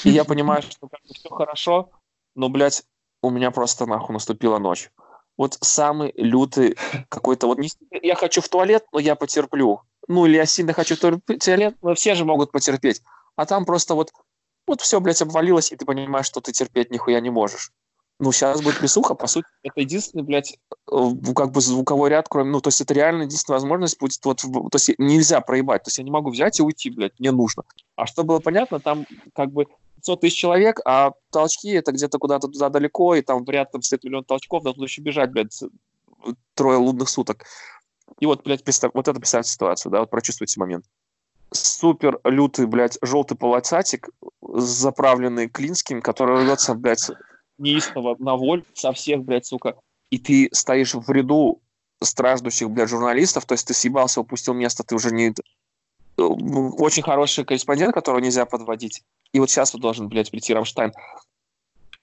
и 0.05 0.11
я 0.11 0.25
понимаю, 0.25 0.63
что 0.63 0.89
как 0.89 1.01
бы 1.07 1.15
все 1.15 1.29
хорошо, 1.29 1.91
но, 2.35 2.49
блядь, 2.49 2.85
у 3.23 3.31
меня 3.31 3.51
просто 3.51 3.87
нахуй 3.87 4.15
наступила 4.15 4.59
ночь. 4.59 4.91
Вот 5.37 5.57
самый 5.61 6.13
лютый 6.17 6.77
какой-то 7.09 7.47
вот... 7.47 7.59
Я 7.91 8.15
хочу 8.15 8.41
в 8.41 8.49
туалет, 8.49 8.85
но 8.93 8.99
я 8.99 9.15
потерплю. 9.15 9.83
Ну, 10.07 10.27
или 10.27 10.37
я 10.37 10.47
сильно 10.47 10.73
хочу 10.73 10.97
в 10.97 10.99
туалет, 10.99 11.77
но 11.83 11.95
все 11.95 12.15
же 12.15 12.25
могут 12.25 12.53
потерпеть. 12.53 13.03
А 13.37 13.47
там 13.47 13.65
просто 13.65 13.95
вот... 13.95 14.13
Вот 14.67 14.83
все, 14.83 15.01
блядь, 15.01 15.23
обвалилось, 15.23 15.73
и 15.73 15.77
ты 15.77 15.85
понимаешь, 15.85 16.27
что 16.27 16.41
ты 16.41 16.53
терпеть 16.53 16.91
нихуя 16.91 17.21
не 17.21 17.31
можешь 17.31 17.73
ну, 18.21 18.33
сейчас 18.33 18.61
будет 18.61 18.79
присуха, 18.79 19.15
по 19.15 19.27
сути, 19.27 19.47
это 19.63 19.81
единственный, 19.81 20.23
блядь, 20.23 20.59
э, 20.93 21.11
как 21.35 21.53
бы 21.53 21.61
звуковой 21.61 22.11
ряд, 22.11 22.29
кроме, 22.29 22.51
ну, 22.51 22.61
то 22.61 22.69
есть 22.69 22.81
это 22.81 22.93
реально 22.93 23.23
единственная 23.23 23.57
возможность 23.57 23.99
будет, 23.99 24.13
вот, 24.23 24.43
то 24.43 24.77
есть 24.77 24.91
нельзя 24.99 25.41
проебать, 25.41 25.85
то 25.85 25.89
есть 25.89 25.99
я 25.99 26.05
не 26.05 26.11
могу 26.11 26.31
взять 26.31 26.61
и 26.61 26.63
уйти, 26.63 26.91
блядь, 26.91 27.19
мне 27.19 27.33
нужно. 27.33 27.65
А 27.97 28.07
что 28.07 28.23
было 28.23 28.39
понятно, 28.39 28.79
там 28.79 29.07
как 29.35 29.53
бы 29.53 29.67
500 29.97 30.21
тысяч 30.21 30.37
человек, 30.37 30.81
а 30.85 31.13
толчки 31.31 31.71
это 31.71 31.93
где-то 31.93 32.19
куда-то 32.19 32.49
туда 32.49 32.69
далеко, 32.69 33.15
и 33.15 33.23
там 33.23 33.45
в 33.45 33.49
ряд 33.49 33.73
там 33.73 33.81
стоит 33.83 34.05
миллион 34.05 34.25
толчков, 34.25 34.65
тут 34.65 34.77
еще 34.77 35.01
бежать, 35.01 35.31
блядь, 35.33 35.59
трое 36.55 36.77
лунных 36.77 37.09
суток. 37.09 37.45
И 38.19 38.27
вот, 38.27 38.45
блядь, 38.45 38.63
представь, 38.65 38.93
вот 38.93 39.09
это 39.09 39.19
представьте 39.19 39.51
ситуацию, 39.51 39.91
да, 39.91 40.01
вот 40.01 40.11
прочувствуйте 40.11 40.61
момент. 40.61 40.85
Супер 41.53 42.21
лютый, 42.25 42.67
блядь, 42.67 42.99
желтый 43.01 43.37
полосатик, 43.37 44.11
заправленный 44.43 45.49
Клинским, 45.49 46.03
который 46.03 46.45
рвется, 46.45 46.75
блядь, 46.75 47.11
неистово 47.61 48.17
на 48.19 48.37
воль 48.37 48.65
со 48.75 48.93
всех, 48.93 49.23
блядь, 49.23 49.47
сука, 49.47 49.77
и 50.11 50.19
ты 50.19 50.49
стоишь 50.53 50.95
в 50.95 51.09
ряду 51.11 51.61
страждущих, 52.03 52.71
блядь, 52.71 52.89
журналистов, 52.89 53.45
то 53.47 53.53
есть 53.53 53.67
ты 53.67 53.75
съебался, 53.75 54.21
упустил 54.21 54.55
место, 54.55 54.83
ты 54.83 54.95
уже 54.95 55.11
не... 55.11 55.29
Э, 56.19 56.23
очень 56.23 57.03
хороший 57.03 57.45
корреспондент, 57.45 57.95
которого 57.95 58.21
нельзя 58.21 58.47
подводить. 58.47 59.05
И 59.33 59.39
вот 59.39 59.51
сейчас 59.51 59.73
вот 59.73 59.83
должен, 59.83 60.09
блядь, 60.09 60.31
прийти 60.31 60.55
Рамштайн. 60.55 60.93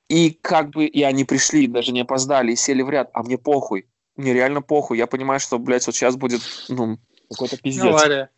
И 0.08 0.32
как 0.41 0.70
бы 0.70 0.86
и 0.86 1.01
они 1.01 1.26
пришли, 1.26 1.68
даже 1.68 1.91
не 1.91 2.01
опоздали, 2.01 2.53
и 2.53 2.55
сели 2.55 2.82
в 2.82 2.89
ряд, 2.89 3.10
а 3.14 3.24
мне 3.24 3.38
похуй. 3.38 3.88
Мне 4.16 4.34
реально 4.34 4.62
похуй. 4.62 4.97
Я 4.97 5.08
понимаю, 5.08 5.39
что, 5.39 5.60
блядь, 5.60 5.86
вот 5.86 5.95
сейчас 5.95 6.16
будет, 6.16 6.41
ну, 6.70 6.97
какой-то 7.30 7.58
пиздец. 7.58 7.84
Авария. 7.84 8.30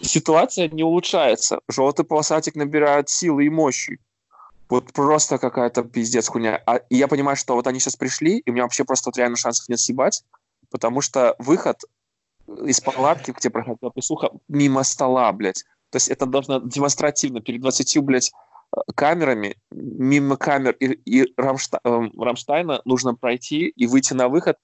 Ситуация 0.00 0.68
не 0.68 0.82
улучшается. 0.82 1.60
Желтый 1.68 2.06
полосатик 2.06 2.54
набирает 2.54 3.10
силы 3.10 3.44
и 3.44 3.50
мощи. 3.50 3.98
Вот 4.70 4.92
просто 4.92 5.38
какая-то 5.38 5.82
пиздец 5.82 6.28
хуйня. 6.28 6.62
А, 6.64 6.76
и 6.76 6.96
я 6.96 7.08
понимаю, 7.08 7.36
что 7.36 7.54
вот 7.54 7.66
они 7.66 7.80
сейчас 7.80 7.96
пришли, 7.96 8.38
и 8.38 8.50
у 8.50 8.52
меня 8.52 8.62
вообще 8.62 8.84
просто 8.84 9.08
вот 9.08 9.16
реально 9.16 9.36
шансов 9.36 9.68
нет 9.68 9.80
съебать, 9.80 10.22
потому 10.70 11.00
что 11.00 11.34
выход 11.40 11.82
из 12.64 12.80
палатки, 12.80 13.32
где 13.32 13.50
проходила 13.50 13.90
присуха, 13.90 14.30
мимо 14.48 14.84
стола, 14.84 15.32
блядь. 15.32 15.64
То 15.90 15.96
есть 15.96 16.08
это 16.08 16.24
должно 16.24 16.60
демонстративно 16.60 17.40
перед 17.40 17.60
20, 17.60 17.98
блядь, 17.98 18.30
камерами, 18.94 19.56
мимо 19.72 20.36
камер 20.36 20.76
и, 20.78 20.86
и 21.04 21.34
Рамшта, 21.36 21.80
э, 21.82 22.00
Рамштайна 22.16 22.80
нужно 22.84 23.14
пройти 23.14 23.66
и 23.66 23.86
выйти 23.88 24.14
на 24.14 24.28
выход. 24.28 24.56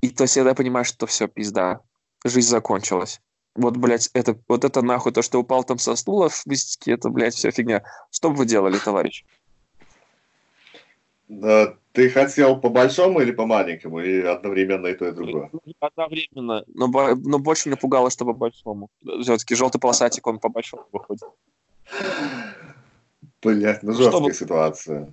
И 0.00 0.10
то 0.10 0.24
есть 0.24 0.36
я 0.36 0.54
понимаю, 0.54 0.84
что 0.84 1.06
все, 1.06 1.28
пизда. 1.28 1.80
Жизнь 2.24 2.48
закончилась 2.48 3.20
вот, 3.58 3.76
блядь, 3.76 4.10
это, 4.14 4.38
вот 4.48 4.64
это 4.64 4.82
нахуй, 4.82 5.12
то, 5.12 5.22
что 5.22 5.40
упал 5.40 5.64
там 5.64 5.78
со 5.78 5.96
стула 5.96 6.28
в 6.28 6.46
листике, 6.46 6.92
это, 6.92 7.10
блядь, 7.10 7.34
вся 7.34 7.50
фигня. 7.50 7.82
Что 8.10 8.30
бы 8.30 8.36
вы 8.36 8.46
делали, 8.46 8.78
товарищ? 8.78 9.24
Да, 11.28 11.74
ты 11.92 12.08
хотел 12.08 12.58
по 12.58 12.70
большому 12.70 13.20
или 13.20 13.32
по 13.32 13.44
маленькому, 13.44 14.00
или 14.00 14.22
одновременно 14.22 14.86
и 14.86 14.94
то, 14.94 15.08
и 15.08 15.12
другое? 15.12 15.50
Одновременно, 15.80 16.64
но, 16.68 16.86
но 16.86 17.38
больше 17.38 17.68
меня 17.68 17.76
пугало, 17.76 18.10
что 18.10 18.24
по 18.24 18.32
большому. 18.32 18.88
Все-таки 19.22 19.54
желтый 19.54 19.80
полосатик, 19.80 20.26
он 20.26 20.38
по 20.38 20.48
большому 20.48 20.86
выходит. 20.92 21.28
Блять, 23.42 23.82
ну 23.82 23.92
жесткая 23.92 24.20
Чтобы... 24.20 24.32
ситуация. 24.32 25.12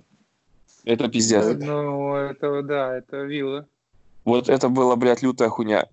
Это 0.84 1.08
пиздец. 1.08 1.44
Ну, 1.58 2.14
это, 2.14 2.62
да, 2.62 2.96
это 2.96 3.24
вилла. 3.24 3.66
Вот 4.24 4.48
это 4.48 4.68
было, 4.68 4.96
блядь, 4.96 5.22
лютая 5.22 5.48
хуйня. 5.48 5.88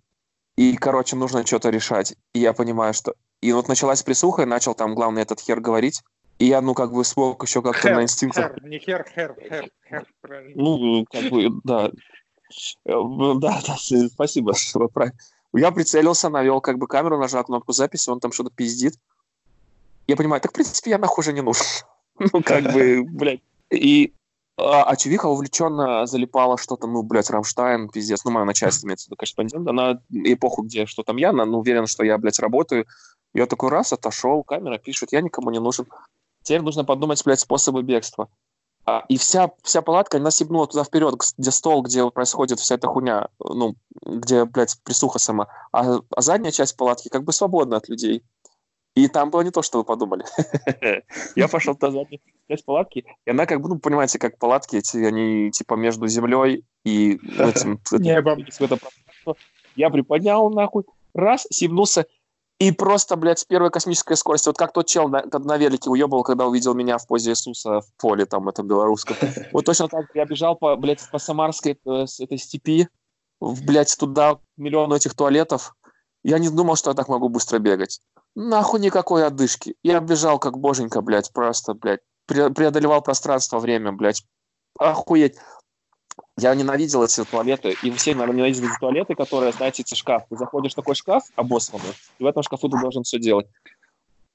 И, 0.55 0.75
короче, 0.75 1.15
нужно 1.15 1.45
что-то 1.45 1.69
решать. 1.69 2.15
И 2.33 2.39
я 2.39 2.53
понимаю, 2.53 2.93
что... 2.93 3.15
И 3.41 3.51
вот 3.51 3.67
началась 3.67 4.03
присуха, 4.03 4.43
и 4.43 4.45
начал 4.45 4.75
там 4.75 4.95
главный 4.95 5.21
этот 5.21 5.39
хер 5.39 5.59
говорить. 5.59 6.01
И 6.39 6.45
я, 6.45 6.61
ну, 6.61 6.73
как 6.73 6.93
бы 6.93 7.03
смог 7.03 7.43
еще 7.43 7.61
как-то 7.61 7.89
на 7.91 8.03
инстинктах... 8.03 8.53
Хер, 8.53 8.63
не 8.65 8.79
хер, 8.79 9.05
хер, 9.13 9.35
хер, 9.39 9.69
хер, 9.89 10.05
правильно. 10.21 10.61
Ну, 10.61 11.05
как 11.11 11.29
бы, 11.29 11.49
да. 11.63 11.91
Э, 12.85 12.93
да, 13.39 13.61
да, 13.67 13.75
спасибо, 14.09 14.53
что 14.53 14.79
вы 14.79 14.89
правильно. 14.89 15.17
Я 15.53 15.71
прицелился, 15.71 16.29
навел 16.29 16.61
как 16.61 16.77
бы 16.77 16.87
камеру, 16.87 17.19
нажал 17.19 17.43
кнопку 17.43 17.73
записи, 17.73 18.09
он 18.09 18.19
там 18.19 18.31
что-то 18.31 18.49
пиздит. 18.49 18.95
Я 20.07 20.15
понимаю, 20.15 20.41
так, 20.41 20.51
в 20.51 20.55
принципе, 20.55 20.91
я 20.91 20.97
нахуй 20.97 21.21
уже 21.21 21.33
не 21.33 21.41
нужен. 21.41 21.65
Ну, 22.31 22.43
как 22.43 22.71
бы, 22.73 23.03
блядь. 23.03 23.41
И 23.71 24.13
а, 24.57 24.83
а 24.83 24.95
Чувиха 24.95 25.27
увлеченно 25.27 26.05
залипала 26.05 26.57
что-то, 26.57 26.87
ну, 26.87 27.01
блядь, 27.01 27.29
Рамштайн, 27.29 27.89
пиздец, 27.89 28.23
ну, 28.23 28.31
мое 28.31 28.45
начальство, 28.45 28.85
имеется 28.85 29.05
в 29.05 29.07
виду 29.07 29.15
корреспондент, 29.15 29.67
она 29.67 29.99
эпоху, 30.11 30.63
где 30.63 30.85
что 30.85 31.03
там 31.03 31.17
я, 31.17 31.29
она 31.29 31.45
ну, 31.45 31.59
уверена, 31.59 31.87
что 31.87 32.03
я, 32.03 32.17
блядь, 32.17 32.39
работаю. 32.39 32.85
Я 33.33 33.47
такой 33.47 33.69
раз 33.69 33.93
отошел, 33.93 34.43
камера 34.43 34.77
пишет, 34.77 35.11
я 35.11 35.21
никому 35.21 35.49
не 35.49 35.59
нужен. 35.59 35.87
Теперь 36.43 36.61
нужно 36.61 36.83
подумать, 36.83 37.23
блядь, 37.25 37.39
способы 37.39 37.81
бегства. 37.81 38.29
А, 38.85 39.05
и 39.07 39.17
вся, 39.17 39.51
вся 39.63 39.81
палатка, 39.81 40.17
она 40.17 40.29
сибнула 40.29 40.67
туда 40.67 40.83
вперед, 40.83 41.15
где 41.37 41.51
стол, 41.51 41.81
где 41.81 42.09
происходит 42.11 42.59
вся 42.59 42.75
эта 42.75 42.87
хуйня, 42.87 43.29
ну, 43.39 43.75
где, 44.05 44.45
блядь, 44.45 44.77
присуха 44.83 45.19
сама. 45.19 45.47
А, 45.71 45.99
а 46.15 46.21
задняя 46.21 46.51
часть 46.51 46.75
палатки 46.75 47.07
как 47.07 47.23
бы 47.23 47.31
свободна 47.31 47.77
от 47.77 47.87
людей. 47.87 48.23
И 48.95 49.07
там 49.07 49.31
было 49.31 49.41
не 49.41 49.49
то, 49.49 49.61
что 49.63 49.79
вы 49.79 49.83
подумали. 49.83 50.23
Я 51.35 51.47
пошел 51.47 51.73
туда 51.73 51.91
заднюю 51.91 52.21
часть 52.47 52.65
палатки, 52.65 53.05
и 53.25 53.29
она 53.29 53.45
как 53.45 53.61
бы, 53.61 53.69
ну, 53.69 53.79
понимаете, 53.79 54.19
как 54.19 54.37
палатки 54.37 54.75
эти, 54.75 54.97
они 54.97 55.49
типа 55.51 55.73
между 55.75 56.07
землей 56.07 56.63
и 56.83 57.13
этим... 57.39 57.79
Я 59.75 59.89
приподнял 59.89 60.49
нахуй, 60.51 60.83
раз, 61.15 61.47
сибнулся, 61.49 62.05
и 62.59 62.71
просто, 62.71 63.15
блядь, 63.15 63.39
с 63.39 63.45
первой 63.45 63.71
космической 63.71 64.15
скоростью, 64.15 64.51
вот 64.51 64.57
как 64.57 64.73
тот 64.73 64.87
чел 64.87 65.09
на, 65.09 65.23
на 65.25 65.57
велике 65.57 65.89
уебал, 65.89 66.23
когда 66.23 66.45
увидел 66.45 66.73
меня 66.73 66.97
в 66.97 67.07
позе 67.07 67.31
Иисуса 67.31 67.81
в 67.81 67.93
поле, 67.99 68.25
там, 68.25 68.47
этом 68.47 68.67
белорусском. 68.67 69.17
Вот 69.51 69.65
точно 69.65 69.87
так 69.87 70.05
я 70.13 70.25
бежал 70.25 70.55
по, 70.55 70.75
блядь, 70.75 71.01
по 71.11 71.17
Самарской 71.17 71.79
э, 71.85 72.05
этой 72.19 72.37
степи, 72.37 72.87
в, 73.39 73.65
блядь, 73.65 73.95
туда 73.97 74.39
миллион 74.55 74.93
этих 74.93 75.15
туалетов. 75.15 75.75
Я 76.23 76.39
не 76.39 76.49
думал, 76.49 76.75
что 76.75 76.91
я 76.91 76.95
так 76.95 77.09
могу 77.09 77.27
быстро 77.27 77.59
бегать. 77.59 77.99
Нахуй 78.35 78.79
никакой 78.79 79.25
одышки. 79.25 79.75
Я 79.83 79.99
бежал 79.99 80.39
как 80.39 80.57
боженька, 80.57 81.01
блядь, 81.01 81.31
просто, 81.31 81.73
блядь. 81.73 82.01
Преодолевал 82.25 83.01
пространство, 83.01 83.59
время, 83.59 83.91
блядь. 83.91 84.23
Охуеть. 84.79 85.35
Я 86.37 86.55
ненавидел 86.55 87.03
эти 87.03 87.23
туалеты, 87.23 87.75
и 87.83 87.91
все, 87.91 88.13
наверное, 88.13 88.37
ненавидели 88.37 88.71
эти 88.71 88.79
туалеты, 88.79 89.15
которые, 89.15 89.51
знаете, 89.51 89.83
эти 89.83 89.93
шкаф. 89.93 90.23
Ты 90.29 90.35
заходишь 90.37 90.73
в 90.73 90.75
такой 90.75 90.95
шкаф 90.95 91.23
обоссанный, 91.35 91.93
и 92.17 92.23
в 92.23 92.27
этом 92.27 92.41
шкафу 92.43 92.69
ты 92.69 92.79
должен 92.79 93.03
все 93.03 93.19
делать. 93.19 93.47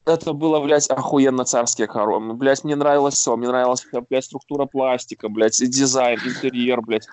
Это 0.04 0.32
было, 0.32 0.60
блядь, 0.60 0.88
охуенно 0.88 1.44
царские 1.44 1.86
хоромы. 1.86 2.34
Блядь, 2.34 2.64
мне 2.64 2.76
нравилось 2.76 3.14
все. 3.14 3.36
Мне 3.36 3.48
нравилась, 3.48 3.84
блядь, 4.08 4.24
структура 4.24 4.66
пластика, 4.66 5.28
блядь, 5.28 5.58
дизайн, 5.58 6.18
интерьер, 6.24 6.80
блядь. 6.82 7.06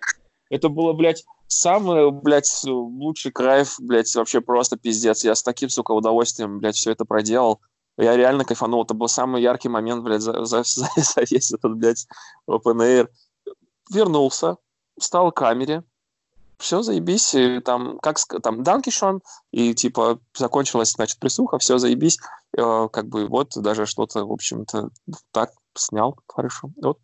Это 0.49 0.69
было, 0.69 0.93
блядь, 0.93 1.23
самый, 1.47 2.11
блядь, 2.11 2.51
лучший 2.63 3.31
кайф, 3.31 3.75
блядь, 3.79 4.13
вообще 4.15 4.41
просто 4.41 4.77
пиздец. 4.77 5.23
Я 5.23 5.35
с 5.35 5.43
таким, 5.43 5.69
сука, 5.69 5.91
удовольствием, 5.91 6.59
блядь, 6.59 6.75
все 6.75 6.91
это 6.91 7.05
проделал. 7.05 7.61
Я 7.97 8.15
реально 8.15 8.45
кайфанул. 8.45 8.83
Это 8.83 8.93
был 8.93 9.07
самый 9.07 9.41
яркий 9.41 9.69
момент, 9.69 10.03
блядь, 10.03 10.21
за, 10.21 10.45
за, 10.45 10.63
за, 10.65 10.87
за 10.95 11.21
весь 11.29 11.51
этот, 11.51 11.77
блядь, 11.77 12.07
open 12.49 12.77
air. 12.77 13.07
Вернулся, 13.91 14.57
встал 14.97 15.31
к 15.31 15.37
камере, 15.37 15.83
все, 16.57 16.81
заебись, 16.81 17.33
и 17.35 17.59
там, 17.59 17.99
как, 17.99 18.17
там, 18.41 18.63
Данкишон, 18.63 19.21
и, 19.51 19.73
типа, 19.73 20.19
закончилась, 20.35 20.91
значит, 20.91 21.19
присуха, 21.19 21.59
все, 21.59 21.77
заебись, 21.77 22.19
э, 22.57 22.87
как 22.91 23.07
бы, 23.07 23.27
вот, 23.27 23.51
даже 23.55 23.85
что-то, 23.85 24.25
в 24.25 24.31
общем-то, 24.31 24.89
так 25.31 25.51
снял, 25.75 26.17
хорошо, 26.27 26.71
вот, 26.81 26.99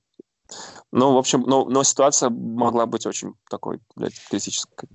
ну, 0.92 1.14
в 1.14 1.18
общем, 1.18 1.42
но, 1.42 1.66
но 1.66 1.84
ситуация 1.84 2.30
могла 2.30 2.86
быть 2.86 3.06
очень 3.06 3.34
такой, 3.50 3.80
блядь, 3.96 4.20
критической. 4.30 4.90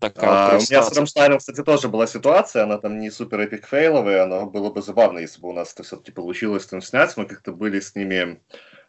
такая 0.00 0.30
а, 0.30 0.56
У 0.56 0.60
меня 0.60 0.82
с 0.82 0.96
Рамштайном, 0.96 1.38
кстати, 1.38 1.62
тоже 1.62 1.88
была 1.88 2.06
ситуация, 2.06 2.64
она 2.64 2.78
там 2.78 3.00
не 3.00 3.10
супер 3.10 3.40
эпик 3.40 3.66
фейловая, 3.66 4.26
но 4.26 4.46
было 4.46 4.70
бы 4.70 4.82
забавно, 4.82 5.18
если 5.18 5.40
бы 5.40 5.48
у 5.48 5.52
нас 5.52 5.72
это 5.72 5.82
все-таки 5.82 6.12
получилось 6.12 6.66
там 6.66 6.82
снять. 6.82 7.16
Мы 7.16 7.26
как-то 7.26 7.52
были 7.52 7.80
с 7.80 7.94
ними 7.94 8.40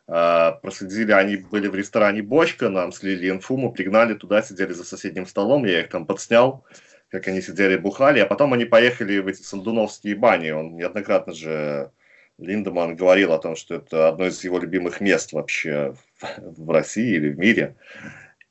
а, 0.08 0.52
проследили, 0.54 1.12
они 1.12 1.38
были 1.38 1.68
в 1.68 1.76
ресторане 1.76 2.22
«Бочка», 2.22 2.70
нам 2.70 2.92
слили 2.92 3.30
инфу, 3.30 3.58
мы 3.58 3.72
пригнали 3.72 4.14
туда, 4.14 4.44
сидели 4.44 4.72
за 4.72 4.84
соседним 4.84 5.26
столом, 5.26 5.66
я 5.66 5.82
их 5.82 5.90
там 5.90 6.06
подснял, 6.06 6.64
как 7.10 7.28
они 7.28 7.42
сидели 7.42 7.76
бухали, 7.76 8.20
а 8.20 8.28
потом 8.28 8.54
они 8.54 8.66
поехали 8.66 9.18
в 9.18 9.28
эти 9.28 9.42
сандуновские 9.42 10.16
бани. 10.16 10.52
Он 10.52 10.76
неоднократно 10.76 11.34
же, 11.34 11.92
Линдеман, 12.38 12.96
говорил 12.96 13.32
о 13.34 13.40
том, 13.40 13.56
что 13.56 13.76
это 13.76 14.10
одно 14.10 14.28
из 14.28 14.44
его 14.44 14.60
любимых 14.60 15.02
мест 15.02 15.34
вообще 15.34 15.96
в, 16.40 16.70
России 16.70 17.16
или 17.16 17.30
в 17.30 17.38
мире. 17.38 17.76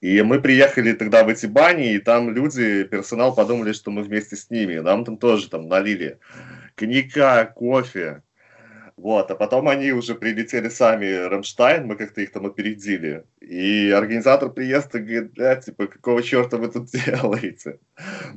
И 0.01 0.21
мы 0.23 0.41
приехали 0.41 0.93
тогда 0.93 1.25
в 1.25 1.29
эти 1.29 1.47
бани, 1.47 1.95
и 1.95 1.99
там 1.99 2.31
люди, 2.31 2.85
персонал 2.85 3.35
подумали, 3.35 3.73
что 3.73 3.91
мы 3.91 4.03
вместе 4.03 4.37
с 4.37 4.51
ними. 4.51 4.77
Нам 4.77 5.05
там 5.05 5.17
тоже 5.17 5.49
там 5.49 5.69
налили 5.69 6.19
коньяка, 6.75 7.47
кофе, 7.47 8.23
вот, 8.97 9.29
а 9.31 9.35
потом 9.35 9.69
они 9.69 9.91
уже 9.91 10.15
прилетели 10.15 10.69
сами, 10.69 11.27
Рамштайн, 11.27 11.87
мы 11.87 11.97
как-то 11.97 12.21
их 12.21 12.31
там 12.31 12.47
опередили. 12.47 13.25
И 13.41 13.91
организатор 13.91 14.51
приезда 14.51 15.01
говорит, 15.01 15.33
бля, 15.33 15.57
типа, 15.57 15.89
какого 15.89 16.23
черта 16.23 16.59
вы 16.59 16.69
тут 16.69 16.91
делаете? 17.07 17.81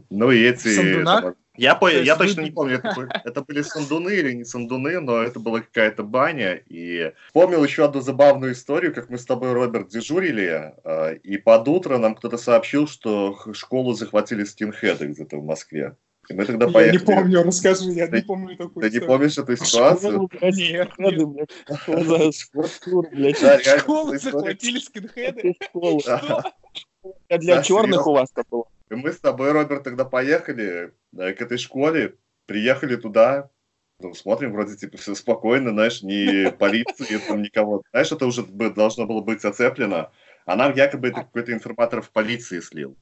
Ну 0.10 0.32
и 0.32 0.42
эти... 0.42 1.04
Там, 1.04 1.36
я, 1.58 1.76
по... 1.76 1.92
я 1.92 2.16
точно 2.16 2.42
не 2.42 2.52
помню, 2.52 2.76
это, 2.76 3.10
это 3.26 3.42
были 3.42 3.62
сандуны 3.62 4.12
или 4.12 4.34
не 4.34 4.46
сандуны, 4.46 5.00
но 5.00 5.22
это 5.22 5.40
была 5.40 5.62
какая-то 5.62 6.04
баня. 6.04 6.62
И 6.68 7.14
помнил 7.34 7.64
еще 7.64 7.86
одну 7.86 8.02
забавную 8.02 8.54
историю, 8.54 8.94
как 8.94 9.10
мы 9.10 9.18
с 9.18 9.26
тобой, 9.26 9.54
Роберт, 9.54 9.90
дежурили, 9.90 10.74
а, 10.84 11.12
и 11.12 11.38
под 11.38 11.68
утро 11.68 11.98
нам 11.98 12.16
кто-то 12.16 12.38
сообщил, 12.38 12.88
что 12.88 13.38
школу 13.54 13.94
захватили 13.94 14.44
скинхеды 14.44 15.08
где-то 15.08 15.38
в 15.38 15.46
Москве. 15.46 15.96
И 16.30 16.34
мы 16.34 16.46
тогда 16.46 16.68
поехали. 16.68 16.96
Я 16.96 17.00
не 17.00 17.06
помню, 17.06 17.44
расскажи, 17.44 17.92
я 17.92 18.08
не 18.08 18.22
помню 18.22 18.58
такую 18.58 18.90
Ты 18.90 19.00
не 19.00 19.06
помнишь 19.06 19.38
эту 19.38 19.56
ситуацию? 19.56 20.30
Нет. 20.42 20.92
Школу 23.80 24.18
захватили 24.18 24.80
скинхеды? 24.80 25.56
А 27.30 27.38
для 27.38 27.64
черных 27.64 28.08
у 28.08 28.14
вас 28.14 28.30
это 28.36 28.64
было. 28.90 29.00
Мы 29.00 29.12
с 29.12 29.20
тобой, 29.20 29.52
Роберт, 29.52 29.84
тогда 29.84 30.06
поехали 30.06 30.94
к 31.16 31.42
этой 31.42 31.58
школе, 31.58 32.16
приехали 32.46 32.96
туда, 32.96 33.50
ну, 34.00 34.14
смотрим, 34.14 34.52
вроде, 34.54 34.76
типа, 34.76 34.98
все 34.98 35.16
спокойно, 35.16 35.72
знаешь, 35.72 36.04
ни 36.04 36.50
полиции, 36.58 37.18
там, 37.28 37.42
никого. 37.42 37.82
Знаешь, 37.92 38.12
это 38.12 38.26
уже 38.26 38.44
должно 38.44 39.06
было 39.06 39.22
быть 39.22 39.44
оцеплено. 39.44 40.12
А 40.46 40.56
нам 40.56 40.74
якобы 40.74 41.10
это 41.10 41.22
какой-то 41.22 41.52
информатор 41.52 42.02
в 42.02 42.12
полиции 42.12 42.60
слил. 42.60 42.96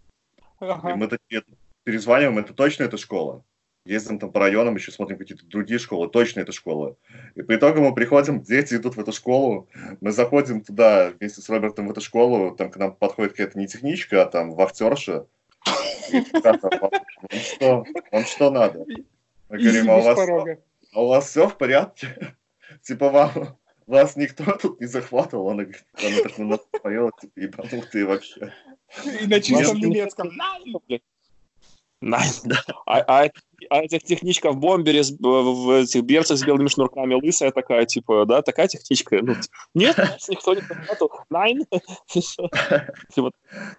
Ага. 0.59 0.91
И 0.91 0.95
мы 0.95 1.07
такие, 1.07 1.43
перезваниваем, 1.83 2.39
это 2.39 2.53
точно 2.53 2.83
эта 2.83 2.97
школа. 2.97 3.43
Ездим 3.85 4.17
там 4.17 4.31
по 4.31 4.39
районам, 4.39 4.75
еще 4.75 4.91
смотрим 4.91 5.19
какие-то 5.19 5.45
другие 5.45 5.77
школы, 5.77 6.09
точно 6.09 6.39
это 6.39 6.51
школа. 6.51 6.97
И 7.35 7.43
по 7.43 7.55
итогу 7.55 7.81
мы 7.81 7.93
приходим, 7.93 8.41
дети 8.41 8.75
идут 8.75 8.95
в 8.95 8.99
эту 8.99 9.11
школу, 9.11 9.69
мы 10.01 10.11
заходим 10.11 10.61
туда 10.61 11.11
вместе 11.11 11.41
с 11.41 11.49
Робертом 11.49 11.87
в 11.87 11.91
эту 11.91 12.01
школу, 12.01 12.55
там 12.55 12.71
к 12.71 12.77
нам 12.77 12.95
подходит 12.95 13.33
какая-то 13.33 13.59
не 13.59 13.67
техничка, 13.67 14.23
а 14.23 14.25
там 14.25 14.55
вахтерша. 14.55 15.27
Вам 16.41 17.41
что, 17.41 17.85
вам 18.11 18.25
что 18.25 18.49
надо? 18.51 18.85
Мы 19.49 19.57
говорим, 19.57 19.91
а 19.91 19.97
у 19.97 20.01
вас, 20.01 20.19
а 20.93 21.01
у 21.01 21.07
вас 21.07 21.29
все 21.29 21.47
в 21.47 21.57
порядке? 21.57 22.35
Типа 22.81 23.09
вам, 23.09 23.57
вас 23.87 24.15
никто 24.15 24.43
тут 24.57 24.79
не 24.79 24.87
захватывал? 24.87 25.49
Она, 25.49 25.63
она 25.63 26.21
так 26.23 26.37
на 26.37 26.45
нас 26.45 26.59
смотрела, 26.69 27.11
типа, 27.19 27.39
ебанутые 27.39 28.05
вообще. 28.05 28.53
И 29.21 29.27
на 29.27 29.39
чистом 29.41 29.77
немецком. 29.77 30.35
Nein. 32.01 32.31
А, 32.85 33.23
а, 33.23 33.29
а 33.69 33.81
этих 33.81 34.03
техничка 34.03 34.51
в 34.51 34.57
бомбере, 34.57 35.03
с, 35.03 35.11
в 35.11 35.81
этих 35.81 36.03
берцах 36.03 36.37
с 36.37 36.43
белыми 36.43 36.67
шнурками, 36.67 37.13
лысая 37.15 37.51
такая, 37.51 37.85
типа, 37.85 38.25
да, 38.25 38.41
такая 38.41 38.67
техничка? 38.67 39.19
Ну, 39.21 39.35
нет, 39.73 39.97
никто 40.29 40.53
не 40.53 40.61
захватывал. 40.61 41.11
Nein. 41.29 41.65
Типа, 42.07 43.31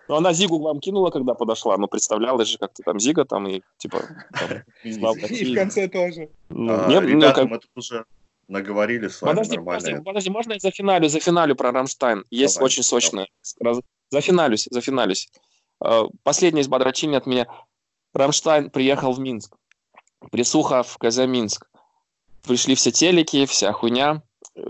ну, 0.09 0.15
она 0.15 0.33
Зигу 0.33 0.59
вам 0.59 0.81
кинула, 0.81 1.11
когда 1.11 1.35
подошла, 1.35 1.77
ну, 1.77 1.89
представлялась 1.89 2.49
же 2.49 2.59
как-то 2.59 2.83
там 2.83 2.99
Зига 2.99 3.25
там 3.25 3.47
и, 3.47 3.63
типа, 3.79 4.03
и 4.85 4.93
в 4.93 5.55
конце 5.55 5.89
тоже. 5.89 6.29
Ну, 6.49 6.73
а, 6.73 6.89
нет, 6.89 7.05
ну, 7.05 7.21
как... 7.21 7.45
мы 7.45 7.59
тут 7.59 7.71
уже 7.77 8.05
наговорили 8.49 9.09
с 9.09 9.21
вами 9.23 9.35
подожди, 9.35 9.57
нормально. 9.57 9.81
Подожди, 9.81 10.05
подожди, 10.05 10.31
можно 10.31 10.53
я 10.53 10.59
зафиналю, 10.59 11.09
зафиналю 11.09 11.57
про 11.57 11.73
Рамштайн? 11.73 12.25
Есть 12.31 12.57
давай, 12.57 12.67
очень 12.67 12.83
сочное. 12.83 13.29
Давай. 13.61 13.83
Зафиналюсь, 14.11 14.69
зафиналюсь. 14.71 15.29
А, 15.81 16.05
последнее 16.23 16.63
из 16.63 16.69
бодрочини 16.69 17.17
от 17.17 17.27
меня. 17.27 17.47
Рамштайн 18.15 18.71
приехал 18.71 19.13
в 19.13 19.21
Минск. 19.21 19.57
Присуха 20.31 20.83
в 20.83 20.99
Казаминск. 20.99 21.67
Пришли 22.47 22.75
все 22.75 22.93
телеки, 22.93 23.47
вся 23.47 23.73
хуйня. 23.73 24.23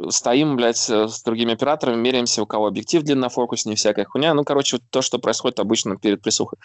Стоим, 0.08 0.56
блядь, 0.56 0.78
с 0.78 1.22
другими 1.22 1.54
операторами, 1.54 2.00
меряемся, 2.00 2.42
у 2.42 2.46
кого 2.46 2.66
объектив 2.66 3.02
длиннофокусный, 3.02 3.76
всякая 3.76 4.04
хуйня. 4.04 4.34
Ну, 4.34 4.44
короче, 4.44 4.78
то, 4.90 5.02
что 5.02 5.18
происходит 5.18 5.60
обычно 5.60 5.96
перед 5.96 6.22
присухой. 6.22 6.58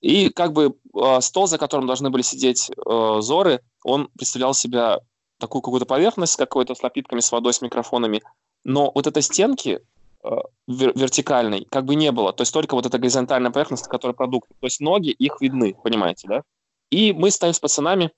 И 0.00 0.30
как 0.30 0.52
бы 0.52 0.74
э, 0.94 1.20
стол, 1.20 1.46
за 1.46 1.58
которым 1.58 1.86
должны 1.86 2.10
были 2.10 2.22
сидеть 2.22 2.70
э, 2.70 3.18
Зоры, 3.20 3.60
он 3.84 4.08
представлял 4.16 4.54
себя 4.54 5.00
такую 5.38 5.62
какую-то 5.62 5.86
поверхность 5.86 6.32
с 6.34 6.36
какой-то 6.36 6.74
с 6.74 6.82
напитками, 6.82 7.20
с 7.20 7.30
водой, 7.30 7.52
с 7.52 7.60
микрофонами. 7.60 8.22
Но 8.64 8.90
вот 8.94 9.06
этой 9.06 9.22
стенки 9.22 9.80
э, 10.24 10.30
вертикальной 10.66 11.66
как 11.70 11.84
бы 11.84 11.94
не 11.96 12.12
было. 12.12 12.32
То 12.32 12.42
есть 12.42 12.52
только 12.52 12.74
вот 12.74 12.86
эта 12.86 12.98
горизонтальная 12.98 13.50
поверхность, 13.50 13.88
которая 13.88 14.14
продукт. 14.14 14.48
То 14.48 14.66
есть 14.66 14.80
ноги, 14.80 15.10
их 15.10 15.40
видны, 15.40 15.76
понимаете, 15.82 16.28
да? 16.28 16.42
И 16.90 17.12
мы 17.12 17.30
стоим 17.30 17.52
с 17.52 17.60
пацанами, 17.60 18.10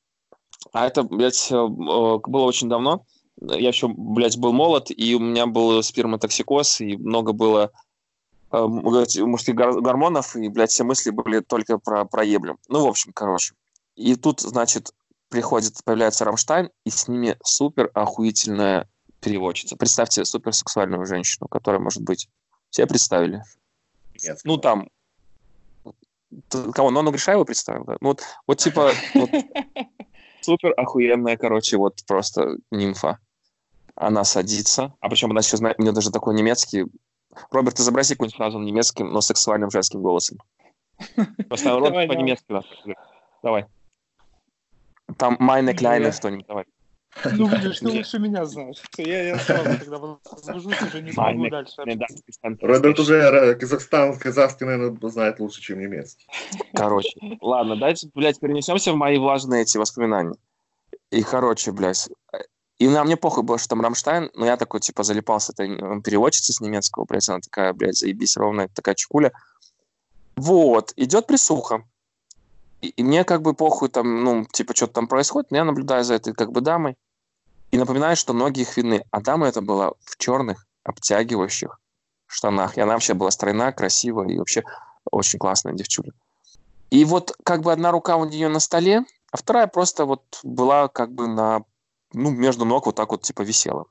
а 0.72 0.86
это, 0.86 1.02
блядь, 1.02 1.50
э, 1.50 1.66
было 1.66 2.44
очень 2.44 2.68
давно. 2.68 3.04
Я 3.40 3.68
еще, 3.68 3.88
блядь, 3.88 4.38
был 4.38 4.52
молод, 4.52 4.90
и 4.90 5.14
у 5.14 5.18
меня 5.18 5.46
был 5.46 5.82
сперматоксикоз, 5.82 6.80
и 6.80 6.96
много 6.96 7.32
было 7.32 7.70
э, 8.50 8.66
мужских 8.66 9.54
гормонов, 9.54 10.36
и, 10.36 10.48
блядь, 10.48 10.70
все 10.70 10.84
мысли 10.84 11.10
были 11.10 11.40
только 11.40 11.78
про, 11.78 12.04
про 12.04 12.24
еблю. 12.24 12.58
Ну, 12.68 12.84
в 12.84 12.88
общем, 12.88 13.12
короче. 13.12 13.54
И 13.96 14.16
тут, 14.16 14.40
значит, 14.40 14.94
приходит, 15.28 15.82
появляется 15.84 16.24
Рамштайн, 16.24 16.70
и 16.84 16.90
с 16.90 17.08
ними 17.08 17.36
супер 17.42 17.90
охуительная 17.94 18.88
переводчица. 19.20 19.76
Представьте 19.76 20.24
суперсексуальную 20.24 21.04
женщину, 21.06 21.48
которая 21.48 21.80
может 21.80 22.02
быть. 22.02 22.28
Все 22.70 22.86
представили? 22.86 23.42
Нет. 24.22 24.40
Ну, 24.44 24.56
там... 24.56 24.88
Кого? 26.48 26.90
Нону 26.90 27.10
Гришаеву 27.10 27.44
представил, 27.44 27.84
да? 27.84 27.96
Ну, 28.00 28.08
вот, 28.08 28.22
вот 28.46 28.58
типа... 28.58 28.92
Вот, 29.14 29.30
супер 30.44 30.72
охуенная, 30.76 31.36
короче, 31.36 31.76
вот 31.76 32.04
просто 32.06 32.56
нимфа. 32.70 33.18
Она 33.94 34.24
садится. 34.24 34.94
А 35.00 35.08
причем 35.08 35.30
она 35.30 35.40
еще 35.40 35.56
знает... 35.56 35.78
У 35.78 35.82
нее 35.82 35.92
даже 35.92 36.10
такой 36.10 36.34
немецкий... 36.34 36.86
Роберт, 37.50 37.78
изобрази 37.78 38.14
какую-нибудь 38.14 38.36
фразу 38.36 38.58
немецким, 38.58 39.10
но 39.10 39.20
сексуальным 39.20 39.70
женским 39.70 40.02
голосом. 40.02 40.38
Просто 41.48 41.70
Роберт 41.78 42.08
по-немецки. 42.08 42.46
Давай. 43.42 43.66
Там 45.16 45.36
Майне 45.38 45.74
Кляйне 45.74 46.12
что-нибудь, 46.12 46.46
давай. 46.46 46.64
Ну, 47.24 47.46
видишь, 47.48 47.80
ты 47.80 47.88
лучше 47.88 48.18
меня 48.18 48.44
знаешь. 48.44 48.82
Я, 48.96 49.22
я 49.28 49.38
сразу 49.38 49.78
тогда 49.78 49.98
возбужусь, 49.98 50.82
уже 50.82 51.02
не 51.02 51.12
смогу 51.12 51.48
дальше. 51.48 51.74
Роберт 52.60 52.98
уже 52.98 53.54
Казахстан, 53.56 54.18
казахский, 54.18 54.66
наверное, 54.66 55.10
знает 55.10 55.38
лучше, 55.38 55.60
чем 55.60 55.80
немецкий. 55.80 56.26
Короче, 56.74 57.12
ладно, 57.40 57.76
дальше, 57.76 58.08
блядь, 58.14 58.40
перенесемся 58.40 58.92
в 58.92 58.96
мои 58.96 59.18
влажные 59.18 59.62
эти 59.62 59.78
воспоминания. 59.78 60.36
И, 61.10 61.22
короче, 61.22 61.72
блядь, 61.72 62.08
и 62.78 62.88
на 62.88 63.04
мне 63.04 63.16
похуй 63.16 63.44
было, 63.44 63.58
что 63.58 63.68
там 63.68 63.82
Рамштайн, 63.82 64.30
но 64.34 64.46
я 64.46 64.56
такой, 64.56 64.80
типа, 64.80 65.04
залипал 65.04 65.38
с 65.38 65.50
этой 65.50 65.68
переводчицей 66.02 66.54
с 66.54 66.60
немецкого, 66.60 67.04
блядь, 67.04 67.28
она 67.28 67.40
такая, 67.40 67.72
блядь, 67.74 67.96
заебись, 67.96 68.36
ровная 68.36 68.68
такая 68.68 68.94
чекуля. 68.94 69.32
Вот, 70.34 70.92
идет 70.96 71.26
присуха. 71.26 71.84
И, 72.82 73.02
мне 73.02 73.24
как 73.24 73.42
бы 73.42 73.54
похуй 73.54 73.88
там, 73.88 74.24
ну, 74.24 74.44
типа, 74.44 74.74
что-то 74.74 74.94
там 74.94 75.06
происходит, 75.06 75.50
но 75.50 75.58
я 75.58 75.64
наблюдаю 75.64 76.04
за 76.04 76.14
этой 76.14 76.34
как 76.34 76.50
бы 76.50 76.60
дамой 76.60 76.96
и 77.70 77.78
напоминаю, 77.78 78.16
что 78.16 78.32
ноги 78.32 78.60
их 78.60 78.76
видны. 78.76 79.04
А 79.10 79.20
дама 79.20 79.46
это 79.46 79.62
была 79.62 79.92
в 80.00 80.18
черных 80.18 80.66
обтягивающих 80.82 81.78
штанах. 82.26 82.76
И 82.76 82.80
она 82.80 82.94
вообще 82.94 83.14
была 83.14 83.30
стройна, 83.30 83.72
красивая 83.72 84.28
и 84.28 84.38
вообще 84.38 84.64
очень 85.10 85.38
классная 85.38 85.74
девчуля. 85.74 86.12
И 86.90 87.04
вот 87.04 87.36
как 87.44 87.62
бы 87.62 87.72
одна 87.72 87.92
рука 87.92 88.16
у 88.16 88.24
нее 88.24 88.48
на 88.48 88.60
столе, 88.60 89.04
а 89.30 89.36
вторая 89.36 89.66
просто 89.66 90.04
вот 90.04 90.40
была 90.42 90.88
как 90.88 91.12
бы 91.12 91.26
на, 91.28 91.62
ну, 92.12 92.30
между 92.30 92.64
ног 92.64 92.86
вот 92.86 92.96
так 92.96 93.10
вот 93.10 93.22
типа 93.22 93.42
висела. 93.42 93.86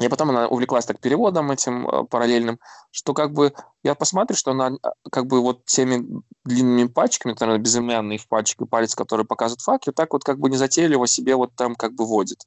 И 0.00 0.08
потом 0.08 0.30
она 0.30 0.48
увлеклась 0.48 0.86
так 0.86 0.98
переводом 0.98 1.52
этим 1.52 1.88
э, 1.88 2.04
параллельным, 2.04 2.58
что 2.90 3.14
как 3.14 3.32
бы 3.32 3.52
я 3.84 3.94
посмотрю, 3.94 4.36
что 4.36 4.50
она 4.50 4.70
э, 4.70 4.88
как 5.10 5.26
бы 5.26 5.40
вот 5.40 5.64
теми 5.66 6.22
длинными 6.44 6.88
пальчиками, 6.88 7.36
наверное, 7.38 7.62
безымянный 7.62 8.18
в 8.18 8.26
пальчик 8.26 8.62
и 8.62 8.66
палец, 8.66 8.96
который 8.96 9.24
показывает 9.24 9.86
вот 9.86 9.94
так 9.94 10.12
вот 10.12 10.24
как 10.24 10.40
бы 10.40 10.50
незатейливо 10.50 11.06
себе 11.06 11.36
вот 11.36 11.54
там 11.54 11.76
как 11.76 11.94
бы 11.94 12.06
водит. 12.06 12.44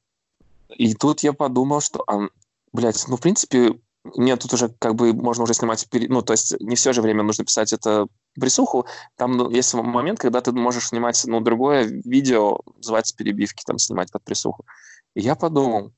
И 0.68 0.94
тут 0.94 1.20
я 1.20 1.32
подумал, 1.32 1.80
что, 1.80 2.04
а, 2.06 2.28
блядь, 2.72 3.08
ну, 3.08 3.16
в 3.16 3.20
принципе, 3.22 3.80
мне 4.04 4.36
тут 4.36 4.52
уже 4.52 4.68
как 4.78 4.94
бы 4.94 5.14
можно 5.14 5.44
уже 5.44 5.54
снимать, 5.54 5.86
ну, 5.90 6.20
то 6.20 6.34
есть 6.34 6.60
не 6.60 6.76
все 6.76 6.92
же 6.92 7.00
время 7.00 7.22
нужно 7.22 7.46
писать 7.46 7.72
это 7.72 8.06
присуху, 8.34 8.86
там 9.16 9.32
ну, 9.32 9.50
есть 9.50 9.72
момент, 9.72 10.18
когда 10.18 10.42
ты 10.42 10.52
можешь 10.52 10.88
снимать 10.88 11.22
ну, 11.26 11.40
другое 11.40 11.84
видео, 11.84 12.60
называется 12.76 13.16
перебивки, 13.16 13.64
там 13.64 13.78
снимать 13.78 14.12
под 14.12 14.22
присуху. 14.22 14.66
И 15.14 15.22
я 15.22 15.34
подумал, 15.34 15.92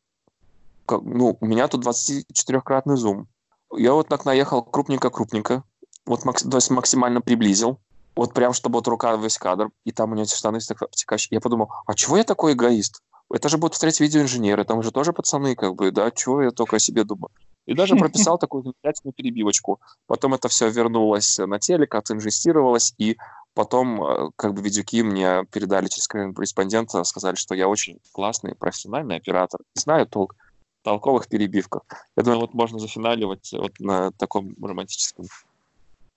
как, 0.91 1.03
ну, 1.03 1.36
у 1.41 1.47
меня 1.47 1.68
тут 1.68 1.86
24-кратный 1.86 2.97
зум. 2.97 3.28
Я 3.76 3.93
вот 3.95 4.09
так 4.09 4.24
наехал 4.24 4.62
крупненько-крупненько, 4.62 5.62
вот 6.05 6.22
то 6.22 6.57
есть 6.57 6.70
максимально 6.70 7.20
приблизил, 7.20 7.78
вот 8.16 8.34
прям, 8.34 8.53
чтобы 8.53 8.78
вот 8.78 8.88
рука 8.88 9.14
весь 9.16 9.38
кадр, 9.38 9.70
и 9.84 9.93
там 9.93 10.11
у 10.11 10.14
него 10.14 10.24
эти 10.24 10.34
штаны 10.34 10.59
обтекающие. 10.80 11.28
Я 11.36 11.41
подумал, 11.41 11.70
а 11.86 11.95
чего 11.95 12.16
я 12.16 12.24
такой 12.24 12.55
эгоист? 12.55 13.01
Это 13.32 13.49
же 13.49 13.59
будут 13.59 13.74
встретить 13.74 14.01
видеоинженеры, 14.01 14.64
там 14.64 14.82
же 14.82 14.91
тоже 14.91 15.12
пацаны, 15.12 15.55
как 15.55 15.76
бы, 15.76 15.93
да, 15.93 16.11
чего 16.11 16.43
я 16.43 16.51
только 16.51 16.76
о 16.76 16.80
себе 16.80 17.05
думаю. 17.05 17.30
И 17.66 17.74
даже 17.74 17.95
прописал 17.95 18.38
такую 18.41 18.64
замечательную 18.64 19.14
перебивочку. 19.14 19.80
Потом 20.09 20.34
это 20.34 20.49
все 20.49 20.68
вернулось 20.68 21.38
на 21.38 21.61
телек, 21.61 21.95
отинжестировалось, 21.95 22.93
и 22.99 23.16
потом 23.55 24.03
э, 24.03 24.30
как 24.34 24.55
бы 24.55 24.62
видюки 24.62 25.05
мне 25.05 25.45
передали 25.53 25.86
через 25.86 26.09
корреспондента, 26.09 27.05
сказали, 27.05 27.36
что 27.36 27.55
я 27.55 27.68
очень 27.68 28.01
классный 28.11 28.57
профессиональный 28.57 29.16
оператор, 29.16 29.61
знаю 29.74 30.09
толк 30.09 30.34
толковых 30.82 31.28
перебивках. 31.28 31.82
Я 32.16 32.22
думаю, 32.22 32.40
вот 32.40 32.54
можно 32.54 32.78
зафиналивать 32.78 33.52
вот 33.52 33.72
на 33.80 34.12
таком 34.12 34.54
романтическом. 34.62 35.26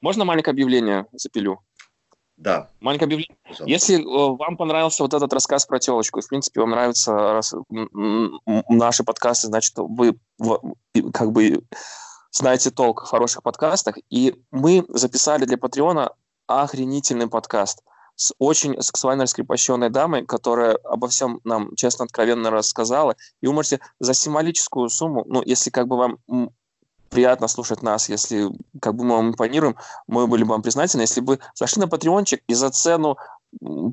Можно 0.02 0.26
маленькое 0.26 0.54
объявление 0.54 1.06
запилю? 1.14 1.60
Да. 2.38 2.70
Маленькое 2.80 3.08
объявление. 3.08 3.38
Пожалуйста. 3.44 3.70
Если 3.70 4.00
э, 4.00 4.38
вам 4.38 4.58
понравился 4.58 5.04
вот 5.04 5.14
этот 5.14 5.32
рассказ 5.32 5.66
про 5.66 5.80
телочку, 5.80 6.20
и, 6.20 6.22
в 6.22 6.28
принципе, 6.28 6.62
вам 6.62 6.72
нравятся 6.72 7.14
раз, 7.14 7.54
наши 7.70 9.04
подкасты, 9.04 9.48
значит, 9.48 9.74
вы 9.78 10.18
как 11.14 11.32
бы 11.32 11.64
знаете 12.32 12.72
толк 12.72 13.04
в 13.04 13.08
хороших 13.08 13.44
подкастах, 13.44 13.98
и 14.10 14.36
мы 14.52 14.84
записали 14.90 15.46
для 15.46 15.58
Патреона 15.58 16.12
охренительный 16.48 17.28
подкаст 17.28 17.84
с 18.16 18.34
очень 18.40 18.80
сексуально 18.82 19.24
раскрепощенной 19.24 19.90
дамой, 19.90 20.26
которая 20.26 20.76
обо 20.84 21.08
всем 21.08 21.40
нам 21.44 21.76
честно, 21.76 22.06
откровенно 22.06 22.52
рассказала. 22.52 23.16
И 23.42 23.48
вы 23.48 23.54
можете 23.54 23.80
за 24.00 24.14
символическую 24.14 24.90
сумму, 24.90 25.24
ну, 25.28 25.42
если 25.46 25.70
как 25.70 25.88
бы 25.88 25.98
вам 25.98 26.20
приятно 27.10 27.48
слушать 27.48 27.84
нас, 27.84 28.10
если 28.10 28.50
как 28.82 28.96
бы 28.96 29.04
мы 29.04 29.16
вам 29.16 29.30
импонируем, 29.30 29.76
мы 30.08 30.28
были 30.28 30.44
бы 30.44 30.52
вам 30.52 30.62
признательны, 30.62 31.02
если 31.02 31.22
бы 31.22 31.40
зашли 31.54 31.82
на 31.82 31.88
патреончик 31.88 32.42
и 32.48 32.54
за 32.54 32.70
цену 32.72 33.18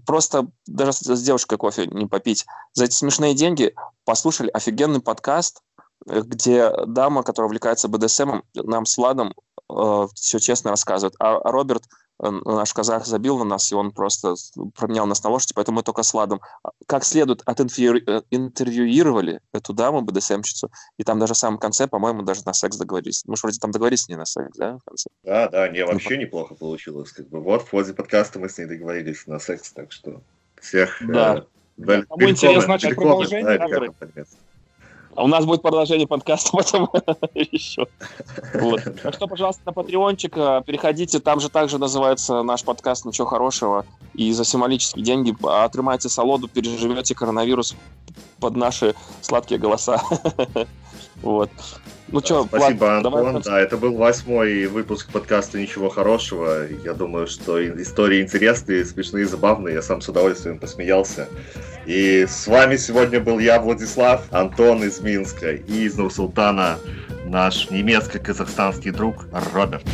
просто 0.07 0.49
даже 0.67 0.93
с 0.93 1.23
девушкой 1.23 1.59
кофе 1.59 1.87
не 1.87 2.07
попить, 2.07 2.47
за 2.73 2.85
эти 2.85 2.95
смешные 2.95 3.35
деньги 3.35 3.75
послушали 4.05 4.49
офигенный 4.49 5.01
подкаст, 5.01 5.63
э, 6.07 6.23
где 6.23 6.73
дама, 6.87 7.23
которая 7.23 7.49
увлекается 7.49 7.89
БДСМом, 7.89 8.43
нам 8.55 8.87
с 8.87 8.97
Владом 8.97 9.35
э, 9.69 10.07
все 10.15 10.39
честно 10.39 10.71
рассказывает. 10.71 11.15
А 11.19 11.39
Роберт 11.51 11.85
Э, 11.85 12.10
наш 12.21 12.73
казах 12.73 13.07
забил 13.07 13.39
на 13.39 13.45
нас, 13.45 13.73
и 13.73 13.75
он 13.75 13.93
просто 13.93 14.35
променял 14.77 15.07
нас 15.07 15.23
на 15.23 15.31
лошадь, 15.31 15.53
поэтому 15.55 15.77
мы 15.77 15.83
только 15.83 16.03
с 16.03 16.13
Ладом 16.13 16.41
как 16.87 17.05
следует 17.05 17.43
отинтервьюировали 17.47 19.37
э, 19.37 19.39
эту 19.53 19.73
даму, 19.73 20.03
БДСМщицу, 20.03 20.71
и 20.99 21.05
там 21.05 21.19
даже 21.19 21.35
в 21.35 21.39
самом 21.39 21.59
конце, 21.59 21.87
по-моему, 21.87 22.23
даже 22.23 22.43
на 22.45 22.53
секс 22.53 22.77
договорились. 22.77 23.23
Мы 23.27 23.37
же 23.37 23.43
вроде 23.43 23.59
там 23.59 23.71
договорились 23.71 24.09
не 24.09 24.17
на 24.17 24.27
секс, 24.27 24.57
да, 24.59 24.79
в 24.79 24.85
конце? 24.85 25.09
Да, 25.25 25.49
да, 25.49 25.69
не, 25.69 25.85
ну, 25.85 25.93
вообще 25.93 26.17
ну, 26.17 26.23
неплохо 26.23 26.55
получилось. 26.55 27.13
Как 27.13 27.29
бы. 27.29 27.41
Вот 27.41 27.63
в 27.63 27.71
ходе 27.71 27.95
подкаста 27.95 28.39
мы 28.39 28.49
с 28.49 28.59
ней 28.59 28.67
договорились 28.67 29.27
на 29.27 29.39
секс, 29.39 29.71
так 29.71 29.93
что 29.93 30.21
всех... 30.61 31.01
Да. 31.07 31.47
Э, 31.79 32.03
Кому 32.03 32.29
интересно, 32.29 32.63
значит, 32.63 32.97
продолжение? 32.97 33.59
Да, 33.59 34.25
а 35.17 35.25
у 35.25 35.27
нас 35.27 35.45
будет 35.45 35.63
продолжение 35.63 36.07
подкаста 36.07 36.51
потом 36.57 36.91
еще. 37.35 37.87
Вот. 38.55 38.81
Так 39.03 39.15
что, 39.15 39.27
пожалуйста, 39.27 39.63
на 39.67 39.73
патреончик 39.73 40.37
э, 40.37 40.63
переходите, 40.67 41.21
там 41.21 41.41
же 41.41 41.49
также 41.49 41.79
называется 41.79 42.43
наш 42.43 42.65
подкаст 42.65 43.05
«Ничего 43.05 43.27
хорошего», 43.27 43.87
и 44.15 44.33
за 44.33 44.45
символические 44.45 45.05
деньги 45.05 45.35
отрымайте 45.43 46.09
солоду, 46.09 46.49
переживете 46.49 47.15
коронавирус 47.15 47.75
под 48.39 48.57
наши 48.57 48.95
сладкие 49.21 49.59
голоса. 49.59 50.03
Вот. 51.23 51.51
Ну 52.09 52.21
что, 52.21 52.45
Спасибо, 52.45 52.79
Влад, 52.79 53.05
Антон. 53.05 53.13
Давай... 53.13 53.43
Да, 53.43 53.61
это 53.61 53.77
был 53.77 53.95
восьмой 53.95 54.67
выпуск 54.67 55.13
подкаста 55.13 55.61
«Ничего 55.61 55.89
хорошего». 55.89 56.67
Я 56.85 56.93
думаю, 56.95 57.29
что 57.29 57.65
истории 57.81 58.21
интересные, 58.21 58.85
смешные, 58.85 59.27
забавные. 59.27 59.75
Я 59.75 59.83
сам 59.83 60.01
с 60.01 60.09
удовольствием 60.09 60.59
посмеялся. 60.59 61.29
И 61.87 62.27
с 62.29 62.47
вами 62.49 62.77
сегодня 62.77 63.21
был 63.21 63.39
я, 63.39 63.61
Владислав, 63.61 64.25
Антон 64.31 64.83
из 64.83 65.01
Минска 65.01 65.53
и 65.53 65.85
из 65.85 65.97
Нур-Султана 65.97 66.79
наш 67.27 67.71
немецко-казахстанский 67.71 68.91
друг 68.91 69.27
Роберт. 69.53 69.85